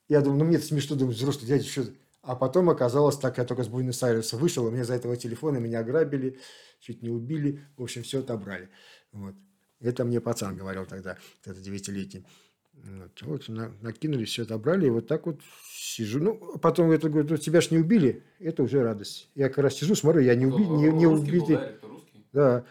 Я 0.09 0.21
думаю, 0.21 0.41
ну 0.41 0.45
мне 0.45 0.57
это 0.57 0.67
смешно, 0.67 0.97
думаю, 0.97 1.15
взрослый 1.15 1.47
дядя, 1.47 1.65
что 1.65 1.85
А 2.23 2.37
потом 2.37 2.69
оказалось 2.69 3.17
так, 3.17 3.39
я 3.39 3.45
только 3.45 3.63
с 3.63 3.69
Буэнос-Айреса 3.69 4.37
вышел, 4.37 4.67
у 4.67 4.71
меня 4.71 4.85
за 4.85 4.95
этого 4.95 5.17
телефона 5.17 5.59
меня 5.59 5.81
ограбили, 5.81 6.39
чуть 6.81 7.03
не 7.03 7.09
убили, 7.09 7.65
в 7.77 7.83
общем, 7.83 8.03
все 8.03 8.21
отобрали. 8.21 8.69
Вот. 9.13 9.35
Это 9.79 10.05
мне 10.05 10.21
пацан 10.21 10.57
говорил 10.57 10.85
тогда, 10.85 11.17
это 11.45 11.61
девятилетний. 11.61 12.27
Вот, 12.85 13.23
вот 13.23 13.49
на, 13.49 13.73
накинули, 13.81 14.25
все 14.25 14.43
отобрали, 14.43 14.87
и 14.87 14.91
вот 14.91 15.07
так 15.07 15.27
вот 15.27 15.41
сижу. 15.73 16.21
Ну, 16.21 16.59
потом 16.59 16.91
это 16.91 17.09
говорит, 17.09 17.31
ну, 17.31 17.37
тебя 17.37 17.61
ж 17.61 17.71
не 17.71 17.79
убили, 17.79 18.23
это 18.39 18.63
уже 18.63 18.83
радость. 18.83 19.29
Я 19.35 19.49
как 19.49 19.59
раз 19.59 19.75
сижу, 19.75 19.95
смотрю, 19.95 20.23
я 20.23 20.35
не, 20.35 20.47
уби, 20.47 20.65
не, 20.65 20.91
не 20.91 21.07
убитый. 21.07 21.59
Да, 22.33 22.65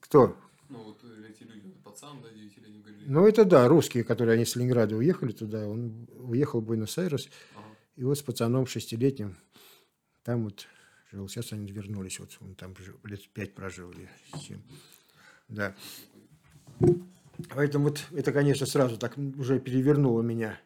кто? 0.00 0.36
Ну, 0.68 0.78
вот 0.82 0.98
эти 1.28 1.42
люди, 1.44 1.74
пацан, 1.84 2.20
да, 2.22 2.30
девятилетний 2.30 2.80
говорили. 2.80 3.04
Ну, 3.06 3.26
это 3.26 3.44
да, 3.44 3.68
русские, 3.68 4.04
которые, 4.04 4.34
они 4.34 4.44
с 4.44 4.56
Ленинграда 4.56 4.96
уехали 4.96 5.32
туда, 5.32 5.68
он 5.68 6.08
уехал 6.18 6.60
в 6.60 6.64
Буэнос-Айрес, 6.64 7.28
ага. 7.54 7.66
и 7.96 8.04
вот 8.04 8.18
с 8.18 8.22
пацаном 8.22 8.66
шестилетним 8.66 9.36
там 10.24 10.44
вот 10.44 10.66
жил. 11.12 11.28
Сейчас 11.28 11.52
они 11.52 11.70
вернулись, 11.70 12.18
вот 12.18 12.36
он 12.40 12.54
там 12.54 12.74
лет 13.04 13.28
пять 13.28 13.54
прожил 13.54 13.90
или 13.92 14.08
семь. 14.40 14.60
Да. 15.48 15.74
Поэтому 17.50 17.84
вот 17.88 18.04
это, 18.12 18.32
конечно, 18.32 18.66
сразу 18.66 18.96
так 18.96 19.16
уже 19.16 19.58
перевернуло 19.58 20.22
меня. 20.22 20.58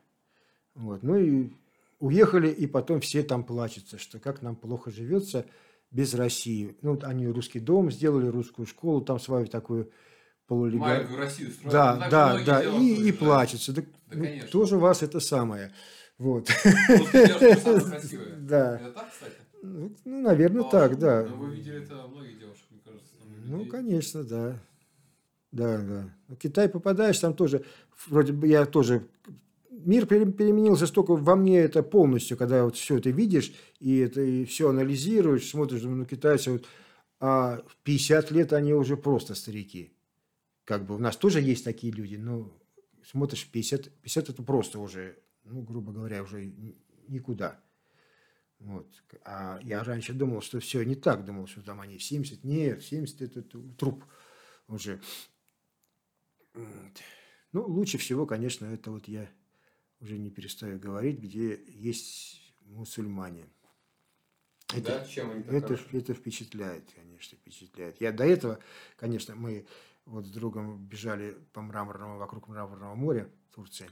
Вот. 0.75 1.03
Ну 1.03 1.17
и 1.17 1.51
уехали, 1.99 2.49
и 2.49 2.67
потом 2.67 3.01
все 3.01 3.23
там 3.23 3.45
плачутся, 3.45 3.99
что 3.99 4.19
как 4.19 4.43
нам 4.43 4.57
плохо 4.57 4.91
живется 4.91 5.47
без 5.91 6.15
России. 6.15 6.77
Ну, 6.83 6.93
вот 6.93 7.05
они 7.05 7.27
русский 7.27 7.61
дом 7.61 7.91
сделали, 7.91 8.27
русскую 8.27 8.67
школу, 8.67 9.01
там 9.01 9.19
свою 9.19 9.47
такую 9.47 9.91
полулегальную. 10.47 11.19
Россию 11.19 11.51
строят. 11.51 11.73
Да, 11.73 11.95
ну, 11.95 12.11
да, 12.11 12.45
да, 12.45 12.63
и, 12.63 12.85
и, 12.85 13.09
и 13.09 13.13
плачутся. 13.13 13.73
Да, 13.73 13.83
да 13.83 14.17
ну, 14.17 14.49
тоже 14.51 14.77
вас 14.77 15.03
это 15.03 15.21
самое. 15.21 15.73
Вот. 16.19 16.51
Да. 18.39 18.77
Это 18.77 18.93
так, 18.93 19.13
кстати? 19.13 19.33
Ну, 19.63 19.93
ну 20.05 20.23
наверное, 20.23 20.65
так, 20.65 20.99
да. 20.99 21.27
Но 21.29 21.37
вы 21.37 21.55
видели 21.55 21.83
это 21.83 22.07
многих 22.07 22.39
девушек, 22.39 22.65
мне 22.71 22.81
кажется. 22.85 23.15
Ну, 23.45 23.67
конечно, 23.67 24.25
да. 24.25 24.59
Да, 25.51 25.79
да. 25.79 26.15
В 26.29 26.37
Китай 26.37 26.69
попадаешь, 26.69 27.19
там 27.19 27.35
тоже, 27.35 27.65
вроде 28.07 28.33
бы 28.33 28.47
я 28.47 28.67
тоже 28.67 29.09
мир 29.71 30.07
переменился 30.07 30.87
столько 30.87 31.17
во 31.17 31.37
мне 31.37 31.61
это 31.61 31.83
полностью, 31.83 32.37
когда 32.37 32.65
вот 32.65 32.77
все 32.77 32.99
это 32.99 33.11
видишь 33.11 33.53
и 33.79 33.99
это 33.99 34.21
и 34.21 34.45
все 34.45 34.69
анализируешь, 34.69 35.49
смотришь, 35.49 35.83
думаю, 35.83 35.99
ну 35.99 36.05
китайцы 36.05 36.53
вот, 36.53 36.67
а 37.21 37.63
в 37.67 37.77
50 37.85 38.31
лет 38.31 38.53
они 38.53 38.75
уже 38.75 38.97
просто 38.97 39.35
старики. 39.35 39.93
Как 40.65 40.85
бы 40.85 40.97
у 40.97 40.99
нас 40.99 41.17
тоже 41.17 41.41
есть 41.41 41.65
такие 41.65 41.93
люди, 41.93 42.17
но 42.17 42.53
смотришь 43.05 43.49
50, 43.51 43.91
50 44.03 44.29
это 44.29 44.43
просто 44.43 44.79
уже, 44.79 45.19
ну 45.45 45.63
грубо 45.63 45.93
говоря, 45.93 46.23
уже 46.23 46.53
никуда. 47.09 47.61
Вот. 48.59 48.89
А 49.25 49.61
я 49.63 49.85
раньше 49.85 50.13
думал, 50.13 50.43
что 50.43 50.59
все 50.61 50.83
не 50.83 50.97
так, 50.97 51.25
думал, 51.25 51.47
что 51.47 51.63
там 51.63 51.81
они 51.81 51.99
70, 51.99 52.45
нет, 52.45 52.83
70 52.83 53.23
это 53.23 53.43
труп 53.79 54.05
уже. 54.67 55.01
Ну, 57.53 57.67
лучше 57.67 57.99
всего, 57.99 58.27
конечно, 58.27 58.67
это 58.67 58.91
вот 58.91 59.09
я 59.09 59.29
уже 60.01 60.19
не 60.19 60.31
перестаю 60.31 60.79
говорить, 60.79 61.19
где 61.19 61.61
есть 61.67 62.55
мусульмане. 62.67 63.47
Это, 64.75 64.99
Да, 64.99 65.05
чем 65.07 65.31
они 65.31 65.43
это, 65.45 65.79
это 65.93 66.15
впечатляет, 66.15 66.85
конечно, 66.95 67.39
впечатляет. 67.39 68.01
Я 68.01 68.13
до 68.13 68.25
этого, 68.25 68.59
конечно, 68.97 69.35
мы 69.35 69.67
вот 70.05 70.27
с 70.27 70.31
другом 70.31 70.85
бежали 70.87 71.37
по 71.53 71.63
мраморному, 71.63 72.19
вокруг 72.19 72.49
мраморного 72.49 72.95
моря 72.95 73.29
в 73.51 73.55
Турции. 73.55 73.89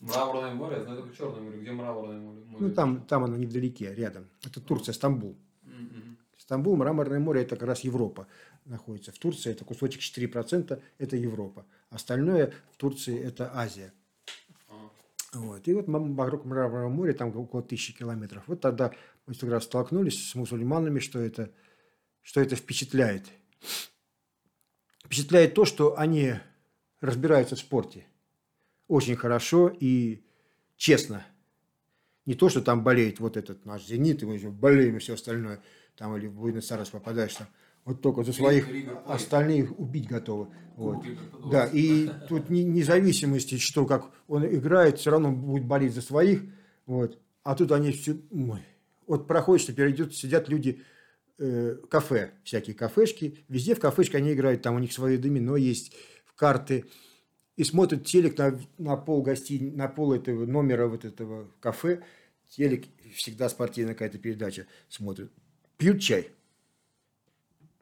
Мраморное 0.00 0.54
море, 0.54 0.76
я 0.76 0.82
знаю 0.82 1.00
только 1.00 1.16
Черное 1.16 1.40
море. 1.40 1.60
Где 1.60 1.72
Мраморное 1.72 2.20
море? 2.20 2.44
Ну, 2.66 2.74
там, 2.74 3.06
там 3.06 3.24
оно 3.24 3.36
невдалеке, 3.36 3.94
рядом. 3.94 4.28
Это 4.44 4.60
Турция, 4.60 4.92
Стамбул. 4.92 5.38
Мгм. 5.62 6.18
Стамбул, 6.36 6.76
Мраморное 6.76 7.20
море, 7.20 7.40
это 7.40 7.56
как 7.56 7.68
раз 7.68 7.80
Европа 7.80 8.26
находится. 8.64 9.12
В 9.12 9.18
Турции 9.18 9.50
это 9.50 9.64
кусочек 9.64 10.00
4%, 10.00 10.80
это 10.98 11.16
Европа. 11.16 11.66
Остальное 11.90 12.52
в 12.72 12.76
Турции 12.76 13.18
это 13.18 13.50
Азия. 13.54 13.92
Ага. 14.68 14.90
Вот. 15.34 15.68
И 15.68 15.74
вот 15.74 15.86
вокруг 15.86 16.44
Мраморного 16.44 16.88
моря, 16.88 17.12
там 17.12 17.36
около 17.36 17.62
тысячи 17.62 17.96
километров. 17.96 18.44
Вот 18.46 18.60
тогда 18.60 18.92
мы 19.26 19.34
как 19.34 19.50
раз 19.50 19.64
столкнулись 19.64 20.30
с 20.30 20.34
мусульманами, 20.34 20.98
что 20.98 21.20
это, 21.20 21.50
что 22.22 22.40
это 22.40 22.56
впечатляет. 22.56 23.26
Впечатляет 25.04 25.54
то, 25.54 25.64
что 25.64 25.98
они 25.98 26.34
разбираются 27.00 27.56
в 27.56 27.58
спорте 27.58 28.06
очень 28.88 29.16
хорошо 29.16 29.68
и 29.68 30.24
честно. 30.76 31.24
Не 32.26 32.34
то, 32.34 32.48
что 32.48 32.62
там 32.62 32.82
болеет 32.82 33.20
вот 33.20 33.36
этот 33.36 33.64
наш 33.64 33.84
«Зенит», 33.84 34.22
и 34.22 34.26
мы 34.26 34.34
еще 34.34 34.50
болеем 34.50 34.96
и 34.96 34.98
все 34.98 35.14
остальное. 35.14 35.62
Там 35.96 36.16
или 36.16 36.26
в 36.26 36.34
Буэнос-Айрес 36.34 36.88
попадаешь, 36.88 37.34
там 37.34 37.46
вот 37.84 38.00
только 38.00 38.22
за 38.22 38.32
своих 38.32 38.66
остальных 39.06 39.78
убить 39.78 40.08
готовы. 40.08 40.48
Вот. 40.76 41.04
Да, 41.50 41.66
и 41.66 42.10
тут 42.28 42.50
не- 42.50 42.64
независимости, 42.64 43.58
что 43.58 43.86
как 43.86 44.10
он 44.26 44.46
играет, 44.46 44.98
все 44.98 45.10
равно 45.10 45.32
будет 45.32 45.66
болеть 45.66 45.94
за 45.94 46.00
своих. 46.00 46.42
Вот. 46.86 47.18
А 47.42 47.54
тут 47.54 47.72
они 47.72 47.92
все... 47.92 48.16
Вот 49.06 49.26
проходишь, 49.26 49.68
идут, 49.68 50.14
сидят 50.16 50.48
люди, 50.48 50.80
э, 51.38 51.76
кафе, 51.90 52.32
всякие 52.42 52.74
кафешки. 52.74 53.44
Везде 53.48 53.74
в 53.74 53.80
кафешке 53.80 54.16
они 54.16 54.32
играют, 54.32 54.62
там 54.62 54.76
у 54.76 54.78
них 54.78 54.92
свои 54.92 55.18
домино 55.18 55.56
есть, 55.56 55.94
в 56.24 56.34
карты. 56.34 56.86
И 57.56 57.64
смотрят 57.64 58.04
телек 58.04 58.36
на, 58.38 58.58
на 58.78 58.96
пол 58.96 59.22
гостини, 59.22 59.70
на 59.70 59.88
пол 59.88 60.14
этого 60.14 60.46
номера 60.46 60.86
вот 60.88 61.04
этого 61.04 61.50
кафе. 61.60 62.02
Телек, 62.48 62.86
всегда 63.14 63.48
спортивная 63.50 63.94
какая-то 63.94 64.18
передача 64.18 64.66
смотрят. 64.88 65.30
Пьют 65.76 66.00
чай 66.00 66.30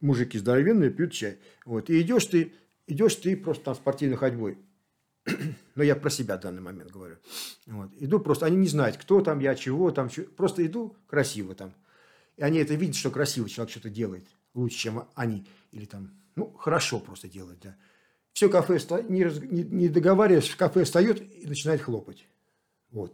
мужики 0.02 0.38
здоровенные 0.38 0.90
пьют 0.90 1.12
чай. 1.12 1.38
Вот. 1.64 1.88
И 1.88 2.00
идешь 2.02 2.26
ты, 2.26 2.52
идешь 2.86 3.16
ты 3.16 3.36
просто 3.36 3.64
там 3.64 3.74
спортивной 3.74 4.16
ходьбой. 4.18 4.58
Но 5.74 5.82
я 5.82 5.96
про 5.96 6.10
себя 6.10 6.36
в 6.36 6.40
данный 6.40 6.60
момент 6.60 6.90
говорю. 6.90 7.16
Вот. 7.66 7.90
Иду 7.98 8.20
просто, 8.20 8.46
они 8.46 8.56
не 8.56 8.68
знают, 8.68 8.96
кто 8.98 9.20
там 9.22 9.38
я, 9.38 9.54
чего 9.54 9.90
там. 9.90 10.08
чё- 10.08 10.24
Просто 10.24 10.66
иду 10.66 10.96
красиво 11.06 11.54
там. 11.54 11.72
И 12.36 12.42
они 12.42 12.58
это 12.58 12.74
видят, 12.74 12.96
что 12.96 13.10
красиво 13.10 13.48
человек 13.48 13.70
что-то 13.70 13.88
делает 13.90 14.26
лучше, 14.54 14.76
чем 14.76 15.08
они. 15.14 15.46
Или 15.70 15.84
там, 15.86 16.10
ну, 16.36 16.50
хорошо 16.52 16.98
просто 17.00 17.28
делает, 17.28 17.60
да. 17.60 17.76
Все 18.32 18.48
кафе, 18.48 18.78
не, 19.08 19.24
раз- 19.24 19.40
не, 19.40 19.62
не 19.62 19.88
договариваясь, 19.88 20.48
в 20.48 20.56
кафе 20.56 20.84
встает 20.84 21.22
и 21.42 21.46
начинает 21.46 21.82
хлопать. 21.82 22.26
Вот. 22.90 23.12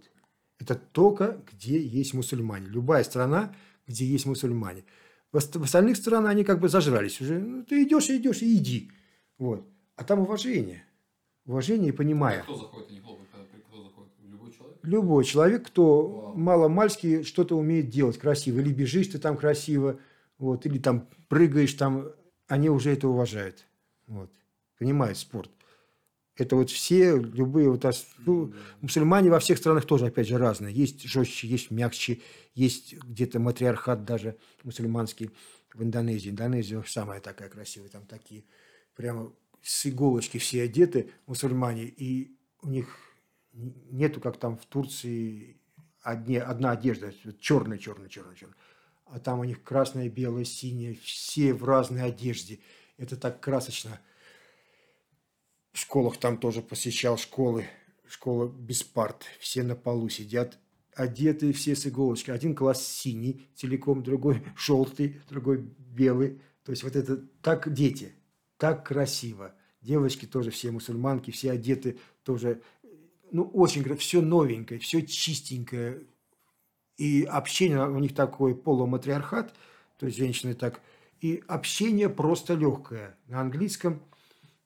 Это 0.60 0.74
только 0.74 1.40
где 1.52 1.80
есть 1.80 2.14
мусульмане. 2.14 2.66
Любая 2.68 3.04
страна, 3.04 3.54
где 3.86 4.04
есть 4.04 4.26
мусульмане. 4.26 4.84
В, 5.32 5.36
ост- 5.36 5.56
в 5.56 5.62
остальных 5.62 5.96
странах 5.96 6.30
они 6.30 6.44
как 6.44 6.58
бы 6.60 6.68
зажрались 6.68 7.20
уже. 7.20 7.38
Ну, 7.38 7.62
ты 7.64 7.82
идешь 7.82 8.08
и 8.10 8.16
идешь, 8.16 8.42
и 8.42 8.56
иди. 8.56 8.90
Вот. 9.38 9.66
А 9.96 10.04
там 10.04 10.20
уважение. 10.20 10.84
Уважение 11.44 11.88
и 11.90 11.94
А 11.94 11.96
понимание. 11.96 12.42
кто 12.42 12.56
заходит, 12.56 12.88
когда 12.88 13.44
при- 13.52 13.60
кто 13.60 13.82
заходит? 13.82 14.10
Любой 14.26 14.52
человек? 14.52 14.78
Любой 14.82 15.24
человек, 15.24 15.66
кто 15.66 16.02
Вау. 16.08 16.34
мало-мальски 16.36 17.22
что-то 17.22 17.56
умеет 17.58 17.88
делать 17.90 18.18
красиво. 18.18 18.60
Или 18.60 18.72
бежишь 18.72 19.08
ты 19.08 19.18
там 19.18 19.36
красиво, 19.36 19.98
вот, 20.38 20.64
или 20.66 20.78
там 20.78 21.06
прыгаешь 21.28 21.74
там, 21.74 22.06
они 22.46 22.70
уже 22.70 22.90
это 22.92 23.08
уважают. 23.08 23.66
Вот. 24.06 24.30
Понимают 24.78 25.18
спорт. 25.18 25.50
Это 26.38 26.54
вот 26.54 26.70
все, 26.70 27.16
любые, 27.16 27.68
вот, 27.68 27.84
ну, 28.24 28.54
мусульмане 28.80 29.28
во 29.28 29.40
всех 29.40 29.58
странах 29.58 29.86
тоже, 29.86 30.06
опять 30.06 30.28
же, 30.28 30.38
разные. 30.38 30.72
Есть 30.72 31.02
жестче, 31.02 31.48
есть 31.48 31.72
мягче, 31.72 32.20
есть 32.54 32.94
где-то 32.94 33.40
матриархат 33.40 34.04
даже 34.04 34.36
мусульманский 34.62 35.32
в 35.74 35.82
Индонезии. 35.82 36.30
Индонезия 36.30 36.82
самая 36.86 37.20
такая 37.20 37.48
красивая, 37.48 37.88
там 37.88 38.06
такие 38.06 38.44
прямо 38.94 39.32
с 39.62 39.84
иголочки 39.86 40.38
все 40.38 40.62
одеты 40.62 41.10
мусульмане, 41.26 41.84
и 41.84 42.36
у 42.62 42.68
них 42.68 42.96
нету, 43.52 44.20
как 44.20 44.36
там 44.38 44.56
в 44.56 44.64
Турции, 44.66 45.60
одни, 46.02 46.36
одна 46.36 46.70
одежда, 46.70 47.12
черная, 47.40 47.78
черная, 47.78 48.08
черная, 48.08 48.36
черная. 48.36 48.56
А 49.06 49.18
там 49.18 49.40
у 49.40 49.44
них 49.44 49.64
красная, 49.64 50.08
белая, 50.08 50.44
синяя, 50.44 50.96
все 51.02 51.52
в 51.52 51.64
разной 51.64 52.02
одежде. 52.02 52.60
Это 52.96 53.16
так 53.16 53.40
красочно. 53.40 53.98
В 55.78 55.82
школах 55.82 56.16
там 56.16 56.38
тоже 56.38 56.60
посещал 56.60 57.16
школы, 57.16 57.64
школа 58.08 58.48
без 58.48 58.82
парт. 58.82 59.26
Все 59.38 59.62
на 59.62 59.76
полу 59.76 60.08
сидят, 60.08 60.58
одетые 60.92 61.52
все 61.52 61.76
с 61.76 61.86
иголочки. 61.86 62.32
Один 62.32 62.56
класс 62.56 62.84
синий 62.84 63.46
целиком, 63.54 64.02
другой 64.02 64.42
желтый, 64.56 65.20
другой 65.28 65.58
белый. 65.78 66.40
То 66.64 66.72
есть 66.72 66.82
вот 66.82 66.96
это 66.96 67.18
так 67.42 67.72
дети, 67.72 68.12
так 68.56 68.84
красиво. 68.84 69.54
Девочки 69.80 70.26
тоже 70.26 70.50
все 70.50 70.72
мусульманки, 70.72 71.30
все 71.30 71.52
одеты 71.52 72.00
тоже, 72.24 72.60
ну, 73.30 73.44
очень, 73.44 73.84
все 73.98 74.20
новенькое, 74.20 74.80
все 74.80 75.06
чистенькое. 75.06 76.02
И 76.96 77.22
общение 77.22 77.88
у 77.88 78.00
них 78.00 78.16
такой 78.16 78.56
полуматриархат, 78.56 79.54
то 79.96 80.06
есть 80.06 80.18
женщины 80.18 80.54
так, 80.54 80.80
и 81.20 81.40
общение 81.46 82.08
просто 82.08 82.54
легкое 82.54 83.16
на 83.28 83.40
английском 83.40 84.02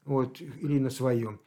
вот, 0.04 0.40
или 0.40 0.78
на 0.78 0.90
своем. 0.90 1.40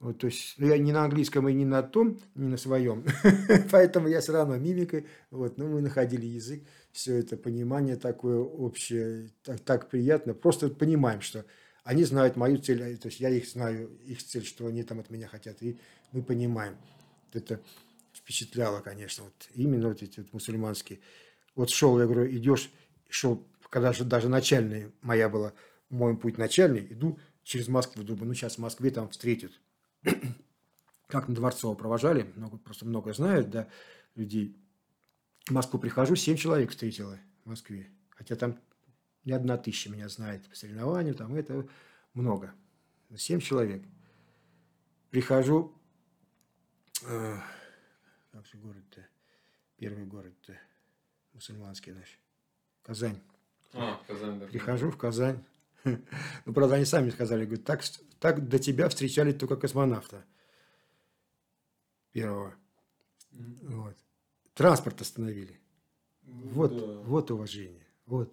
Вот, 0.00 0.18
то 0.18 0.26
есть 0.26 0.54
ну, 0.58 0.66
я 0.66 0.78
не 0.78 0.90
на 0.90 1.04
английском 1.04 1.48
и 1.48 1.52
не 1.52 1.64
на 1.64 1.80
том, 1.80 2.18
не 2.34 2.48
на 2.48 2.56
своем, 2.56 3.04
поэтому 3.70 4.08
я 4.08 4.20
все 4.20 4.32
равно 4.32 4.56
мимикой, 4.56 5.06
вот, 5.30 5.58
но 5.58 5.68
мы 5.68 5.80
находили 5.80 6.26
язык, 6.26 6.64
все 6.90 7.18
это 7.18 7.36
понимание 7.36 7.94
такое 7.94 8.38
общее, 8.38 9.30
так, 9.44 9.60
так 9.60 9.88
приятно, 9.88 10.34
просто 10.34 10.70
понимаем, 10.70 11.20
что 11.20 11.44
они 11.84 12.02
знают 12.02 12.34
мою 12.36 12.58
цель, 12.58 12.82
а, 12.82 12.96
то 12.96 13.06
есть 13.06 13.20
я 13.20 13.28
их 13.28 13.48
знаю, 13.48 13.90
их 14.04 14.22
цель, 14.24 14.44
что 14.44 14.66
они 14.66 14.82
там 14.82 14.98
от 14.98 15.08
меня 15.08 15.28
хотят, 15.28 15.62
и 15.62 15.78
мы 16.10 16.22
понимаем. 16.22 16.76
Вот 17.32 17.42
Это 17.42 17.60
впечатляло, 18.12 18.80
конечно, 18.80 19.24
вот 19.24 19.48
именно 19.54 19.88
вот 19.88 20.02
эти 20.02 20.18
вот 20.18 20.32
мусульманские. 20.32 20.98
Вот 21.54 21.70
шел, 21.70 21.98
я 22.00 22.06
говорю, 22.06 22.28
идешь, 22.28 22.70
шел, 23.08 23.46
когда 23.70 23.92
же 23.92 24.04
даже 24.04 24.28
начальная 24.28 24.90
моя 25.00 25.28
была, 25.28 25.52
мой 25.90 26.16
путь 26.16 26.38
начальный, 26.38 26.86
иду 26.90 27.18
через 27.42 27.68
Москву, 27.68 28.02
думаю, 28.02 28.26
ну 28.26 28.34
сейчас 28.34 28.56
в 28.56 28.58
Москве 28.58 28.90
там 28.90 29.08
встретят. 29.08 29.52
Как 31.06 31.28
на 31.28 31.34
Дворцово 31.34 31.74
провожали, 31.74 32.32
много, 32.36 32.56
просто 32.58 32.86
много 32.86 33.12
знают, 33.12 33.50
да, 33.50 33.68
людей. 34.14 34.56
В 35.46 35.50
Москву 35.50 35.78
прихожу, 35.78 36.16
семь 36.16 36.36
человек 36.36 36.70
встретила 36.70 37.18
в 37.44 37.48
Москве. 37.48 37.90
Хотя 38.10 38.36
там 38.36 38.58
не 39.24 39.32
одна 39.32 39.56
тысяча 39.56 39.90
меня 39.90 40.08
знает 40.08 40.48
по 40.48 40.56
соревнованию, 40.56 41.14
там 41.14 41.34
это 41.34 41.68
много. 42.14 42.54
Семь 43.16 43.40
человек. 43.40 43.82
Прихожу, 45.10 45.76
э, 47.06 47.36
как 48.30 48.46
же 48.46 48.56
город-то, 48.56 49.06
первый 49.76 50.06
город-то, 50.06 50.58
мусульманский 51.34 51.92
наш, 51.92 52.18
Казань. 52.82 53.20
А, 53.74 54.00
Казань, 54.06 54.38
да. 54.38 54.46
Прихожу 54.46 54.90
в 54.90 54.96
Казань. 54.96 55.44
Ну, 56.44 56.52
правда, 56.54 56.76
они 56.76 56.84
сами 56.84 57.10
сказали, 57.10 57.44
говорят, 57.44 57.64
так, 57.64 57.82
так 58.18 58.48
до 58.48 58.58
тебя 58.58 58.88
встречали 58.88 59.32
только 59.32 59.56
космонавта 59.56 60.24
первого. 62.12 62.54
Мгм. 63.32 63.82
Вот. 63.82 63.96
Транспорт 64.54 65.00
остановили. 65.00 65.58
Вот, 66.22 66.76
Да. 66.76 67.00
вот 67.02 67.30
уважение. 67.30 67.86
Вот. 68.06 68.32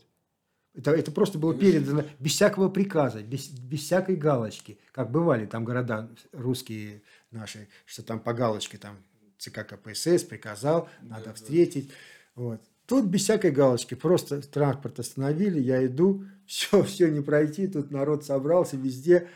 Это, 0.75 0.91
это 0.91 1.11
просто 1.11 1.39
было 1.39 1.57
передано 1.57 2.03
без 2.19 2.33
всякого 2.33 2.69
приказа, 2.69 3.23
без, 3.23 3.49
без 3.49 3.79
всякой 3.81 4.15
галочки. 4.15 4.79
Как 4.91 5.11
бывали 5.11 5.45
там 5.45 5.65
города 5.65 6.09
русские 6.31 7.01
наши, 7.31 7.67
что 7.85 8.03
там 8.03 8.19
по 8.19 8.33
галочке 8.33 8.77
там 8.77 8.97
ЦК 9.37 9.65
КПСС 9.67 10.23
приказал, 10.23 10.87
надо 11.01 11.23
Да, 11.25 11.29
да. 11.29 11.33
встретить. 11.33 11.91
Вот. 12.35 12.61
Тут 12.89 13.05
без 13.05 13.21
всякой 13.21 13.51
галочки, 13.51 13.93
просто 13.93 14.41
транспорт 14.41 14.97
остановили, 14.97 15.59
я 15.59 15.85
иду, 15.85 16.25
все, 16.47 16.81
все 16.81 17.11
не 17.11 17.21
пройти, 17.21 17.67
тут 17.67 17.91
народ 17.91 18.25
собрался 18.25 18.77
везде, 18.77 19.29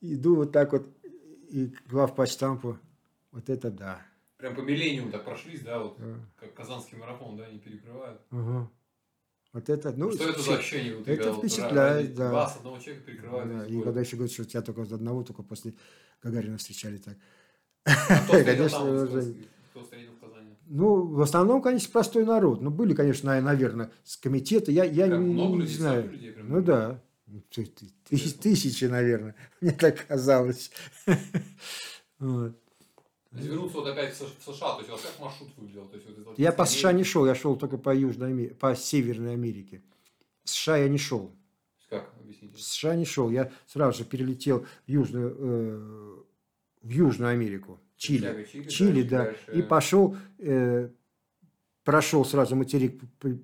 иду 0.00 0.36
вот 0.36 0.52
так 0.52 0.70
вот, 0.72 0.86
и 1.50 1.74
главпочтампу, 1.88 2.78
вот 3.32 3.50
это 3.50 3.72
да. 3.72 4.00
Прям 4.36 4.54
по 4.54 4.60
миллениуму 4.60 5.10
так 5.10 5.24
прошлись, 5.24 5.62
да, 5.62 5.80
вот 5.80 5.96
Да. 5.98 6.14
как 6.38 6.54
Казанский 6.54 6.96
марафон, 6.96 7.36
да, 7.36 7.44
они 7.46 7.58
перекрывают. 7.58 8.20
Ага. 8.30 8.70
Вот 9.52 9.68
это, 9.68 9.92
ну, 9.92 10.12
Что 10.12 10.30
это 10.30 10.40
за 10.40 10.58
ощущение 10.58 10.96
у 10.96 11.02
тебя? 11.02 11.12
это 11.14 11.32
вот 11.32 11.38
впечатляет, 11.40 12.06
ради 12.06 12.16
да. 12.16 12.32
Вас, 12.32 12.56
одного 12.56 12.78
человека 12.78 13.04
перекрывают. 13.06 13.50
да, 13.50 13.66
и 13.66 13.82
когда 13.82 14.00
еще 14.00 14.16
говорят, 14.16 14.32
что 14.32 14.44
тебя 14.44 14.62
только 14.62 14.82
одного, 14.82 15.24
только 15.24 15.42
после 15.42 15.74
Гагарина 16.22 16.56
встречали 16.56 16.98
так. 16.98 17.16
А 17.84 18.22
кто 18.24 18.32
конечно, 18.44 18.78
там, 18.78 18.86
вот, 18.86 19.08
уже- 19.10 19.34
кто 19.72 19.82
встретил? 19.82 20.11
Ну, 20.74 21.06
в 21.06 21.20
основном, 21.20 21.60
конечно, 21.60 21.90
простой 21.92 22.24
народ. 22.24 22.62
Ну, 22.62 22.70
были, 22.70 22.94
конечно, 22.94 23.38
наверное, 23.42 23.92
с 24.04 24.16
комитета. 24.16 24.72
Я, 24.72 24.84
я 24.84 25.06
не, 25.06 25.16
много 25.18 25.56
не 25.56 25.60
людей, 25.62 25.76
знаю. 25.76 26.10
людей 26.10 26.32
прям 26.32 26.48
ну 26.48 26.62
да. 26.62 26.98
Ты- 27.50 27.70
тысяч- 28.08 28.34
Тысячи, 28.38 28.86
наверное. 28.86 29.34
Мне 29.60 29.72
так 29.72 30.06
казалось. 30.06 30.70
Вот. 32.18 32.56
Если 33.32 33.48
вернуться 33.48 33.78
вот 33.78 33.88
опять 33.88 34.14
в 34.14 34.22
Сш- 34.22 34.30
в 34.38 34.54
США, 34.54 34.74
то 34.74 34.78
есть 34.78 34.88
у 34.88 34.92
вас 34.92 35.00
как 35.02 35.20
маршрут 35.20 35.50
выглядел? 35.56 35.86
То 35.86 35.96
есть 35.96 36.06
вот 36.24 36.38
Я 36.38 36.52
по 36.52 36.64
США 36.64 36.92
не 36.92 37.02
шел, 37.04 37.26
я 37.26 37.34
шел 37.34 37.56
только 37.56 37.78
по 37.78 37.94
Южной 37.94 38.48
по 38.48 38.74
Северной 38.76 39.32
Америке. 39.34 39.82
В 40.44 40.50
США 40.50 40.76
я 40.76 40.88
не 40.88 40.98
шел. 40.98 41.32
Как, 41.90 42.10
объясните? 42.20 42.54
В 42.56 42.60
США 42.62 42.94
не 42.94 43.04
шел. 43.04 43.30
Я 43.30 43.50
сразу 43.66 43.98
же 43.98 44.04
перелетел 44.04 44.66
в 44.86 44.90
Южную, 44.90 45.36
э, 45.38 46.16
в 46.82 46.88
Южную 46.90 47.32
Америку. 47.32 47.80
Чили. 48.02 48.46
Чили, 48.50 48.68
Чили, 48.68 49.02
да. 49.02 49.24
дальше. 49.24 49.52
И 49.54 49.62
пошел, 49.62 50.16
э, 50.38 50.88
прошел 51.84 52.24
сразу 52.24 52.56
материк 52.56 53.00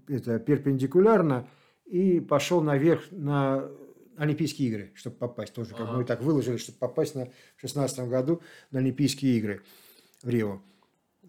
это, 0.08 0.40
перпендикулярно 0.40 1.48
и 1.84 2.18
пошел 2.18 2.60
наверх 2.60 3.04
на 3.12 3.68
Олимпийские 4.16 4.68
игры, 4.68 4.92
чтобы 4.96 5.16
попасть. 5.16 5.54
Тоже 5.54 5.70
как 5.70 5.82
Ага. 5.82 5.98
мы 5.98 6.04
так 6.04 6.22
выложили, 6.22 6.56
чтобы 6.56 6.78
попасть 6.78 7.14
на, 7.14 7.26
в 7.56 7.60
16 7.60 8.00
году 8.08 8.42
на 8.72 8.80
Олимпийские 8.80 9.38
игры 9.38 9.62
в 10.24 10.28
Рио. 10.28 10.60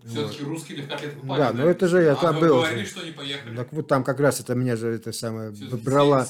Все-таки 0.04 0.44
русские 0.44 0.78
легкоатлеты 0.80 1.18
попали. 1.18 1.40
Да, 1.40 1.54
ну 1.54 1.68
это 1.68 1.88
же 1.88 2.02
я 2.02 2.14
а 2.14 2.16
там 2.16 2.40
был 2.40 2.62
говорили, 2.62 2.86
что 2.86 3.06
не 3.06 3.12
поехали. 3.12 3.56
Так 3.56 3.74
вот 3.74 3.88
там 3.88 4.04
как 4.04 4.20
раз 4.20 4.40
это 4.40 4.56
меня 4.56 4.76
же 4.76 4.88
это 4.88 5.12
самое 5.12 5.52
брала, 5.84 6.26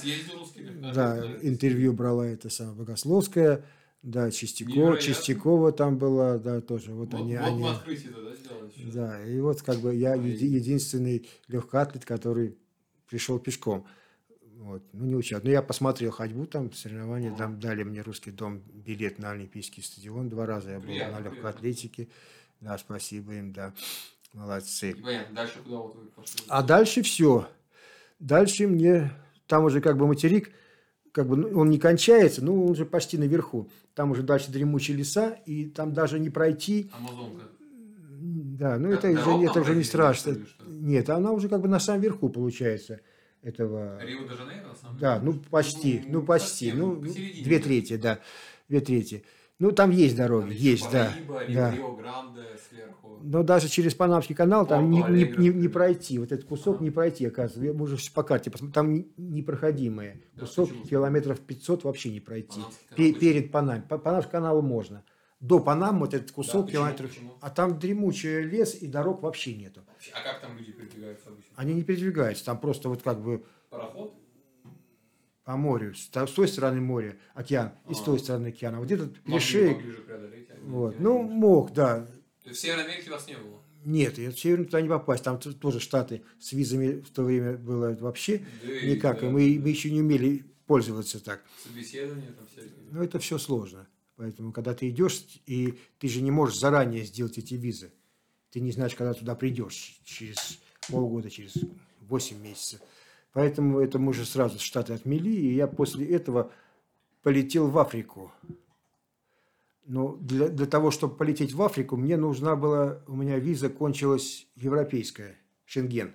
да, 0.94 1.18
Олимпийские 1.18 1.48
интервью 1.48 1.94
брала 1.94 2.28
это 2.28 2.50
самое 2.50 2.76
Богословская, 2.76 3.64
да, 4.02 4.32
Чистякова, 4.32 4.76
Невероятно. 4.76 5.02
Чистякова 5.02 5.72
там 5.72 5.98
была, 5.98 6.38
да, 6.38 6.62
тоже. 6.62 6.92
Вот, 6.94 7.14
Вот, 7.14 7.20
они, 7.22 7.36
вот 7.38 7.46
они, 7.46 7.68
открытие 7.68 8.12
тогда 8.14 8.34
сделали. 8.36 8.92
Да, 8.92 9.26
и 9.26 9.40
вот 9.40 9.62
как 9.62 9.78
бы 9.80 9.94
я 9.96 10.16
еди- 10.16 10.46
единственный 10.48 11.28
легкоатлет, 11.48 12.06
который 12.06 12.58
пришел 13.08 13.40
пешком. 13.40 13.86
Вот. 14.58 14.84
Ну, 14.94 15.06
не 15.06 15.16
участвовал. 15.16 15.46
Но 15.46 15.52
я 15.52 15.62
посмотрел 15.62 16.12
ходьбу 16.12 16.46
там, 16.46 16.72
соревнования, 16.74 17.34
там 17.36 17.60
дали 17.60 17.84
мне 17.84 18.02
русский 18.02 18.32
дом 18.32 18.62
билет 18.74 19.18
на 19.20 19.32
Олимпийский 19.32 19.82
стадион. 19.82 20.30
Два 20.30 20.46
раза 20.46 20.72
я 20.72 20.80
был 20.80 20.88
Приятно, 20.88 21.14
на 21.14 21.18
приятно. 21.20 21.36
легкоатлетике. 21.38 22.08
Да, 22.62 22.78
спасибо 22.78 23.34
им, 23.34 23.52
да. 23.54 23.74
Молодцы. 24.34 24.92
И 24.92 24.94
понятно, 25.02 25.36
дальше 25.36 25.60
куда 25.64 25.78
вот 25.78 25.96
вы 25.96 26.06
пошли? 26.08 26.42
А 26.48 26.62
дальше 26.62 27.02
все. 27.04 27.48
Дальше 28.20 28.68
мне, 28.68 29.12
там 29.48 29.64
уже 29.64 29.82
как 29.82 29.98
бы 29.98 30.08
материк, 30.08 30.52
как 31.20 31.28
бы 31.28 31.36
ну, 31.36 31.60
он 31.60 31.70
не 31.70 31.78
кончается, 31.78 32.42
но 32.42 32.54
он 32.54 32.70
уже 32.70 32.86
почти 32.86 33.18
наверху. 33.18 33.70
Там 33.94 34.12
уже 34.12 34.24
дальше 34.24 34.54
дремучие 34.54 34.96
леса, 34.96 35.32
и 35.46 35.66
там 35.66 35.94
даже 35.94 36.18
не 36.18 36.30
пройти. 36.30 36.90
Амазонка. 36.98 37.44
Да, 38.22 38.78
ну 38.78 38.90
это, 38.90 39.10
это 39.10 39.54
там 39.54 39.64
уже 39.64 39.76
не 39.76 39.84
страшно. 39.84 40.38
Нет, 40.66 41.10
она 41.10 41.34
уже 41.34 41.50
как 41.50 41.60
бы 41.60 41.68
на 41.68 41.82
самом 41.82 42.00
верху 42.00 42.30
получается 42.30 43.02
этого. 43.42 44.02
Рио-де-Жанейро, 44.02 44.68
на 44.70 44.76
самом 44.76 44.98
Да, 44.98 45.20
ну 45.22 45.34
почти, 45.34 46.02
ну 46.08 46.24
почти, 46.24 46.70
совсем, 46.70 46.80
ну 46.80 46.96
две 47.02 47.60
трети, 47.60 47.98
да, 47.98 48.20
две 48.70 48.80
трети. 48.80 49.26
Ну 49.60 49.72
там 49.74 49.92
есть 49.92 50.16
дороги, 50.16 50.50
Там 50.50 50.58
есть, 50.58 50.90
да, 50.92 51.12
Параиба, 51.28 51.54
да. 51.54 51.74
Сверху. 52.70 53.20
Но 53.22 53.44
даже 53.44 53.68
через 53.68 53.94
Панамский 53.94 54.34
канал 54.34 54.66
там 54.66 54.90
не, 54.90 55.04
не, 55.04 55.26
не- 55.38 55.50
не 55.50 55.68
пройти, 55.68 56.18
вот 56.18 56.32
этот 56.32 56.46
кусок 56.48 56.76
Ага. 56.76 56.86
не 56.86 56.92
пройти, 56.92 57.26
оказывается. 57.26 57.78
Мы 57.78 57.84
уже 57.84 57.98
по 58.14 58.24
карте 58.24 58.50
посмотрели, 58.50 58.74
там 58.74 58.94
не- 58.94 59.08
непроходимые. 59.18 60.22
Да, 60.36 60.42
Кусок 60.46 60.70
почему? 60.70 60.86
километров 60.86 61.40
500 61.42 61.84
вообще 61.84 62.10
не 62.10 62.22
пройти. 62.22 62.62
Пе- 62.96 63.12
перед 63.12 63.52
Панам. 63.52 63.82
По 63.82 63.98
Панамскому 63.98 64.32
каналу 64.32 64.62
можно. 64.62 65.04
До 65.42 65.60
Панам 65.60 66.00
вот 66.00 66.14
этот 66.14 66.32
кусок 66.32 66.68
почему? 66.68 66.84
километров. 66.84 67.10
Почему? 67.10 67.34
А 67.42 67.50
там 67.50 67.80
дремучий 67.80 68.42
лес 68.44 68.76
и 68.82 68.88
дорог 68.88 69.22
вообще 69.24 69.54
нету. 69.56 69.82
А 70.14 70.22
как 70.24 70.40
там 70.42 70.58
люди 70.58 70.72
передвигаются 70.72 71.30
обычно? 71.30 71.52
Они 71.58 71.74
не 71.74 71.84
передвигаются, 71.84 72.46
там 72.46 72.58
просто 72.60 72.88
вот 72.88 73.02
как 73.04 73.22
бы 73.22 73.44
Пароход? 73.70 74.14
По 75.50 75.58
морю, 75.58 75.96
с, 75.96 76.10
той 76.10 76.48
стороны 76.48 76.80
моря, 76.80 77.18
океан, 77.34 77.72
и 77.90 77.96
с 77.96 78.02
А. 78.02 78.04
той 78.04 78.20
стороны 78.20 78.50
океана. 78.50 78.78
Вот 78.78 78.92
этот 78.92 79.18
Могли 79.26 79.74
преодолеть. 80.06 80.48
а 80.48 80.60
вот, 80.62 81.00
не 81.00 81.04
ну, 81.04 81.24
мог, 81.24 81.74
да. 81.74 82.06
То 82.44 82.50
есть 82.50 82.60
в 82.60 82.62
Северной 82.62 82.86
Америке 82.86 83.10
вас 83.10 83.28
не 83.28 83.34
было? 83.34 83.60
Нет, 83.84 84.20
и 84.20 84.28
в 84.28 84.40
Северную 84.40 84.68
туда 84.68 84.80
не 84.82 84.90
попасть, 84.90 85.24
там 85.24 85.40
тоже 85.40 85.80
штаты 85.80 86.22
с 86.40 86.54
визами 86.54 87.02
в 87.02 87.10
то 87.10 87.24
время 87.24 87.58
было 87.58 87.98
вообще 88.00 88.46
Да 88.62 88.86
никак, 88.86 89.24
и 89.24 89.26
да, 89.26 89.32
мы, 89.32 89.60
мы 89.60 89.70
еще 89.70 89.90
не 89.90 90.02
умели 90.02 90.46
пользоваться 90.68 91.20
так. 91.20 91.44
Собеседования 91.64 92.28
там 92.28 92.46
всякие. 92.52 92.72
Но 92.92 93.04
это 93.04 93.18
все 93.18 93.40
сложно. 93.40 93.88
Поэтому, 94.18 94.52
когда 94.52 94.76
ты 94.76 94.88
идешь, 94.90 95.26
и 95.48 95.80
ты 95.98 96.10
же 96.10 96.22
не 96.22 96.30
можешь 96.30 96.60
заранее 96.60 97.06
сделать 97.06 97.40
эти 97.40 97.56
визы. 97.56 97.92
Ты 98.52 98.60
не 98.60 98.72
знаешь, 98.72 98.94
когда 98.94 99.16
туда 99.16 99.34
придешь, 99.34 100.00
через 100.04 100.60
полгода, 100.88 101.32
через 101.32 101.56
8 102.02 102.40
месяцев. 102.40 102.82
Поэтому 103.34 103.80
это 103.80 104.00
мы 104.00 104.10
уже 104.10 104.26
сразу 104.26 104.60
Штаты 104.60 104.94
отмели, 104.94 105.30
и 105.30 105.54
я 105.54 105.68
после 105.68 106.08
этого 106.08 106.52
полетел 107.22 107.68
в 107.68 107.78
Африку. 107.78 108.32
Но 109.86 110.16
для, 110.18 110.50
для 110.50 110.66
того, 110.66 110.92
чтобы 110.92 111.16
полететь 111.16 111.54
в 111.54 111.62
Африку, 111.62 111.98
мне 111.98 112.18
нужна 112.18 112.56
была, 112.56 113.04
у 113.08 113.16
меня 113.16 113.40
виза 113.40 113.70
кончилась 113.70 114.48
европейская, 114.56 115.38
Шенген. 115.66 116.14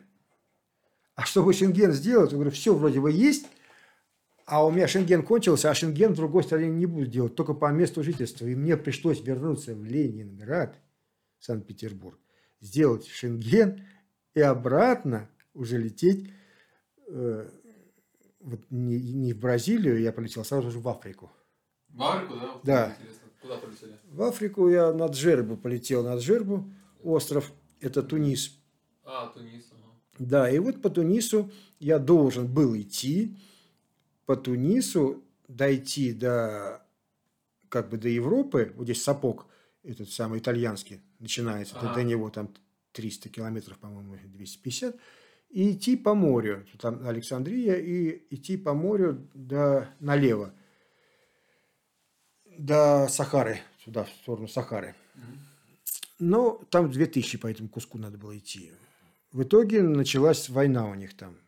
А 1.15 1.25
чтобы 1.25 1.53
Шенген 1.53 1.93
сделать, 1.93 2.31
я 2.31 2.37
говорю, 2.37 2.51
все 2.51 2.75
вроде 2.75 3.01
бы 3.01 3.11
есть, 3.11 3.47
а 4.47 4.65
у 4.67 4.71
меня 4.71 4.87
Шенген 4.87 5.23
кончился, 5.23 5.71
а 5.71 5.75
Шенген 5.75 6.13
в 6.13 6.17
другой 6.17 6.43
стране 6.43 6.69
не 6.69 6.87
буду 6.87 7.07
делать, 7.07 7.35
только 7.35 7.55
по 7.55 7.71
месту 7.73 8.03
жительства. 8.03 8.47
И 8.47 8.55
мне 8.55 8.77
пришлось 8.77 9.23
вернуться 9.23 9.75
в 9.75 9.85
Ленинград, 9.85 10.79
Санкт-Петербург, 11.39 12.19
сделать 12.61 13.07
Шенген 13.07 13.85
и 14.35 14.41
обратно 14.41 15.29
уже 15.55 15.79
лететь 15.79 16.31
э, 17.09 17.49
вот 18.41 18.61
не, 18.71 19.01
не 19.01 19.33
в 19.33 19.39
Бразилию, 19.41 20.01
я 20.01 20.13
полетел, 20.13 20.43
а 20.43 20.45
сразу 20.45 20.71
же 20.71 20.79
в 20.79 20.89
Африку. 20.89 21.31
В 21.89 22.03
Африку, 22.03 22.35
да? 22.35 22.53
Вот 22.53 22.65
Да. 22.65 22.97
Интересно. 22.99 23.21
Куда 23.41 23.57
полетели? 23.59 23.99
В 24.11 24.23
Африку 24.23 24.69
я 24.69 24.93
на 24.93 25.07
Джербу 25.07 25.57
полетел, 25.57 26.03
на 26.03 26.17
Джербу, 26.17 26.65
остров, 27.03 27.53
это 27.81 28.03
Тунис. 28.03 28.59
А, 29.05 29.29
Тунис. 29.29 29.71
ага. 29.73 29.91
Да, 30.19 30.51
и 30.51 30.59
вот 30.59 30.81
по 30.81 30.89
Тунису 30.91 31.51
я 31.79 31.99
должен 31.99 32.47
был 32.47 32.77
идти, 32.77 33.37
по 34.27 34.37
Тунису 34.37 35.23
дойти 35.49 36.13
до, 36.15 36.83
как 37.69 37.91
бы 37.91 37.99
до 37.99 38.09
Европы, 38.09 38.73
вот 38.77 38.85
здесь 38.85 39.03
сапог, 39.03 39.47
этот 39.83 40.09
самый 40.11 40.39
итальянский, 40.39 41.03
начинается, 41.19 41.75
до- 41.75 41.81
Ага. 41.91 41.95
до 41.97 42.03
него 42.05 42.31
там 42.31 42.49
300 42.93 43.29
километров, 43.29 43.77
по-моему, 43.79 44.17
250, 44.25 44.97
и 45.55 45.71
идти 45.71 45.97
по 45.97 46.15
морю, 46.15 46.67
там 46.81 47.07
Александрия, 47.07 47.77
и 47.77 48.27
идти 48.31 48.57
по 48.57 48.75
морю 48.75 49.29
до, 49.35 49.89
налево, 50.01 50.53
до 52.59 53.07
Сахары, 53.09 53.61
сюда, 53.85 54.03
в 54.03 54.09
сторону 54.11 54.49
Сахары. 54.49 54.97
Но 56.19 56.61
там 56.71 56.91
2000 56.91 57.39
по 57.39 57.47
этому 57.47 57.69
куску 57.69 57.99
надо 57.99 58.19
было 58.19 58.37
идти. 58.37 58.73
В 59.31 59.45
итоге 59.45 59.83
началась 59.83 60.49
война 60.49 60.87
у 60.87 60.95
них 60.95 61.17
там. 61.17 61.39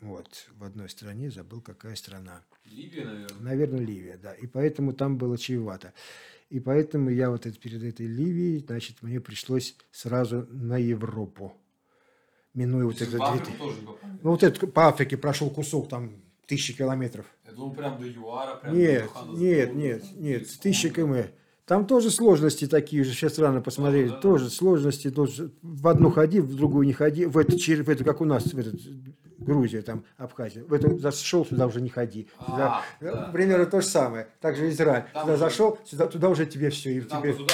Вот, 0.00 0.48
в 0.56 0.64
одной 0.64 0.88
стране, 0.88 1.30
забыл, 1.30 1.60
какая 1.60 1.94
страна. 1.94 2.42
Ливия, 2.64 3.04
наверное. 3.04 3.40
Наверное, 3.40 3.80
Ливия, 3.80 4.16
да. 4.16 4.32
И 4.32 4.46
поэтому 4.46 4.94
там 4.94 5.18
было 5.18 5.36
чревато. 5.36 5.92
И 6.48 6.58
поэтому 6.58 7.10
я 7.10 7.28
вот 7.28 7.42
перед 7.42 7.82
этой 7.82 8.06
Ливией, 8.06 8.60
значит, 8.60 9.02
мне 9.02 9.20
пришлось 9.20 9.76
сразу 9.90 10.46
на 10.50 10.78
Европу. 10.78 11.54
Минуя 12.54 12.86
вот 12.86 13.00
это... 13.00 13.16
в 13.16 13.22
Африку 13.22 13.46
2000. 13.46 13.58
тоже 13.58 13.80
не 13.80 13.86
попали? 13.86 14.12
Ну, 14.22 14.30
вот 14.30 14.42
это 14.42 14.66
по 14.66 14.88
Африке 14.88 15.16
прошел 15.16 15.50
кусок 15.50 15.88
там 15.88 16.12
тысячи 16.46 16.76
километров. 16.76 17.26
Я 17.46 17.52
думал, 17.52 17.72
прям 17.72 17.98
до 18.00 18.06
ЮАРа, 18.06 18.56
прям 18.56 18.76
Нет, 18.76 19.10
до 19.26 19.32
нет, 19.38 19.74
нет, 19.74 20.02
нет, 20.16 20.48
тысячи 20.60 20.88
км. 20.88 21.30
Там 21.66 21.84
тоже 21.86 22.10
сложности 22.10 22.66
такие 22.66 23.04
же, 23.04 23.12
сейчас 23.12 23.38
рано 23.38 23.60
посмотреть, 23.60 24.08
Да, 24.08 24.14
да. 24.14 24.20
тоже 24.22 24.48
сложности, 24.48 25.10
тоже 25.10 25.50
в 25.60 25.86
одну 25.86 26.10
ходи, 26.10 26.40
в 26.40 26.56
другую 26.56 26.86
не 26.86 26.94
ходи, 26.94 27.26
в 27.26 27.36
эту, 27.36 27.58
в 27.58 27.88
эту 27.90 28.04
как 28.06 28.22
у 28.22 28.24
нас, 28.24 28.44
в 28.44 28.58
этот, 28.58 28.80
Грузия, 29.36 29.82
там, 29.82 30.02
Абхазия, 30.16 30.64
в 30.64 30.72
эту 30.72 30.98
зашел, 30.98 31.44
сюда 31.46 31.66
уже 31.66 31.80
не 31.82 31.90
ходи. 31.90 32.28
Сюда, 32.46 32.82
А, 33.00 33.04
да. 33.04 33.30
Примерно 33.32 33.66
то 33.66 33.80
же 33.82 33.86
самое. 33.86 34.28
Также 34.40 34.68
Израиль. 34.70 35.04
Там 35.12 35.22
Сюда 35.24 35.34
уже- 35.34 35.36
зашел, 35.38 35.78
сюда, 35.84 36.06
туда 36.06 36.28
уже 36.30 36.44
тебе 36.46 36.70
все. 36.70 36.90
И 36.96 37.00
Там 37.02 37.22
тебе... 37.22 37.34
тоже. 37.34 37.46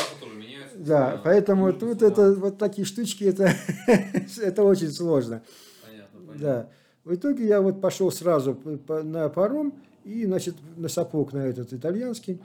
Да, 0.87 1.15
э, 1.15 1.19
поэтому 1.25 1.73
тут 1.73 2.03
это 2.03 2.33
вот 2.35 2.59
такие 2.59 2.85
штучки, 2.85 3.25
это, 3.25 3.53
это 4.43 4.63
очень 4.63 4.91
сложно. 4.91 5.43
Понятно, 5.85 6.21
понятно. 6.21 6.41
Да. 6.41 6.71
В 7.05 7.15
итоге 7.15 7.47
я 7.47 7.61
вот 7.61 7.81
пошел 7.81 8.11
сразу 8.11 8.59
на 8.89 9.29
паром 9.29 9.75
и, 10.05 10.25
значит, 10.25 10.57
на 10.77 10.89
сапог 10.89 11.33
на 11.33 11.47
этот 11.47 11.73
итальянский. 11.73 12.41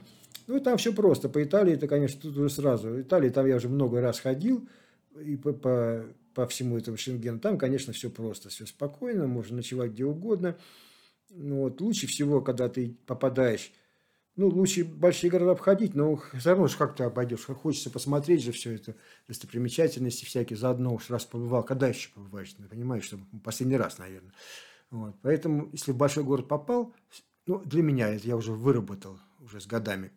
Ну, 0.46 0.56
и 0.56 0.60
там 0.60 0.76
все 0.78 0.92
просто. 0.92 1.28
По 1.28 1.42
Италии 1.42 1.74
это, 1.74 1.86
конечно, 1.86 2.20
тут 2.20 2.36
уже 2.36 2.50
сразу. 2.50 3.00
Италия, 3.00 3.30
там 3.30 3.46
я 3.46 3.56
уже 3.56 3.68
много 3.68 4.00
раз 4.00 4.20
ходил 4.20 4.66
и 5.18 5.36
по, 5.36 5.52
по, 5.52 6.04
по 6.34 6.46
всему 6.46 6.76
этому 6.76 6.96
Шенгену. 6.96 7.38
Там, 7.38 7.56
конечно, 7.56 7.92
все 7.92 8.10
просто, 8.10 8.48
все 8.48 8.66
спокойно, 8.66 9.26
можно 9.26 9.56
ночевать 9.56 9.92
где 9.92 10.04
угодно. 10.04 10.56
Но 11.30 11.62
вот 11.62 11.80
лучше 11.80 12.06
всего, 12.06 12.40
когда 12.40 12.68
ты 12.68 12.96
попадаешь 13.06 13.72
ну, 14.40 14.48
лучше 14.48 14.84
большие 14.84 15.30
города 15.30 15.52
обходить, 15.52 15.94
но 15.94 16.16
все 16.16 16.50
равно 16.50 16.66
же 16.66 16.78
как-то 16.78 17.04
обойдешь. 17.04 17.44
Хочется 17.44 17.90
посмотреть 17.90 18.42
же 18.42 18.52
все 18.52 18.74
это, 18.74 18.96
достопримечательности 19.28 20.24
всякие, 20.24 20.56
заодно 20.56 20.94
уж 20.94 21.10
раз 21.10 21.26
побывал. 21.26 21.62
Когда 21.62 21.88
еще 21.88 22.08
побываешь? 22.14 22.54
Ну, 22.56 22.66
понимаешь, 22.66 23.04
что 23.04 23.18
последний 23.44 23.76
раз, 23.76 23.98
наверное. 23.98 24.32
Вот. 24.90 25.14
Поэтому, 25.20 25.68
если 25.72 25.92
в 25.92 25.98
большой 25.98 26.24
город 26.24 26.48
попал, 26.48 26.94
ну, 27.44 27.58
для 27.58 27.82
меня 27.82 28.08
это 28.08 28.26
я 28.26 28.34
уже 28.34 28.52
выработал 28.52 29.20
уже 29.40 29.60
с 29.60 29.66
годами. 29.66 30.10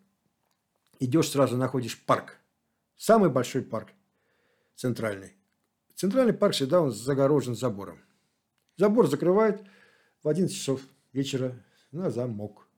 Идешь, 1.01 1.30
сразу 1.30 1.57
находишь 1.57 2.01
парк. 2.01 2.38
Самый 2.95 3.30
большой 3.30 3.61
парк 3.61 3.89
центральный. 4.76 5.34
Центральный 5.95 6.34
парк 6.34 6.53
всегда 6.53 6.80
он 6.80 6.91
загорожен 6.91 7.55
забором. 7.55 7.99
Забор 8.78 9.09
закрывает 9.09 9.65
в 10.24 10.30
11 10.30 10.55
часов 10.55 10.80
вечера 11.11 11.61
на 11.91 12.09
замок. 12.09 12.69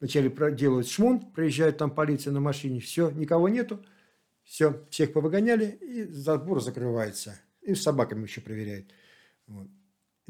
Вначале 0.00 0.30
делают 0.52 0.88
шмон, 0.88 1.20
проезжает 1.20 1.78
там 1.78 1.90
полиция 1.90 2.32
на 2.32 2.40
машине, 2.40 2.80
все, 2.80 3.10
никого 3.10 3.48
нету, 3.48 3.84
все, 4.42 4.84
всех 4.90 5.12
повыгоняли, 5.12 5.78
и 5.80 6.04
забор 6.04 6.60
закрывается. 6.60 7.40
И 7.62 7.74
с 7.74 7.82
собаками 7.82 8.24
еще 8.24 8.40
проверяют. 8.40 8.86
Вот. 9.46 9.68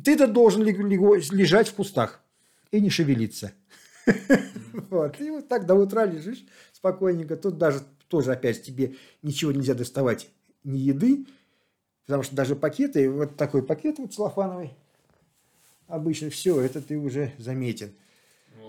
Ты-то 0.03 0.29
должен 0.29 0.63
лежать 0.63 1.69
в 1.69 1.75
кустах 1.75 2.23
и 2.71 2.81
не 2.81 2.91
шевелиться. 2.91 3.53
Вот. 4.91 5.21
И 5.21 5.31
вот 5.31 5.49
так 5.49 5.67
до 5.67 5.75
утра 5.77 6.05
лежишь 6.05 6.45
спокойненько. 6.73 7.37
Тут 7.37 7.59
даже 7.59 7.81
тоже 8.09 8.33
опять 8.33 8.63
тебе 8.63 8.97
ничего 9.23 9.51
нельзя 9.51 9.75
доставать, 9.75 10.29
ни 10.63 10.79
еды, 10.79 11.27
потому 12.05 12.23
что 12.23 12.37
даже 12.37 12.55
пакеты, 12.55 13.11
вот 13.11 13.37
такой 13.37 13.65
пакет 13.65 13.99
вот 13.99 14.13
целлофановый, 14.13 14.75
обычно 15.87 16.29
все, 16.31 16.61
это 16.61 16.81
ты 16.81 16.97
уже 16.97 17.33
заметен– 17.39 17.95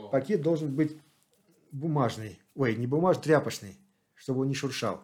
пакет 0.10 0.42
должен 0.42 0.76
быть 0.76 0.98
бумажный, 1.72 2.40
ой, 2.56 2.76
не 2.76 2.88
бумажный, 2.88 3.24
тряпочный, 3.24 3.78
чтобы 4.14 4.42
он 4.42 4.48
не 4.48 4.56
шуршал. 4.56 5.04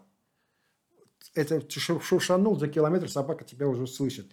Это 1.33 1.61
шуршанул 1.69 2.57
за 2.57 2.67
километр, 2.67 3.09
собака 3.09 3.43
тебя 3.43 3.67
уже 3.67 3.87
слышит. 3.87 4.27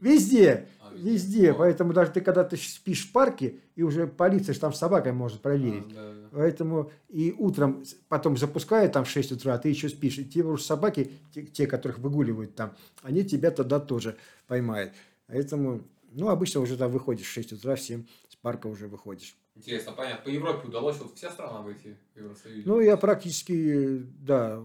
Везде, 0.00 0.68
везде. 0.94 1.52
Поэтому 1.52 1.92
даже 1.92 2.12
ты, 2.12 2.20
когда 2.20 2.44
ты 2.44 2.56
спишь 2.56 3.06
в 3.06 3.12
парке, 3.12 3.56
и 3.74 3.82
уже 3.82 4.06
полиция 4.06 4.54
же 4.54 4.60
там 4.60 4.72
с 4.72 4.78
собакой 4.78 5.12
может 5.12 5.42
проверить. 5.42 5.94
Поэтому 6.32 6.90
и 7.08 7.34
утром 7.36 7.84
потом 8.08 8.36
запускают 8.36 8.92
там 8.92 9.04
в 9.04 9.10
6 9.10 9.32
утра, 9.32 9.54
а 9.54 9.58
ты 9.58 9.68
еще 9.68 9.88
спишь. 9.88 10.18
И 10.18 10.24
те 10.24 10.42
уже 10.42 10.62
собаки, 10.62 11.12
те, 11.52 11.66
которых 11.66 11.98
выгуливают 11.98 12.54
там, 12.54 12.74
они 13.02 13.24
тебя 13.24 13.50
тогда 13.50 13.78
тоже 13.78 14.16
поймают. 14.46 14.94
Поэтому 15.26 15.82
ну, 16.10 16.28
обычно 16.28 16.60
уже 16.60 16.76
там 16.76 16.90
выходишь 16.90 17.26
в 17.26 17.32
6 17.32 17.52
утра, 17.52 17.76
в 17.76 17.80
7 17.80 18.04
с 18.28 18.36
парка 18.36 18.66
уже 18.66 18.88
выходишь. 18.88 19.36
Интересно, 19.54 19.92
понятно. 19.92 20.24
По 20.24 20.28
Европе 20.28 20.68
удалось 20.68 20.98
вот 20.98 21.16
вся 21.16 21.30
страна 21.30 21.60
выйти 21.60 21.96
в 22.14 22.18
Евросоюзе? 22.18 22.62
Ну, 22.66 22.80
я 22.80 22.96
практически, 22.96 23.98
да, 23.98 24.62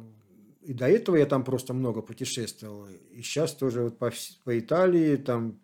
и 0.62 0.74
до 0.74 0.88
этого 0.88 1.16
я 1.16 1.26
там 1.26 1.44
просто 1.44 1.74
много 1.74 2.02
путешествовал. 2.02 2.88
И 3.12 3.22
сейчас 3.22 3.54
тоже 3.54 3.84
вот 3.84 3.98
по, 3.98 4.12
по 4.44 4.58
Италии, 4.58 5.16
там 5.18 5.60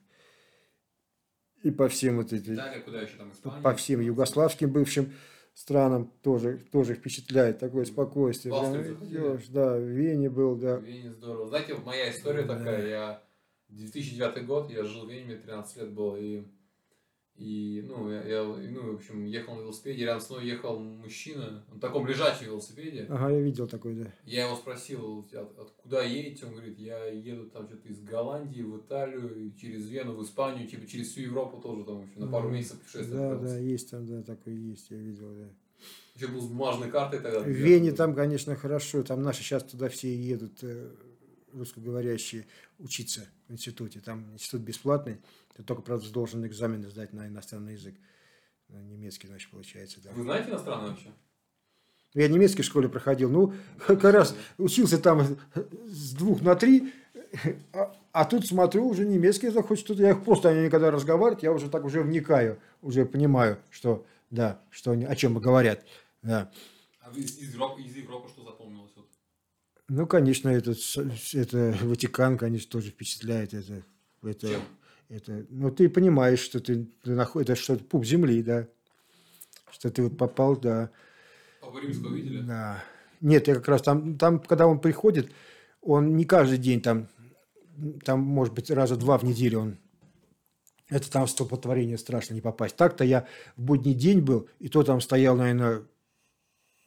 и 1.63 1.71
по 1.71 1.87
всем 1.89 2.17
вот 2.17 2.33
этим... 2.33 2.55
Италия, 2.55 2.81
куда 2.81 3.01
еще 3.01 3.17
там, 3.17 3.31
Испания? 3.31 3.61
По 3.61 3.73
всем 3.75 4.01
югославским 4.01 4.71
бывшим 4.71 5.13
странам 5.53 6.11
тоже, 6.21 6.59
тоже 6.71 6.95
впечатляет 6.95 7.59
такое 7.59 7.85
спокойствие. 7.85 8.53
В 8.53 8.57
Австрию, 8.57 8.97
да, 9.49 9.71
да, 9.71 9.77
в 9.77 9.83
Вене 9.83 10.29
был, 10.29 10.55
да. 10.55 10.77
В 10.77 10.83
Вене 10.83 11.11
здорово. 11.11 11.47
Знаете, 11.47 11.75
моя 11.75 12.11
история 12.11 12.43
да. 12.43 12.57
такая, 12.57 12.87
я 12.87 13.23
2009 13.71 14.45
год, 14.45 14.69
я 14.69 14.83
жил 14.83 15.05
в 15.05 15.09
Вене, 15.09 15.35
13 15.35 15.77
лет 15.77 15.91
было, 15.91 16.17
и, 16.17 16.43
и 17.37 17.83
ну, 17.87 18.11
я, 18.11 18.23
я, 18.23 18.43
ну, 18.43 18.91
в 18.91 18.95
общем, 18.95 19.25
ехал 19.25 19.55
на 19.55 19.61
велосипеде, 19.61 20.05
рядом 20.05 20.21
с 20.21 20.29
мной 20.29 20.45
ехал 20.45 20.79
мужчина, 20.79 21.63
на 21.71 21.79
таком 21.79 22.05
лежачем 22.05 22.47
велосипеде. 22.47 23.05
Ага, 23.09 23.29
я 23.29 23.41
видел 23.41 23.67
такой, 23.67 23.95
да. 23.95 24.13
Я 24.25 24.45
его 24.45 24.55
спросил, 24.55 25.25
откуда 25.57 26.03
едете, 26.03 26.45
он 26.45 26.53
говорит, 26.53 26.77
я 26.79 27.05
еду 27.05 27.49
там 27.49 27.67
что-то 27.67 27.87
из 27.87 28.01
Голландии 28.01 28.61
в 28.61 28.77
Италию, 28.77 29.53
через 29.59 29.89
Вену 29.89 30.15
в 30.15 30.23
Испанию, 30.23 30.67
типа 30.67 30.85
через 30.85 31.09
всю 31.09 31.21
Европу 31.21 31.61
тоже 31.61 31.85
там, 31.85 32.01
в 32.01 32.03
общем, 32.03 32.21
на 32.21 32.27
пару 32.27 32.49
ну, 32.49 32.55
месяцев 32.55 32.79
путешествовал. 32.79 33.39
Да, 33.39 33.47
да, 33.47 33.57
есть 33.57 33.89
там, 33.89 34.05
да, 34.05 34.21
такой 34.21 34.55
есть, 34.55 34.91
я 34.91 34.97
видел, 34.97 35.33
да. 35.33 35.49
Еще 36.15 36.27
был 36.27 36.41
с 36.41 36.47
бумажной 36.47 36.91
картой 36.91 37.19
тогда. 37.19 37.39
В 37.39 37.47
Вене 37.47 37.93
там, 37.93 38.13
конечно, 38.13 38.55
хорошо, 38.55 39.01
там 39.03 39.21
наши 39.21 39.41
сейчас 39.41 39.63
туда 39.63 39.89
все 39.89 40.13
едут, 40.13 40.59
э, 40.61 40.91
русскоговорящие 41.53 42.47
учиться 42.79 43.27
в 43.47 43.53
институте. 43.53 43.99
Там 43.99 44.33
институт 44.33 44.61
бесплатный, 44.61 45.17
ты 45.55 45.63
только, 45.63 45.81
правда, 45.81 46.09
должен 46.09 46.45
экзамены 46.45 46.89
сдать 46.89 47.13
на 47.13 47.27
иностранный 47.27 47.73
язык. 47.73 47.95
На 48.69 48.81
немецкий, 48.81 49.27
значит, 49.27 49.51
получается. 49.51 49.99
Да. 50.01 50.11
Вы 50.13 50.23
знаете 50.23 50.49
иностранный 50.49 50.89
вообще? 50.89 51.11
Я 52.13 52.27
в 52.27 52.31
немецкой 52.31 52.63
школе 52.63 52.89
проходил. 52.89 53.29
Ну, 53.29 53.53
как 53.85 54.03
раз 54.03 54.35
учился 54.57 54.97
там 54.97 55.37
с 55.85 56.13
двух 56.13 56.41
на 56.41 56.55
три, 56.55 56.93
а, 57.73 57.95
а 58.11 58.25
тут 58.25 58.45
смотрю, 58.45 58.87
уже 58.87 59.05
немецкий 59.05 59.49
захочет. 59.49 59.87
Тут 59.87 59.99
я 59.99 60.11
их 60.11 60.23
просто 60.23 60.49
они 60.49 60.65
никогда 60.65 60.91
разговаривают, 60.91 61.43
я 61.43 61.51
уже 61.51 61.69
так 61.69 61.85
уже 61.85 62.01
вникаю, 62.01 62.59
уже 62.81 63.05
понимаю, 63.05 63.57
что 63.69 64.05
да, 64.29 64.61
что 64.69 64.91
они, 64.91 65.05
о 65.05 65.15
чем 65.15 65.37
говорят. 65.39 65.85
Да. 66.21 66.51
А 66.99 67.11
из, 67.11 67.37
из 67.37 67.53
Европы, 67.53 67.81
из 67.81 67.95
Европы 67.95 68.29
что 68.29 68.43
запомнилось? 68.43 68.91
Вот, 68.95 69.07
ну, 69.93 70.07
конечно, 70.07 70.47
этот, 70.47 70.77
это 71.33 71.77
Ватикан, 71.81 72.37
конечно, 72.37 72.71
тоже 72.71 72.91
впечатляет. 72.91 73.53
Это, 73.53 73.83
это, 74.23 74.47
это, 75.09 75.45
ну, 75.49 75.69
ты 75.69 75.89
понимаешь, 75.89 76.39
что 76.39 76.61
ты, 76.61 76.87
ты 77.03 77.11
наход, 77.11 77.41
это 77.41 77.55
что-то 77.57 77.83
пуп 77.83 78.05
земли, 78.05 78.41
да, 78.41 78.69
что 79.69 79.89
ты 79.91 80.03
вот 80.03 80.17
попал, 80.17 80.55
да. 80.55 80.91
А 81.61 81.69
вы 81.69 81.81
римского 81.81 82.15
видели? 82.15 82.39
Да. 82.39 82.81
Нет, 83.19 83.49
я 83.49 83.55
как 83.55 83.67
раз 83.67 83.81
там, 83.81 84.17
там, 84.17 84.39
когда 84.39 84.65
он 84.65 84.79
приходит, 84.79 85.29
он 85.81 86.15
не 86.15 86.23
каждый 86.23 86.57
день 86.57 86.79
там, 86.79 87.09
там, 88.05 88.21
может 88.21 88.53
быть, 88.53 88.71
раза 88.71 88.95
два 88.95 89.17
в 89.17 89.23
неделю 89.23 89.59
он 89.59 89.77
это 90.87 91.09
там 91.09 91.25
в 91.25 91.29
столпотворение 91.29 91.97
страшно 91.97 92.33
не 92.33 92.41
попасть. 92.41 92.75
Так-то 92.75 93.03
я 93.03 93.25
в 93.55 93.61
будний 93.61 93.93
день 93.93 94.19
был, 94.19 94.47
и 94.59 94.67
то 94.67 94.83
там 94.83 94.99
стоял, 95.01 95.37
наверное, 95.37 95.83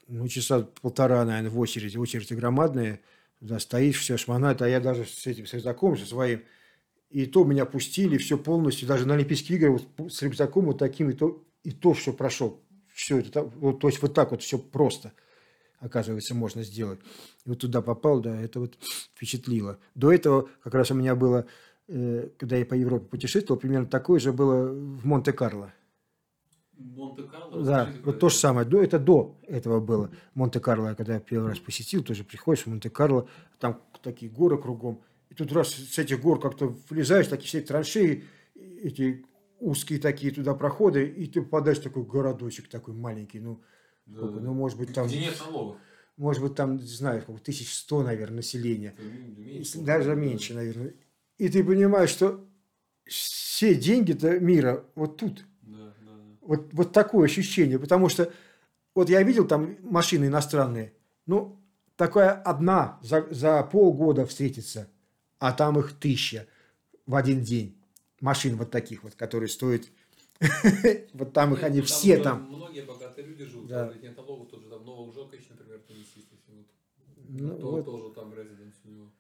ну, 0.09 0.29
часа 0.29 0.69
полтора, 0.83 1.25
наверное, 1.25 1.51
в 1.51 1.59
очереди. 1.59 1.97
Очередь 1.97 2.33
громадная. 2.33 3.01
Да, 3.41 3.59
стоишь, 3.59 4.01
все 4.01 4.17
шмонает. 4.17 4.63
А 4.63 4.69
я 4.69 4.81
даже 4.81 5.05
с 5.05 5.27
этим 5.27 5.47
с 5.47 5.53
рюкзаком, 5.53 5.97
со 5.97 6.07
своим. 6.07 6.43
И 7.11 7.27
то 7.27 7.45
меня 7.45 7.65
пустили, 7.65 8.17
все 8.17 8.39
полностью. 8.39 8.89
Даже 8.89 9.07
на 9.07 9.15
Олимпийские 9.15 9.59
игры 9.59 9.71
вот, 9.71 10.13
с 10.13 10.23
рюкзаком 10.23 10.67
вот 10.67 10.79
таким. 10.79 11.11
И 11.11 11.13
то, 11.15 11.45
и 11.63 11.73
то 11.73 11.93
все 11.93 12.13
прошел. 12.13 12.61
Все 12.93 13.19
это, 13.19 13.43
вот, 13.43 13.81
то 13.81 13.89
есть 13.89 14.01
вот 14.03 14.15
так 14.15 14.31
вот 14.31 14.43
все 14.43 14.57
просто 14.57 15.13
оказывается, 15.85 16.35
можно 16.35 16.63
сделать. 16.63 16.99
И 17.45 17.49
вот 17.49 17.59
туда 17.59 17.83
попал, 17.83 18.21
да, 18.21 18.41
это 18.41 18.61
вот 18.61 18.79
впечатлило. 19.15 19.79
До 19.95 20.13
этого 20.13 20.49
как 20.63 20.75
раз 20.75 20.91
у 20.91 20.95
меня 20.95 21.15
было, 21.15 21.47
э, 21.89 22.31
когда 22.39 22.57
я 22.57 22.65
по 22.65 22.75
Европе 22.75 23.07
путешествовал, 23.07 23.61
примерно 23.61 23.87
такое 23.87 24.19
же 24.19 24.33
было 24.33 24.73
в 24.73 25.05
Монте-Карло. 25.05 25.73
Монте-Карло? 26.79 27.65
Да, 27.65 27.93
вот 28.05 28.19
то 28.19 28.29
же 28.29 28.37
самое. 28.37 28.67
До, 28.67 28.83
это 28.83 28.99
до 28.99 29.37
этого 29.47 29.81
было. 29.81 30.11
Монте-Карло, 30.35 30.89
я 30.89 30.95
когда 30.95 31.19
первый 31.21 31.51
раз 31.51 31.59
посетил, 31.59 32.03
тоже 32.03 32.25
приходишь 32.25 32.65
в 32.65 32.67
Монте-Карло, 32.69 33.29
там 33.59 33.81
такие 34.03 34.31
горы 34.31 34.61
кругом. 34.61 35.03
И 35.31 35.35
тут 35.35 35.53
раз 35.53 35.71
с 35.71 35.99
этих 35.99 36.21
гор 36.21 36.41
как-то 36.41 36.75
влезаешь, 36.89 37.29
такие 37.29 37.49
все 37.49 37.61
траншеи, 37.61 38.25
эти 38.55 39.25
узкие 39.61 39.99
такие 39.99 40.33
туда 40.33 40.55
проходы, 40.55 41.07
и 41.07 41.27
ты 41.27 41.43
попадаешь 41.43 41.79
в 41.79 41.83
такой 41.83 42.05
городочек 42.05 42.69
такой 42.69 42.95
маленький, 42.95 43.41
ну, 43.41 43.63
да, 44.07 44.19
сколько, 44.19 44.41
да. 44.41 44.47
ну 44.47 44.55
может 44.55 44.79
быть 44.79 44.93
там... 44.93 45.07
Где 45.07 45.21
нет 45.21 45.41
налогов. 45.41 45.77
Может 46.17 46.43
быть 46.43 46.55
там, 46.55 46.77
не 46.77 46.83
знаю, 46.83 47.25
тысяч 47.43 47.75
сто 47.75 48.03
наверное, 48.03 48.37
населения. 48.37 48.95
Меньше, 49.37 49.79
Даже 49.81 50.15
меньше, 50.15 50.55
наверное. 50.55 50.95
И 51.39 51.49
ты 51.49 51.65
понимаешь, 51.65 52.11
что 52.11 52.45
все 53.05 53.75
деньги-то 53.75 54.39
мира 54.39 54.85
вот 54.95 55.17
тут– 55.17 55.45
вот, 56.45 56.73
вот 56.73 56.93
такое 56.93 57.25
ощущение, 57.25 57.79
потому 57.79 58.09
что 58.09 58.33
вот 58.95 59.09
я 59.09 59.23
видел 59.23 59.47
там 59.47 59.77
машины 59.83 60.27
иностранные, 60.27 60.93
ну, 61.27 61.59
такая 61.97 62.31
одна 62.31 62.99
за, 63.03 63.27
за 63.31 63.63
полгода 63.63 64.27
встретится, 64.27 64.89
а 65.39 65.53
там 65.53 65.79
их 65.79 65.99
тысяча 65.99 66.47
в 67.07 67.15
один 67.15 67.43
день. 67.43 67.79
Машин 68.21 68.57
вот 68.57 68.71
таких 68.71 69.03
вот, 69.03 69.15
которые 69.15 69.49
стоят 69.49 69.83
вот 71.15 71.33
там 71.33 71.55
их 71.55 71.63
они 71.63 71.81
ну, 71.81 71.85
все 71.85 72.19
там. 72.19 72.45
Многие 72.49 72.83
богатые 72.83 73.27
люди 73.27 73.45
живут, 73.45 73.69
там 73.69 73.91
ведь 73.91 74.03
нет 74.03 74.17
налогов, 74.17 74.49
тот 74.51 74.69
там 74.69 74.85
Новых 74.85 75.15
Жокович, 75.15 75.49
например, 75.51 75.81
теннисист, 75.87 76.29
ну, 77.29 77.59
то, 77.59 77.71
вот. 77.71 77.85
тоже 77.85 78.15
там 78.15 78.35
резиденс 78.35 78.75
у 78.85 78.89
него. 78.89 79.11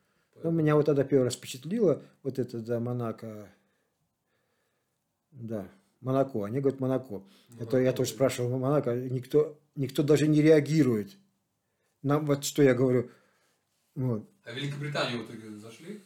Ну, 0.42 0.50
меня 0.50 0.76
вот 0.76 0.86
тогда 0.86 1.04
первый 1.04 1.24
раз 1.24 1.34
впечатлило 1.34 2.02
вот 2.22 2.38
это, 2.38 2.60
да, 2.60 2.80
Монако. 2.80 3.48
Да. 5.32 5.68
Монако. 6.05 6.44
Они 6.44 6.61
говорят 6.61 6.80
Монако. 6.80 7.12
Монако. 7.14 7.26
Это 7.59 7.78
я 7.78 7.92
тоже 7.92 8.11
спрашивал 8.11 8.59
Монако. 8.59 8.94
Никто, 8.94 9.59
никто 9.74 10.02
даже 10.02 10.28
не 10.28 10.42
реагирует. 10.42 11.16
Нам 12.02 12.26
вот 12.26 12.44
что 12.44 12.62
я 12.62 12.74
говорю. 12.74 13.11
Вот. 13.94 14.28
А 14.44 14.52
в 14.52 14.57
Великобританию 14.57 15.22
в 15.22 15.30
итоге 15.30 15.57
зашли? 15.57 16.05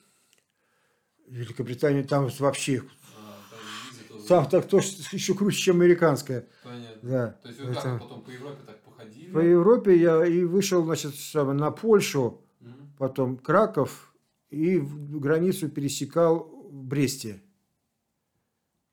Великобритания 1.26 2.04
там 2.04 2.28
вообще... 2.38 2.82
А, 3.16 4.26
там, 4.28 4.48
так 4.48 4.68
то 4.68 4.78
еще 4.78 5.34
круче, 5.34 5.58
чем 5.58 5.80
американская. 5.80 6.46
Понятно. 6.62 7.10
Да. 7.10 7.30
То 7.42 7.48
есть 7.48 7.60
вы 7.60 7.72
Это... 7.72 7.82
как 7.82 8.00
потом 8.00 8.22
по 8.22 8.30
Европе 8.30 8.62
так 8.66 8.80
походили? 8.82 9.30
По 9.30 9.38
Европе 9.38 9.96
я 9.96 10.24
и 10.24 10.44
вышел, 10.44 10.84
значит, 10.84 11.14
на 11.34 11.70
Польшу, 11.70 12.40
угу. 12.60 12.72
потом 12.98 13.36
Краков, 13.36 14.14
и 14.50 14.78
границу 14.78 15.68
пересекал 15.68 16.44
в 16.70 16.84
Бресте. 16.84 17.42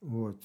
Вот. 0.01 0.41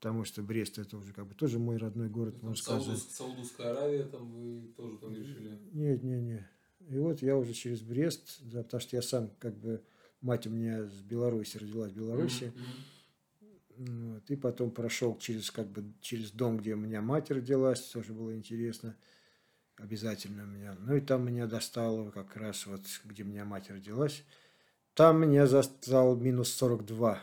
Потому 0.00 0.24
что 0.24 0.42
Брест 0.42 0.78
это 0.78 0.96
уже 0.96 1.12
как 1.12 1.26
бы 1.26 1.34
тоже 1.34 1.58
мой 1.58 1.76
родной 1.76 2.08
город, 2.08 2.40
Там 2.40 2.48
можно 2.48 2.62
сказать. 2.62 2.98
Саудовс- 2.98 3.10
Саудовская 3.10 3.70
Аравия, 3.72 4.04
там 4.04 4.32
вы 4.32 4.72
тоже 4.72 4.96
там 4.96 5.14
решили. 5.14 5.58
Нет, 5.72 6.02
нет, 6.02 6.22
нет. 6.22 6.44
И 6.88 6.98
вот 6.98 7.20
я 7.20 7.36
уже 7.36 7.52
через 7.52 7.82
Брест, 7.82 8.38
да, 8.40 8.62
потому 8.62 8.80
что 8.80 8.96
я 8.96 9.02
сам 9.02 9.30
как 9.38 9.54
бы 9.58 9.82
мать 10.22 10.46
у 10.46 10.50
меня 10.50 10.84
с 10.84 11.02
Беларуси 11.02 11.58
родилась 11.58 11.92
в 11.92 11.96
Беларуси. 11.96 12.52
Мгм. 13.76 14.14
Вот, 14.14 14.30
и 14.30 14.36
потом 14.36 14.70
прошел 14.70 15.16
через 15.18 15.50
как 15.50 15.66
бы 15.68 15.84
через 16.00 16.30
дом, 16.32 16.56
где 16.58 16.74
у 16.74 16.78
меня 16.78 17.02
мать 17.02 17.30
родилась, 17.30 17.80
тоже 17.82 18.12
было 18.14 18.34
интересно. 18.34 18.96
Обязательно 19.76 20.44
у 20.44 20.46
меня. 20.46 20.76
Ну 20.80 20.96
и 20.96 21.00
там 21.00 21.26
меня 21.26 21.46
достало 21.46 22.10
как 22.10 22.36
раз 22.36 22.66
вот, 22.66 22.82
где 23.04 23.22
у 23.22 23.26
меня 23.26 23.44
мать 23.44 23.70
родилась. 23.70 24.24
Там 24.94 25.20
меня 25.22 25.46
застал 25.46 26.16
минус 26.16 26.52
42 26.52 27.22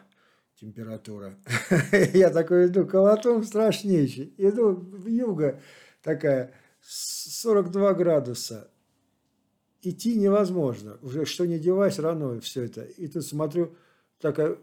температура. 0.59 1.37
Я 2.13 2.29
такой 2.29 2.67
иду, 2.67 2.85
колотом 2.85 3.43
страшнейший. 3.43 4.33
Иду 4.37 4.71
в 4.73 5.07
юго 5.07 5.59
такая, 6.01 6.53
с- 6.81 7.41
42 7.41 7.93
градуса. 7.93 8.71
Идти 9.81 10.15
невозможно. 10.15 10.97
Уже 11.01 11.25
что 11.25 11.45
не 11.45 11.59
девайся, 11.59 12.01
рано 12.01 12.39
все 12.41 12.63
это. 12.63 12.83
И 12.83 13.07
тут 13.07 13.23
смотрю, 13.25 13.75
такая 14.19 14.57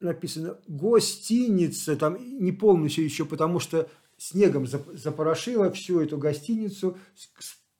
написано 0.00 0.58
гостиница, 0.66 1.96
там 1.96 2.16
не 2.44 2.50
полностью 2.50 3.04
еще, 3.04 3.24
потому 3.24 3.60
что 3.60 3.88
снегом 4.16 4.64
зап- 4.64 4.96
запорошило 4.96 5.70
всю 5.70 6.00
эту 6.00 6.18
гостиницу, 6.18 6.98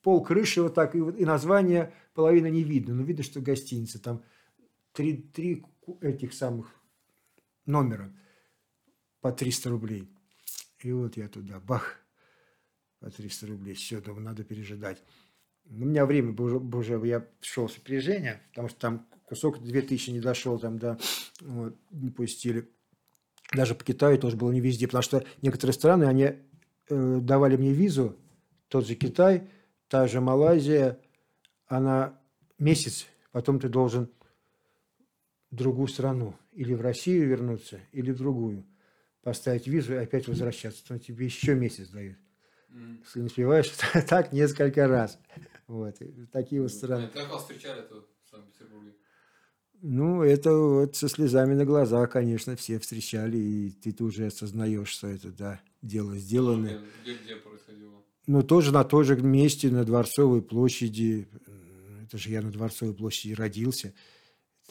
пол 0.02 0.22
крыши 0.22 0.62
вот 0.62 0.74
так, 0.74 0.94
и, 0.94 1.00
вот- 1.00 1.18
и 1.18 1.24
название 1.24 1.92
половина 2.14 2.46
не 2.46 2.62
видно, 2.62 2.94
но 2.94 3.02
видно, 3.02 3.24
что 3.24 3.40
гостиница, 3.40 4.00
там 4.00 4.22
три, 4.92 5.16
три 5.16 5.64
этих 6.00 6.32
самых 6.32 6.72
номера 7.66 8.12
по 9.20 9.32
300 9.32 9.70
рублей. 9.70 10.08
И 10.80 10.92
вот 10.92 11.16
я 11.16 11.28
туда, 11.28 11.60
бах, 11.60 11.96
по 13.00 13.10
300 13.10 13.46
рублей, 13.46 13.74
все, 13.74 14.00
думаю, 14.00 14.22
надо 14.22 14.44
пережидать. 14.44 15.02
У 15.66 15.74
меня 15.74 16.06
время 16.06 16.34
уже, 16.40 16.56
уже 16.56 17.00
я 17.06 17.26
шел 17.40 17.68
с 17.68 17.78
опережения, 17.78 18.42
потому 18.50 18.68
что 18.68 18.78
там 18.78 19.06
кусок 19.24 19.62
2000 19.62 20.10
не 20.10 20.20
дошел, 20.20 20.58
там, 20.58 20.78
да, 20.78 20.98
вот, 21.40 21.76
не 21.90 22.10
пустили. 22.10 22.68
Даже 23.54 23.74
по 23.74 23.84
Китаю 23.84 24.18
тоже 24.18 24.36
было 24.36 24.50
не 24.50 24.60
везде, 24.60 24.86
потому 24.86 25.02
что 25.02 25.24
некоторые 25.40 25.74
страны, 25.74 26.04
они 26.04 26.24
э, 26.24 27.18
давали 27.20 27.56
мне 27.56 27.72
визу, 27.72 28.16
тот 28.68 28.86
же 28.86 28.94
Китай, 28.94 29.48
та 29.88 30.08
же 30.08 30.20
Малайзия, 30.20 30.98
она 31.66 32.18
месяц, 32.58 33.06
потом 33.30 33.60
ты 33.60 33.68
должен 33.68 34.10
в 35.52 35.56
другую 35.56 35.86
страну, 35.86 36.34
или 36.52 36.72
в 36.72 36.80
Россию 36.80 37.28
вернуться, 37.28 37.78
или 37.92 38.10
в 38.10 38.16
другую, 38.16 38.64
поставить 39.22 39.68
визу 39.68 39.92
и 39.92 39.98
опять 39.98 40.26
возвращаться. 40.26 40.82
Потом 40.82 40.98
тебе 40.98 41.26
еще 41.26 41.54
месяц 41.54 41.88
дают. 41.88 42.16
Если 43.04 43.20
не 43.20 43.26
успеваешь, 43.26 43.70
так 44.08 44.32
несколько 44.32 44.88
раз. 44.88 45.18
Вот, 45.68 45.96
такие 46.32 46.62
вот 46.62 46.72
страны. 46.72 47.08
Понятно. 47.08 47.20
Как 47.20 47.30
вас 47.30 47.42
встречали-то 47.42 48.06
в 48.24 48.30
Санкт-Петербурге? 48.30 48.94
Ну, 49.82 50.22
это 50.22 50.54
вот 50.54 50.96
со 50.96 51.08
слезами 51.08 51.54
на 51.54 51.66
глазах, 51.66 52.10
конечно, 52.10 52.56
все 52.56 52.78
встречали, 52.78 53.36
и 53.36 53.70
ты 53.72 53.92
тут 53.92 54.08
уже 54.08 54.26
осознаешь, 54.26 54.88
что 54.88 55.08
это, 55.08 55.32
да, 55.32 55.60
дело 55.82 56.16
сделано. 56.16 56.80
Где, 57.02 57.14
где 57.14 57.36
происходило? 57.36 58.02
Но 58.26 58.42
тоже 58.42 58.72
на 58.72 58.84
том 58.84 59.04
же 59.04 59.16
месте, 59.16 59.70
на 59.70 59.84
Дворцовой 59.84 60.40
площади. 60.40 61.28
Это 62.04 62.16
же 62.16 62.30
я 62.30 62.40
на 62.40 62.50
Дворцовой 62.50 62.94
площади 62.94 63.34
родился. 63.34 63.92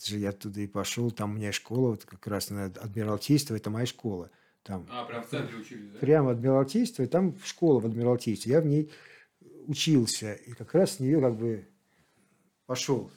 Же 0.04 0.18
я 0.18 0.32
туда 0.32 0.62
и 0.62 0.68
пошел. 0.68 1.12
Там 1.12 1.32
у 1.32 1.34
меня 1.36 1.52
школа, 1.52 1.92
вот 1.92 2.06
как 2.06 2.26
раз 2.28 2.50
на 2.50 2.66
Адмиралтейство, 2.66 3.56
это 3.56 3.70
моя 3.70 3.86
школа. 3.86 4.32
Там 4.64 4.88
А, 4.90 5.06
прям 5.06 5.24
в 5.24 5.30
центре 5.30 5.58
учились, 5.58 5.92
да? 5.92 6.00
прямо 6.00 6.32
Адмиралтейство, 6.32 7.04
и 7.04 7.08
там 7.08 7.38
школа 7.44 7.80
в 7.80 7.86
Адмиралтействе. 7.86 8.52
Я 8.54 8.62
в 8.62 8.66
ней 8.66 8.92
учился, 9.68 10.34
и 10.34 10.52
как 10.54 10.74
раз 10.74 10.96
с 10.96 11.00
нее 11.00 11.20
как 11.20 11.36
бы 11.36 11.68
пошел 12.66 13.12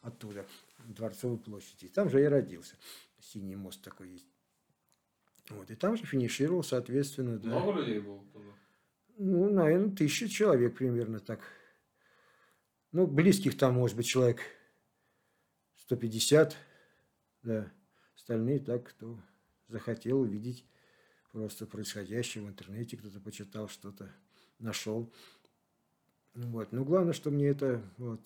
оттуда, 0.00 0.46
Дворцовой 0.86 1.38
площади. 1.38 1.86
И 1.86 1.88
там 1.88 2.08
же 2.08 2.20
я 2.20 2.30
родился. 2.30 2.76
Синий 3.20 3.56
мост 3.56 3.82
такой 3.82 4.10
есть. 4.10 4.26
Вот, 5.50 5.70
и 5.70 5.74
там 5.74 5.96
же 5.96 6.04
финишировал, 6.04 6.62
соответственно, 6.62 7.38
да. 7.38 7.48
Много 7.48 7.80
людей 7.80 8.00
было 8.00 8.22
туда? 8.32 8.44
Ну, 9.18 9.50
наверное, 9.50 9.94
тысяча 9.94 10.28
человек 10.28 10.76
примерно 10.76 11.20
так. 11.20 11.40
Ну, 12.92 13.06
близких 13.06 13.56
там, 13.58 13.74
может 13.74 13.96
быть, 13.96 14.06
человек 14.06 14.40
150, 15.88 16.54
да. 17.44 17.72
Остальные 18.14 18.58
так, 18.58 18.90
кто 18.90 19.18
захотел 19.68 20.20
увидеть 20.20 20.66
просто 21.32 21.64
происходящее 21.64 22.44
в 22.44 22.48
интернете, 22.48 22.98
кто-то 22.98 23.20
почитал 23.20 23.68
что-то, 23.68 24.12
нашел. 24.58 25.10
Вот. 26.34 26.72
Но 26.72 26.84
главное, 26.84 27.14
что 27.14 27.30
мне 27.30 27.46
это 27.46 27.82
вот 27.96 28.20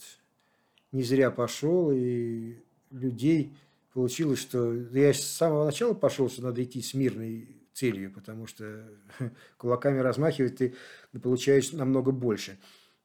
не 0.91 1.05
зря 1.05 1.31
пошел, 1.31 1.93
и 1.93 2.57
людей 2.91 3.55
получилось, 3.93 4.41
что 4.41 4.75
я 4.75 5.13
с 5.13 5.21
самого 5.23 5.67
начала 5.67 5.95
пошел, 5.95 6.29
что 6.29 6.43
надо 6.43 6.65
идти 6.65 6.83
с 6.83 6.95
мирной 6.95 7.63
целью, 7.75 8.13
потому 8.13 8.49
что 8.49 8.89
кулаками 9.57 10.01
размахивать 10.01 10.57
ты 10.57 10.75
получаешь 11.23 11.71
намного 11.71 12.11
больше. 12.11 12.59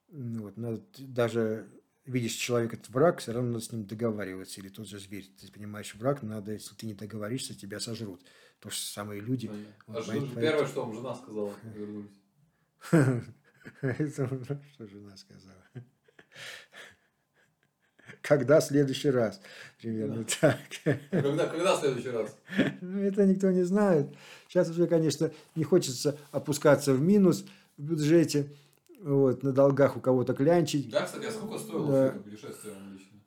Вот, 0.09 0.57
надо 0.57 0.81
даже 0.97 1.67
видишь 2.07 2.33
человека 2.33 2.77
это 2.77 2.91
враг, 2.91 3.19
все 3.19 3.33
равно 3.33 3.51
надо 3.51 3.63
с 3.63 3.71
ним 3.71 3.85
договариваться. 3.85 4.59
Или 4.59 4.69
тот 4.69 4.87
же 4.87 4.99
зверь, 4.99 5.29
ты 5.39 5.51
понимаешь, 5.51 5.93
враг, 5.95 6.23
надо, 6.23 6.53
если 6.53 6.73
ты 6.75 6.85
не 6.87 6.93
договоришься, 6.93 7.53
тебя 7.53 7.79
сожрут. 7.79 8.21
То 8.59 8.69
же 8.69 8.77
самое 8.77 9.21
люди. 9.21 9.47
Понятно. 9.47 9.73
Вот 9.87 9.97
А 9.97 10.01
что 10.03 10.19
же 10.19 10.35
первое, 10.35 10.65
что 10.65 10.85
вам 10.85 10.95
жена 10.95 11.15
сказала, 11.15 11.53
когда 11.53 11.77
вернулись? 11.77 12.21
Это 13.81 14.61
Что 14.73 14.87
жена 14.87 15.17
сказала? 15.17 15.63
Когда 18.21 18.59
в 18.59 18.63
следующий 18.63 19.09
раз? 19.09 19.41
Примерно 19.79 20.25
так. 20.41 20.57
Когда, 21.11 21.47
когда 21.47 21.75
в 21.75 21.79
следующий 21.79 22.09
раз? 22.09 22.35
Ну, 22.81 23.01
это 23.01 23.25
никто 23.25 23.51
не 23.51 23.63
знает. 23.63 24.15
Сейчас 24.47 24.69
уже, 24.69 24.87
конечно, 24.87 25.31
не 25.55 25.63
хочется 25.63 26.17
опускаться 26.31 26.93
в 26.93 27.01
минус 27.01 27.45
в 27.77 27.83
бюджете, 27.83 28.49
вот, 29.01 29.43
на 29.43 29.51
долгах 29.51 29.97
у 29.97 29.99
кого-то 29.99 30.33
клянчить. 30.33 30.89
Да, 30.89 31.05
кстати, 31.05 31.25
а 31.25 31.31
сколько 31.31 31.57
стоило 31.57 31.87
Да. 31.91 32.09
все 32.09 32.15
это 32.17 32.23
путешествие 32.23 32.73
вам 32.73 32.93
лично? 32.93 33.17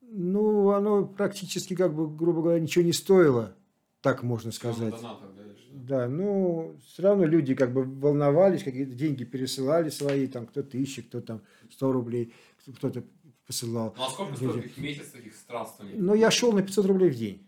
Ну, 0.00 0.70
оно 0.70 1.06
практически, 1.06 1.74
как 1.74 1.94
бы, 1.94 2.08
грубо 2.14 2.42
говоря, 2.42 2.60
ничего 2.60 2.84
не 2.84 2.92
стоило, 2.92 3.54
так 4.00 4.22
можно 4.22 4.52
сказать. 4.52 4.90
донатах, 4.94 5.30
да? 5.36 5.42
Да, 5.74 6.08
ну, 6.08 6.76
все 6.86 7.02
равно 7.02 7.24
люди 7.24 7.54
как 7.54 7.72
бы 7.72 7.82
волновались, 7.84 8.62
какие-то 8.62 8.92
деньги 8.92 9.24
пересылали 9.24 9.88
свои, 9.88 10.26
там, 10.26 10.46
кто 10.46 10.62
тысячи, 10.62 11.02
кто 11.02 11.20
там 11.20 11.40
100 11.70 11.92
рублей, 11.92 12.34
кто-то 12.76 13.04
посылал. 13.46 13.94
Ну 13.96 14.04
а 14.04 14.10
сколько 14.10 14.32
Люди. 14.32 14.50
стоит 14.50 14.64
их 14.66 14.78
месяц 14.78 15.08
таких 15.08 15.34
странствований? 15.34 15.96
Но 15.96 16.14
я 16.14 16.30
шел 16.30 16.52
на 16.52 16.62
500 16.62 16.86
рублей 16.86 17.10
в 17.10 17.16
день. 17.16 17.46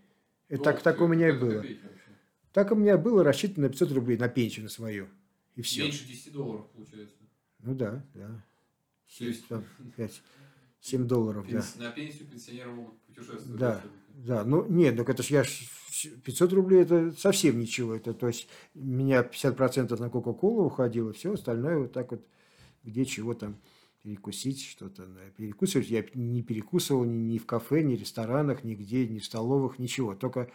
Это 0.48 0.62
так, 0.64 0.82
так 0.82 1.00
у 1.00 1.06
меня 1.06 1.28
и 1.28 1.32
было. 1.32 1.52
копейки. 1.56 1.80
Так 2.52 2.72
у 2.72 2.74
меня 2.74 2.96
было 2.98 3.22
рассчитано 3.22 3.66
на 3.66 3.70
500 3.72 3.92
рублей 3.92 4.16
на 4.16 4.28
пенсию 4.28 4.64
на 4.64 4.70
свою. 4.70 5.06
И 5.54 5.62
все. 5.62 5.82
Меньше 5.82 6.06
10 6.06 6.32
долларов 6.32 6.66
получается. 6.74 7.16
Ну 7.64 7.74
да, 7.74 8.04
да. 8.14 8.44
То 9.18 9.24
есть 9.24 9.46
Там 9.48 9.64
5, 9.96 10.22
7 10.80 11.06
долларов, 11.06 11.46
да. 11.48 11.58
пенс- 11.58 11.78
на 11.78 11.90
пенсию 11.90 12.28
пенсионеры 12.28 12.70
могут 12.72 13.00
путешествовать. 13.02 13.58
Да, 13.58 13.82
да. 14.08 14.44
Ну, 14.44 14.66
нет, 14.68 14.96
так 14.96 15.08
это 15.08 15.22
ж 15.22 15.26
я 15.30 15.44
ж 15.44 15.68
500 16.24 16.52
рублей 16.52 16.82
это 16.82 17.12
совсем 17.12 17.58
ничего. 17.58 17.94
Это, 17.94 18.12
то 18.12 18.26
есть, 18.26 18.48
у 18.74 18.80
меня 18.84 19.22
50% 19.22 19.98
на 19.98 20.10
Кока-Колу 20.10 20.64
уходило, 20.64 21.12
все 21.12 21.32
остальное 21.32 21.78
вот 21.78 21.92
так 21.92 22.10
вот, 22.10 22.26
где 22.82 23.04
чего 23.06 23.34
там 23.34 23.56
перекусить, 24.02 24.62
что-то. 24.62 25.06
да. 25.06 25.20
Перекусывать 25.36 25.88
я 25.88 26.04
не 26.12 26.42
перекусывал 26.42 27.04
ни, 27.04 27.16
ни 27.16 27.38
в 27.38 27.46
кафе, 27.46 27.82
ни 27.82 27.96
в 27.96 28.00
ресторанах, 28.00 28.62
нигде, 28.62 29.08
ни 29.08 29.18
в 29.20 29.24
столовых, 29.24 29.78
ничего. 29.78 30.14
Только, 30.14 30.50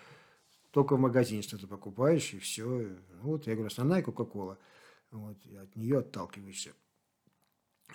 только 0.71 0.95
в 0.95 0.99
магазине 0.99 1.41
что-то 1.41 1.65
покупаешь, 1.65 2.33
и 2.35 2.39
все. 2.39 2.65
Ну, 2.67 3.21
вот, 3.21 3.47
я 3.47 3.53
говорю, 3.53 3.67
основная 3.67 4.03
Кока-Кола. 4.03 4.59
Вот, 5.09 5.37
от 5.59 5.75
нее 5.75 5.99
отталкиваешься. 5.99 6.73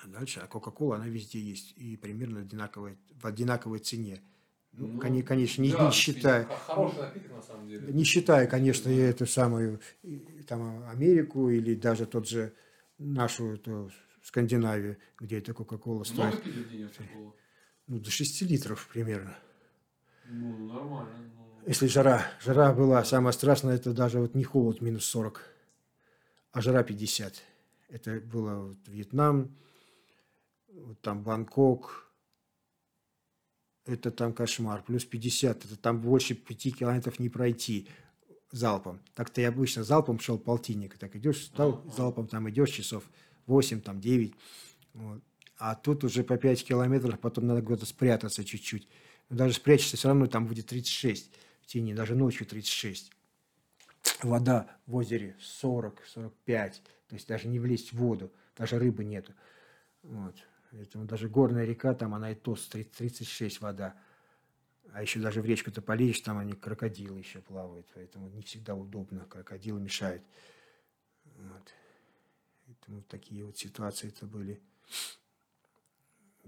А 0.03 0.09
дальше, 0.09 0.41
а 0.41 0.47
Кока-Кола, 0.47 0.97
она 0.97 1.07
везде 1.09 1.39
есть. 1.41 1.73
И 1.77 1.97
примерно 1.97 2.41
одинаковой, 2.41 2.99
в 3.21 3.27
одинаковой 3.27 3.79
цене. 3.79 4.21
Ну, 4.73 4.89
Ну, 4.89 4.99
конечно, 4.99 5.63
не, 5.63 5.71
да, 5.71 5.87
не 5.87 5.93
считая, 5.93 6.45
Хороший 6.67 6.99
напиток 7.03 7.33
на 7.33 7.43
самом 7.43 7.69
деле. 7.69 7.93
не 7.93 8.03
считая, 8.05 8.47
конечно, 8.49 8.89
и 8.89 8.97
эту 8.97 9.25
самую 9.27 9.81
там, 10.49 10.85
Америку 10.89 11.49
или 11.49 11.75
даже 11.77 12.07
тот 12.07 12.29
же 12.29 12.53
нашу 12.99 13.53
эту 13.55 13.91
Скандинавию, 14.23 14.97
где 15.21 15.39
эта 15.39 15.55
Кока-Кола 15.55 16.05
Много 16.13 16.33
стоит. 16.37 16.43
ну, 17.87 18.01
до 18.01 18.11
6 18.11 18.43
литров 18.43 18.89
примерно. 18.93 19.37
Ну, 20.29 20.67
нормально. 20.67 21.15
ну. 21.37 21.63
Если 21.69 21.87
жара, 21.87 22.27
жара 22.43 22.73
была, 22.73 23.05
самое 23.05 23.33
страшное, 23.33 23.77
это 23.77 23.93
даже 23.93 24.19
вот 24.19 24.35
не 24.35 24.43
холод 24.45 24.81
минус 24.81 25.05
40, 25.05 25.41
а 26.53 26.61
жара 26.61 26.83
50. 26.83 27.43
Это 27.91 28.21
было 28.21 28.69
вот 28.69 28.79
Вьетнам, 28.89 29.55
там 31.01 31.23
Бангкок, 31.23 32.11
это 33.87 34.11
там 34.11 34.33
кошмар, 34.33 34.83
плюс 34.83 35.05
50, 35.05 35.65
это 35.65 35.77
там 35.77 36.01
больше 36.01 36.35
5 36.35 36.77
километров 36.79 37.19
не 37.19 37.29
пройти 37.29 37.89
залпом. 38.51 39.01
Так-то 39.15 39.41
я 39.41 39.49
обычно 39.49 39.85
залпом 39.85 40.19
шел 40.21 40.39
полтинник, 40.39 40.97
так 40.97 41.15
идешь, 41.17 41.47
стал 41.47 41.85
залпом, 41.97 42.27
там 42.27 42.49
идешь 42.49 42.71
часов 42.71 43.05
8, 43.47 43.81
там 43.81 44.01
9, 44.01 44.35
вот. 44.95 45.23
а 45.59 45.75
тут 45.75 46.05
уже 46.05 46.25
по 46.25 46.37
5 46.37 46.65
километров, 46.65 47.21
потом 47.21 47.47
надо 47.47 47.63
куда-то 47.63 47.87
спрятаться 47.87 48.45
чуть-чуть. 48.45 48.89
Но 49.29 49.37
даже 49.37 49.55
спрячешься, 49.55 49.97
все 49.97 50.09
равно 50.09 50.27
там 50.27 50.47
будет 50.47 50.67
36 50.67 51.31
в 51.63 51.67
тени, 51.67 51.95
даже 51.95 52.15
ночью 52.15 52.47
36. 52.47 53.11
Вода 54.23 54.71
в 54.87 54.95
озере 54.95 55.37
40-45, 55.41 55.93
то 56.47 57.15
есть 57.15 57.27
даже 57.27 57.49
не 57.49 57.59
влезть 57.59 57.93
в 57.93 57.97
воду, 57.97 58.33
даже 58.57 58.79
рыбы 58.79 59.05
нету. 59.05 59.33
Вот. 60.03 60.37
Поэтому 60.77 61.05
даже 61.05 61.29
горная 61.29 61.65
река, 61.65 61.95
там 61.95 62.15
она 62.15 62.33
и 62.33 62.35
то 62.35 62.57
с 62.57 62.67
30 62.67 62.93
36 62.93 63.61
вода. 63.61 63.95
А 64.93 65.03
еще 65.03 65.21
даже 65.21 65.41
в 65.41 65.45
речку-то 65.45 65.81
полезешь, 65.81 66.21
там 66.21 66.39
они 66.39 66.53
крокодилы 66.53 67.19
еще 67.19 67.41
плавают, 67.41 67.87
поэтому 67.95 68.29
не 68.29 68.43
всегда 68.43 68.75
удобно, 68.75 69.25
крокодилы 69.25 69.81
мешают. 69.81 70.23
Вот. 71.37 71.73
Поэтому 72.67 73.03
такие 73.03 73.45
вот 73.45 73.57
ситуации 73.57 74.09
это 74.09 74.27
были 74.27 74.61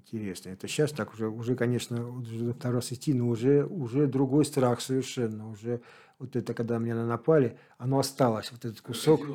интересные. 0.07 0.55
Это 0.55 0.69
сейчас 0.69 0.93
так 0.93 1.13
уже, 1.15 1.29
уже 1.29 1.57
конечно, 1.57 2.09
уже 2.09 2.53
второй 2.53 2.77
раз 2.77 2.93
идти, 2.93 3.13
но 3.13 3.29
уже, 3.29 3.65
уже 3.65 4.07
другой 4.07 4.45
страх 4.45 4.81
совершенно. 4.81 5.51
Уже 5.51 5.81
вот 6.19 6.37
это, 6.37 6.55
когда 6.55 6.79
меня 6.79 6.95
напали, 7.05 7.59
оно 7.79 7.99
осталось, 7.99 8.51
вот 8.53 8.65
этот 8.65 8.81
кусок. 8.81 9.27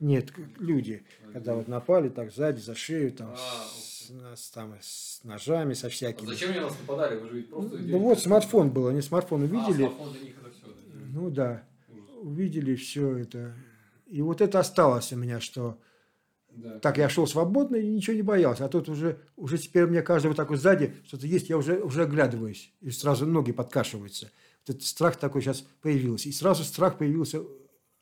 Нет, 0.00 0.32
люди, 0.58 1.04
когда 1.32 1.54
вот 1.54 1.68
напали, 1.68 2.08
так 2.08 2.32
сзади, 2.32 2.60
за 2.60 2.74
шею, 2.74 3.12
там, 3.12 3.30
А, 3.32 3.36
с, 3.36 4.10
с- 4.40 4.50
там, 4.50 4.74
с 4.80 5.20
ножами, 5.24 5.74
со 5.74 5.86
А 5.86 5.90
всякими. 5.90 6.26
зачем 6.26 6.50
они 6.50 6.60
нас 6.60 6.76
нападали? 6.78 7.18
Вы 7.18 7.28
же 7.28 7.36
ведь 7.36 7.50
просто... 7.50 7.76
Ну 7.78 7.98
вот 7.98 8.18
смартфон 8.18 8.70
был, 8.70 8.88
они 8.88 9.02
смартфон 9.02 9.42
А, 9.42 9.44
увидели. 9.44 9.84
смартфон 9.86 10.12
для 10.12 10.20
них 10.22 10.34
это 10.40 10.50
все, 10.50 10.66
да? 10.66 11.00
Ну 11.12 11.30
да, 11.30 11.62
увидели 12.22 12.74
все 12.74 13.18
это. 13.18 13.54
И 14.06 14.20
вот 14.22 14.40
это 14.40 14.58
осталось 14.58 15.12
у 15.12 15.16
меня, 15.16 15.40
что 15.40 15.78
Да. 16.56 16.78
так 16.78 16.98
я 16.98 17.08
шел 17.08 17.26
свободно 17.26 17.76
и 17.76 17.88
ничего 17.88 18.16
не 18.16 18.22
боялся. 18.22 18.64
А 18.64 18.68
тут 18.68 18.88
уже, 18.88 19.18
уже 19.36 19.58
теперь 19.58 19.84
у 19.84 19.88
меня 19.88 20.02
каждый 20.02 20.28
вот 20.28 20.36
так 20.36 20.50
вот 20.50 20.58
сзади 20.58 20.94
что-то 21.06 21.26
есть, 21.26 21.48
я 21.48 21.56
уже, 21.56 21.80
уже 21.80 22.02
оглядываюсь. 22.02 22.72
И 22.80 22.90
сразу 22.90 23.26
ноги 23.26 23.52
подкашиваются. 23.52 24.30
Вот 24.66 24.76
этот 24.76 24.86
страх 24.86 25.16
такой 25.16 25.42
сейчас 25.42 25.64
появился. 25.82 26.28
И 26.28 26.32
сразу 26.32 26.64
страх 26.64 26.98
появился 26.98 27.42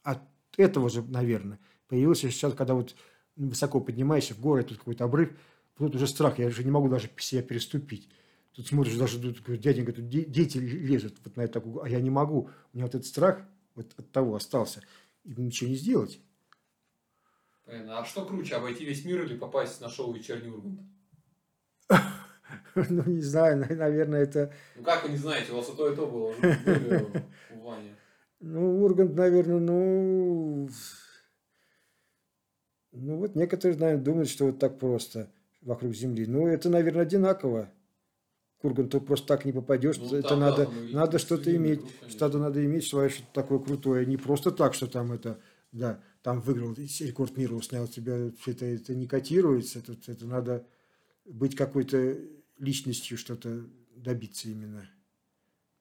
от 0.03 0.21
этого 0.57 0.89
же, 0.91 1.03
наверное. 1.03 1.59
Появился 1.89 2.31
сейчас, 2.31 2.55
когда 2.55 2.75
вот 2.75 2.95
высоко 3.37 3.81
поднимаешься 3.81 4.35
в 4.35 4.41
горы, 4.41 4.63
тут 4.63 4.79
какой-то 4.79 5.05
обрыв, 5.05 5.31
тут 5.77 5.95
уже 5.95 6.07
страх, 6.07 6.39
я 6.39 6.47
уже 6.47 6.65
не 6.65 6.71
могу 6.71 6.89
даже 6.89 7.11
себя 7.19 7.43
переступить. 7.43 8.09
Тут 8.55 8.67
смотришь, 8.67 8.97
даже 8.97 9.19
тут, 9.19 9.43
дяденька, 9.61 9.93
тут 9.93 10.09
де- 10.09 10.27
дети 10.27 10.59
лезут 10.59 11.15
вот 11.25 11.37
на 11.37 11.43
это, 11.43 11.63
а 11.83 11.89
я 11.89 12.01
не 12.01 12.11
могу. 12.11 12.51
У 12.73 12.77
меня 12.77 12.85
вот 12.85 12.95
этот 12.95 13.07
страх 13.07 13.43
вот 13.75 13.93
от 13.97 14.11
того 14.13 14.37
остался. 14.37 14.83
И 15.25 15.31
ничего 15.41 15.71
не 15.71 15.77
сделать. 15.77 16.21
Понятно. 17.65 17.99
А 17.99 18.05
что 18.05 18.25
круче, 18.25 18.57
обойти 18.57 18.85
весь 18.85 19.05
мир 19.05 19.23
или 19.23 19.37
попасть 19.37 19.81
на 19.81 19.89
шоу 19.89 20.13
«Вечерний 20.13 20.51
Ургант»? 20.51 20.81
Ну, 22.75 23.03
не 23.07 23.21
знаю, 23.21 23.59
на- 23.59 23.75
наверное, 23.75 24.23
это... 24.23 24.53
Ну 24.77 24.83
как 24.83 25.05
вы 25.05 25.11
не 25.11 25.17
знаете, 25.19 25.53
у 25.53 25.57
вас 25.57 25.69
и 25.69 25.77
то, 25.77 25.91
и 25.93 25.97
то 25.97 26.07
было. 26.07 26.33
Вы 26.33 26.57
были 26.65 27.07
у 27.55 27.61
Вани. 27.61 27.91
Ну, 28.41 28.83
Ургант, 28.83 29.15
наверное, 29.15 29.59
ну... 29.59 30.69
Ну, 32.93 33.17
вот 33.17 33.35
некоторые, 33.35 33.79
наверное, 33.79 34.05
думают, 34.05 34.29
что 34.29 34.47
вот 34.47 34.59
так 34.59 34.79
просто 34.79 35.31
вокруг 35.63 35.95
Земли. 35.95 36.27
Ну, 36.27 36.47
это, 36.47 36.69
наверное, 36.69 37.03
одинаково. 37.03 37.71
К 38.61 38.65
Урганту 38.65 39.01
просто 39.01 39.27
так 39.27 39.45
не 39.45 39.53
попадешь. 39.53 39.99
Ну, 39.99 40.15
это 40.15 40.31
да, 40.31 40.37
надо, 40.37 40.65
видите, 40.65 40.95
надо 40.97 41.19
что-то 41.19 41.55
иметь. 41.57 41.81
Что-то 42.09 42.39
надо 42.39 42.65
иметь 42.65 42.87
свое 42.87 43.09
что-то 43.09 43.33
такое 43.33 43.59
крутое. 43.59 44.07
Не 44.07 44.17
просто 44.17 44.51
так, 44.51 44.75
что 44.75 44.87
там 44.87 45.13
это... 45.13 45.41
Да, 45.73 46.01
там 46.23 46.41
выиграл 46.41 46.75
рекорд 46.75 47.37
мира, 47.37 47.61
снял 47.61 47.89
тебя. 47.89 48.17
Это, 48.47 48.65
это 48.65 48.95
не 48.95 49.07
котируется. 49.07 49.81
Это, 49.81 49.97
это 50.07 50.27
надо 50.27 50.67
быть 51.25 51.57
какой-то 51.57 52.17
личностью, 52.59 53.19
что-то 53.19 53.65
добиться 53.97 54.49
именно. 54.49 54.89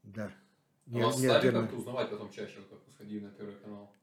Да. 0.04 0.32
А 0.92 0.98
вас 0.98 1.16
стали 1.16 1.28
Неординарно. 1.28 1.62
как-то 1.62 1.78
узнавать 1.78 2.10
потом 2.10 2.32
чаще, 2.32 2.58
как 2.70 2.80
сходили 2.94 3.20
на 3.20 3.30
Первый 3.30 3.56
канал? 3.56 3.94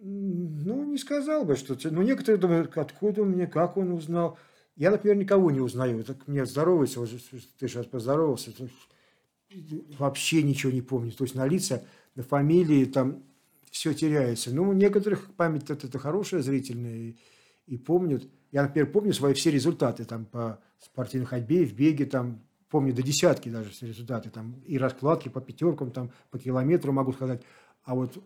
Ну, 0.00 0.84
не 0.84 0.98
сказал 0.98 1.44
бы, 1.44 1.56
что... 1.56 1.76
Ну, 1.90 2.02
некоторые 2.02 2.38
думают, 2.38 2.76
откуда 2.76 3.22
он 3.22 3.30
мне, 3.30 3.46
как 3.46 3.76
он 3.76 3.92
узнал. 3.92 4.38
Я, 4.76 4.90
например, 4.90 5.16
никого 5.16 5.50
не 5.50 5.60
узнаю. 5.60 6.04
Так 6.04 6.28
мне 6.28 6.46
здоровается, 6.46 7.00
вот 7.00 7.10
ты 7.58 7.68
сейчас 7.68 7.86
поздоровался. 7.86 8.52
Вообще 9.98 10.42
ничего 10.42 10.70
не 10.70 10.82
помню. 10.82 11.10
То 11.12 11.24
есть 11.24 11.34
на 11.34 11.46
лица, 11.46 11.84
на 12.14 12.22
фамилии, 12.22 12.84
там 12.84 13.24
все 13.70 13.94
теряется. 13.94 14.54
Ну, 14.54 14.68
у 14.68 14.72
некоторых 14.72 15.34
память 15.34 15.70
это, 15.70 15.86
это 15.86 15.98
хорошая, 15.98 16.42
зрительная, 16.42 16.96
и, 16.96 17.16
и 17.66 17.76
помнят. 17.76 18.28
Я, 18.50 18.62
например, 18.62 18.90
помню 18.90 19.12
свои 19.12 19.34
все 19.34 19.50
результаты 19.50 20.04
там 20.04 20.24
по 20.24 20.60
спортивной 20.80 21.26
ходьбе, 21.26 21.64
в 21.64 21.74
беге, 21.74 22.06
там, 22.06 22.42
помню 22.68 22.94
до 22.94 23.02
десятки 23.02 23.48
даже 23.48 23.70
все 23.70 23.86
результаты, 23.86 24.30
там, 24.30 24.60
и 24.66 24.78
раскладки 24.78 25.28
по 25.28 25.40
пятеркам, 25.40 25.90
там, 25.90 26.10
по 26.30 26.38
километру 26.38 26.92
могу 26.92 27.12
сказать. 27.12 27.42
А 27.84 27.94
вот 27.94 28.22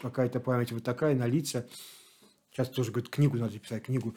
какая-то 0.00 0.40
память 0.40 0.72
вот 0.72 0.84
такая 0.84 1.14
на 1.14 1.26
лица. 1.26 1.66
Сейчас 2.50 2.68
тоже, 2.68 2.92
говорит, 2.92 3.10
книгу 3.10 3.36
надо 3.36 3.58
писать, 3.58 3.84
книгу. 3.84 4.14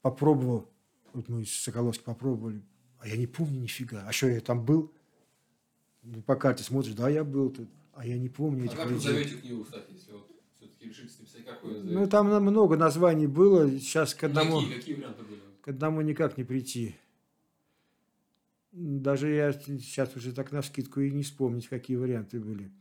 Попробовал, 0.00 0.70
вот 1.12 1.28
мы 1.28 1.44
с 1.44 1.50
Соколовским 1.50 2.04
попробовали, 2.04 2.62
а 2.98 3.08
я 3.08 3.16
не 3.16 3.26
помню 3.26 3.60
нифига. 3.60 4.04
А 4.06 4.12
что, 4.12 4.28
я 4.28 4.40
там 4.40 4.64
был? 4.64 4.92
Ну, 6.02 6.22
По 6.22 6.36
карте 6.36 6.62
смотришь, 6.62 6.94
да, 6.94 7.08
я 7.08 7.24
был 7.24 7.50
тут, 7.50 7.68
а 7.96 8.06
я 8.06 8.18
не 8.18 8.28
помню 8.28 8.64
А 8.64 8.66
этих 8.66 8.76
как 8.76 8.86
вы 8.86 8.92
людей. 8.92 9.08
назовете 9.12 9.36
книгу, 9.36 9.64
кстати, 9.64 9.92
если 9.92 10.12
вот 10.12 10.30
все-таки 10.58 10.88
решитесь 10.88 11.18
написать, 11.18 11.44
как 11.44 11.62
ее 11.64 11.70
назовете? 11.74 11.94
Ну, 11.98 12.06
там 12.08 12.26
много 12.42 12.76
названий 12.76 13.26
было, 13.26 13.70
сейчас 13.70 14.14
к 14.14 14.24
одному, 14.24 14.60
Какие, 14.60 14.74
какие 14.78 14.94
варианты 14.96 15.22
были? 15.22 15.40
к 15.62 15.68
одному 15.68 16.00
никак 16.02 16.36
не 16.38 16.44
прийти. 16.44 16.96
Даже 18.72 19.30
я 19.30 19.52
сейчас 19.52 20.16
уже 20.16 20.32
так 20.32 20.50
на 20.50 20.60
скидку 20.62 21.00
и 21.00 21.10
не 21.12 21.22
вспомнить, 21.22 21.68
какие 21.68 21.96
варианты 21.96 22.40
были. 22.40 22.72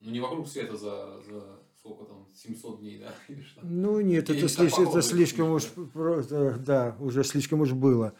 Ну, 0.00 0.10
не 0.10 0.20
вокруг 0.20 0.48
света 0.48 0.76
за, 0.76 1.20
за 1.22 1.60
сколько 1.78 2.04
там, 2.06 2.26
700 2.34 2.80
дней, 2.80 2.98
да? 2.98 3.14
Ну 3.62 4.00
нет, 4.00 4.30
Или 4.30 4.38
это, 4.44 4.56
так 4.56 4.66
слиш- 4.68 4.82
это 4.88 5.02
слишком 5.02 5.50
уж 5.50 5.62
слишком. 5.64 5.90
просто, 5.90 6.56
да, 6.58 6.96
уже 6.98 7.24
слишком 7.24 7.60
уж 7.60 7.72
было. 7.72 8.14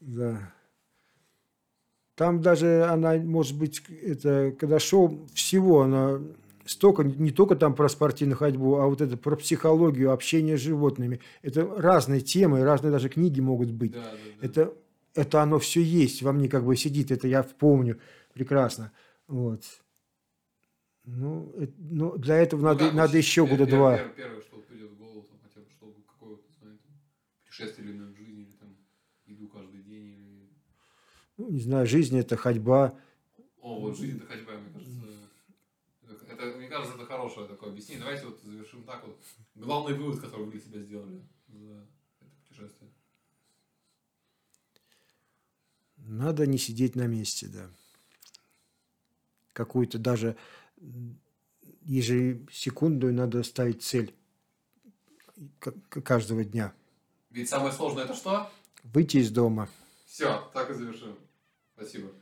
Да. 0.00 0.52
Там 2.16 2.40
даже 2.40 2.84
она, 2.84 3.16
может 3.16 3.58
быть, 3.58 3.82
это, 3.88 4.54
когда 4.58 4.78
шоу 4.78 5.26
всего, 5.34 5.82
она 5.82 6.20
столько, 6.64 7.02
не 7.02 7.32
только 7.32 7.56
там 7.56 7.74
про 7.74 7.88
спортивную 7.88 8.36
ходьбу, 8.38 8.76
а 8.76 8.86
вот 8.86 9.00
это 9.00 9.16
про 9.16 9.36
психологию, 9.36 10.12
общение 10.12 10.56
с 10.56 10.60
животными. 10.60 11.20
Это 11.42 11.66
разные 11.66 12.20
темы, 12.20 12.62
разные 12.62 12.92
даже 12.92 13.08
книги 13.08 13.40
могут 13.40 13.70
быть. 13.72 13.92
Да, 13.92 14.00
да, 14.00 14.06
да. 14.40 14.46
Это, 14.46 14.74
это 15.14 15.42
оно 15.42 15.58
все 15.58 15.82
есть, 15.82 16.22
во 16.22 16.32
мне 16.32 16.48
как 16.48 16.64
бы 16.64 16.76
сидит, 16.76 17.10
это 17.10 17.26
я 17.26 17.42
помню 17.42 17.98
прекрасно. 18.32 18.92
Вот. 19.26 19.64
Ну, 21.04 21.52
э- 21.56 21.68
ну, 21.78 22.16
для 22.16 22.36
этого 22.36 22.60
Ну, 22.60 22.66
надо, 22.68 22.90
надо 22.92 23.12
вот 23.12 23.16
еще 23.18 23.46
года 23.46 23.64
пер- 23.64 23.70
два. 23.70 23.96
пер- 23.98 24.14
Первое, 24.16 24.40
что 24.40 24.56
придет 24.60 24.90
в 24.90 24.96
голову, 24.96 25.22
там, 25.28 25.38
хотя 25.42 25.60
бы, 25.60 25.66
что 25.70 25.92
какое 26.06 26.30
вот, 26.36 26.48
не 26.48 26.54
знаю, 26.56 26.78
там, 26.78 26.96
путешествие 27.44 27.88
или 27.88 27.98
в 27.98 28.16
жизни, 28.16 28.42
или 28.42 28.52
там, 28.52 28.76
иду 29.26 29.48
каждый 29.48 29.82
день, 29.82 30.06
или... 30.12 30.48
Ну, 31.36 31.50
не 31.50 31.60
знаю, 31.60 31.86
жизнь 31.86 32.16
это 32.16 32.36
ходьба. 32.36 32.96
О, 33.60 33.80
вот 33.80 33.98
жизнь 33.98 34.18
это 34.18 34.26
ходьба, 34.26 34.52
мне 34.52 34.72
кажется. 34.72 34.94
Это, 36.28 36.56
мне 36.56 36.68
кажется, 36.68 36.94
это 36.96 37.06
хорошее 37.06 37.48
такое 37.48 37.70
объяснение. 37.70 38.04
Давайте 38.04 38.26
вот 38.26 38.40
завершим 38.42 38.84
так 38.84 39.04
вот. 39.04 39.18
Главный 39.54 39.94
вывод, 39.94 40.20
который 40.20 40.46
вы 40.46 40.52
для 40.52 40.60
себя 40.60 40.80
сделали 40.80 41.22
за 41.48 41.86
это 42.20 42.30
путешествие. 42.46 42.90
Надо 45.96 46.46
не 46.46 46.58
сидеть 46.58 46.94
на 46.94 47.06
месте, 47.06 47.48
да. 47.48 47.70
Какую-то 49.52 49.98
даже 49.98 50.36
ежесекундную 51.82 53.14
надо 53.14 53.42
ставить 53.42 53.82
цель 53.82 54.14
каждого 55.88 56.44
дня. 56.44 56.74
Ведь 57.30 57.48
самое 57.48 57.72
сложное 57.72 58.04
это 58.04 58.14
что? 58.14 58.50
Выйти 58.82 59.16
из 59.16 59.30
дома. 59.30 59.68
Все, 60.06 60.48
так 60.52 60.70
и 60.70 60.74
завершим. 60.74 61.16
Спасибо. 61.76 62.14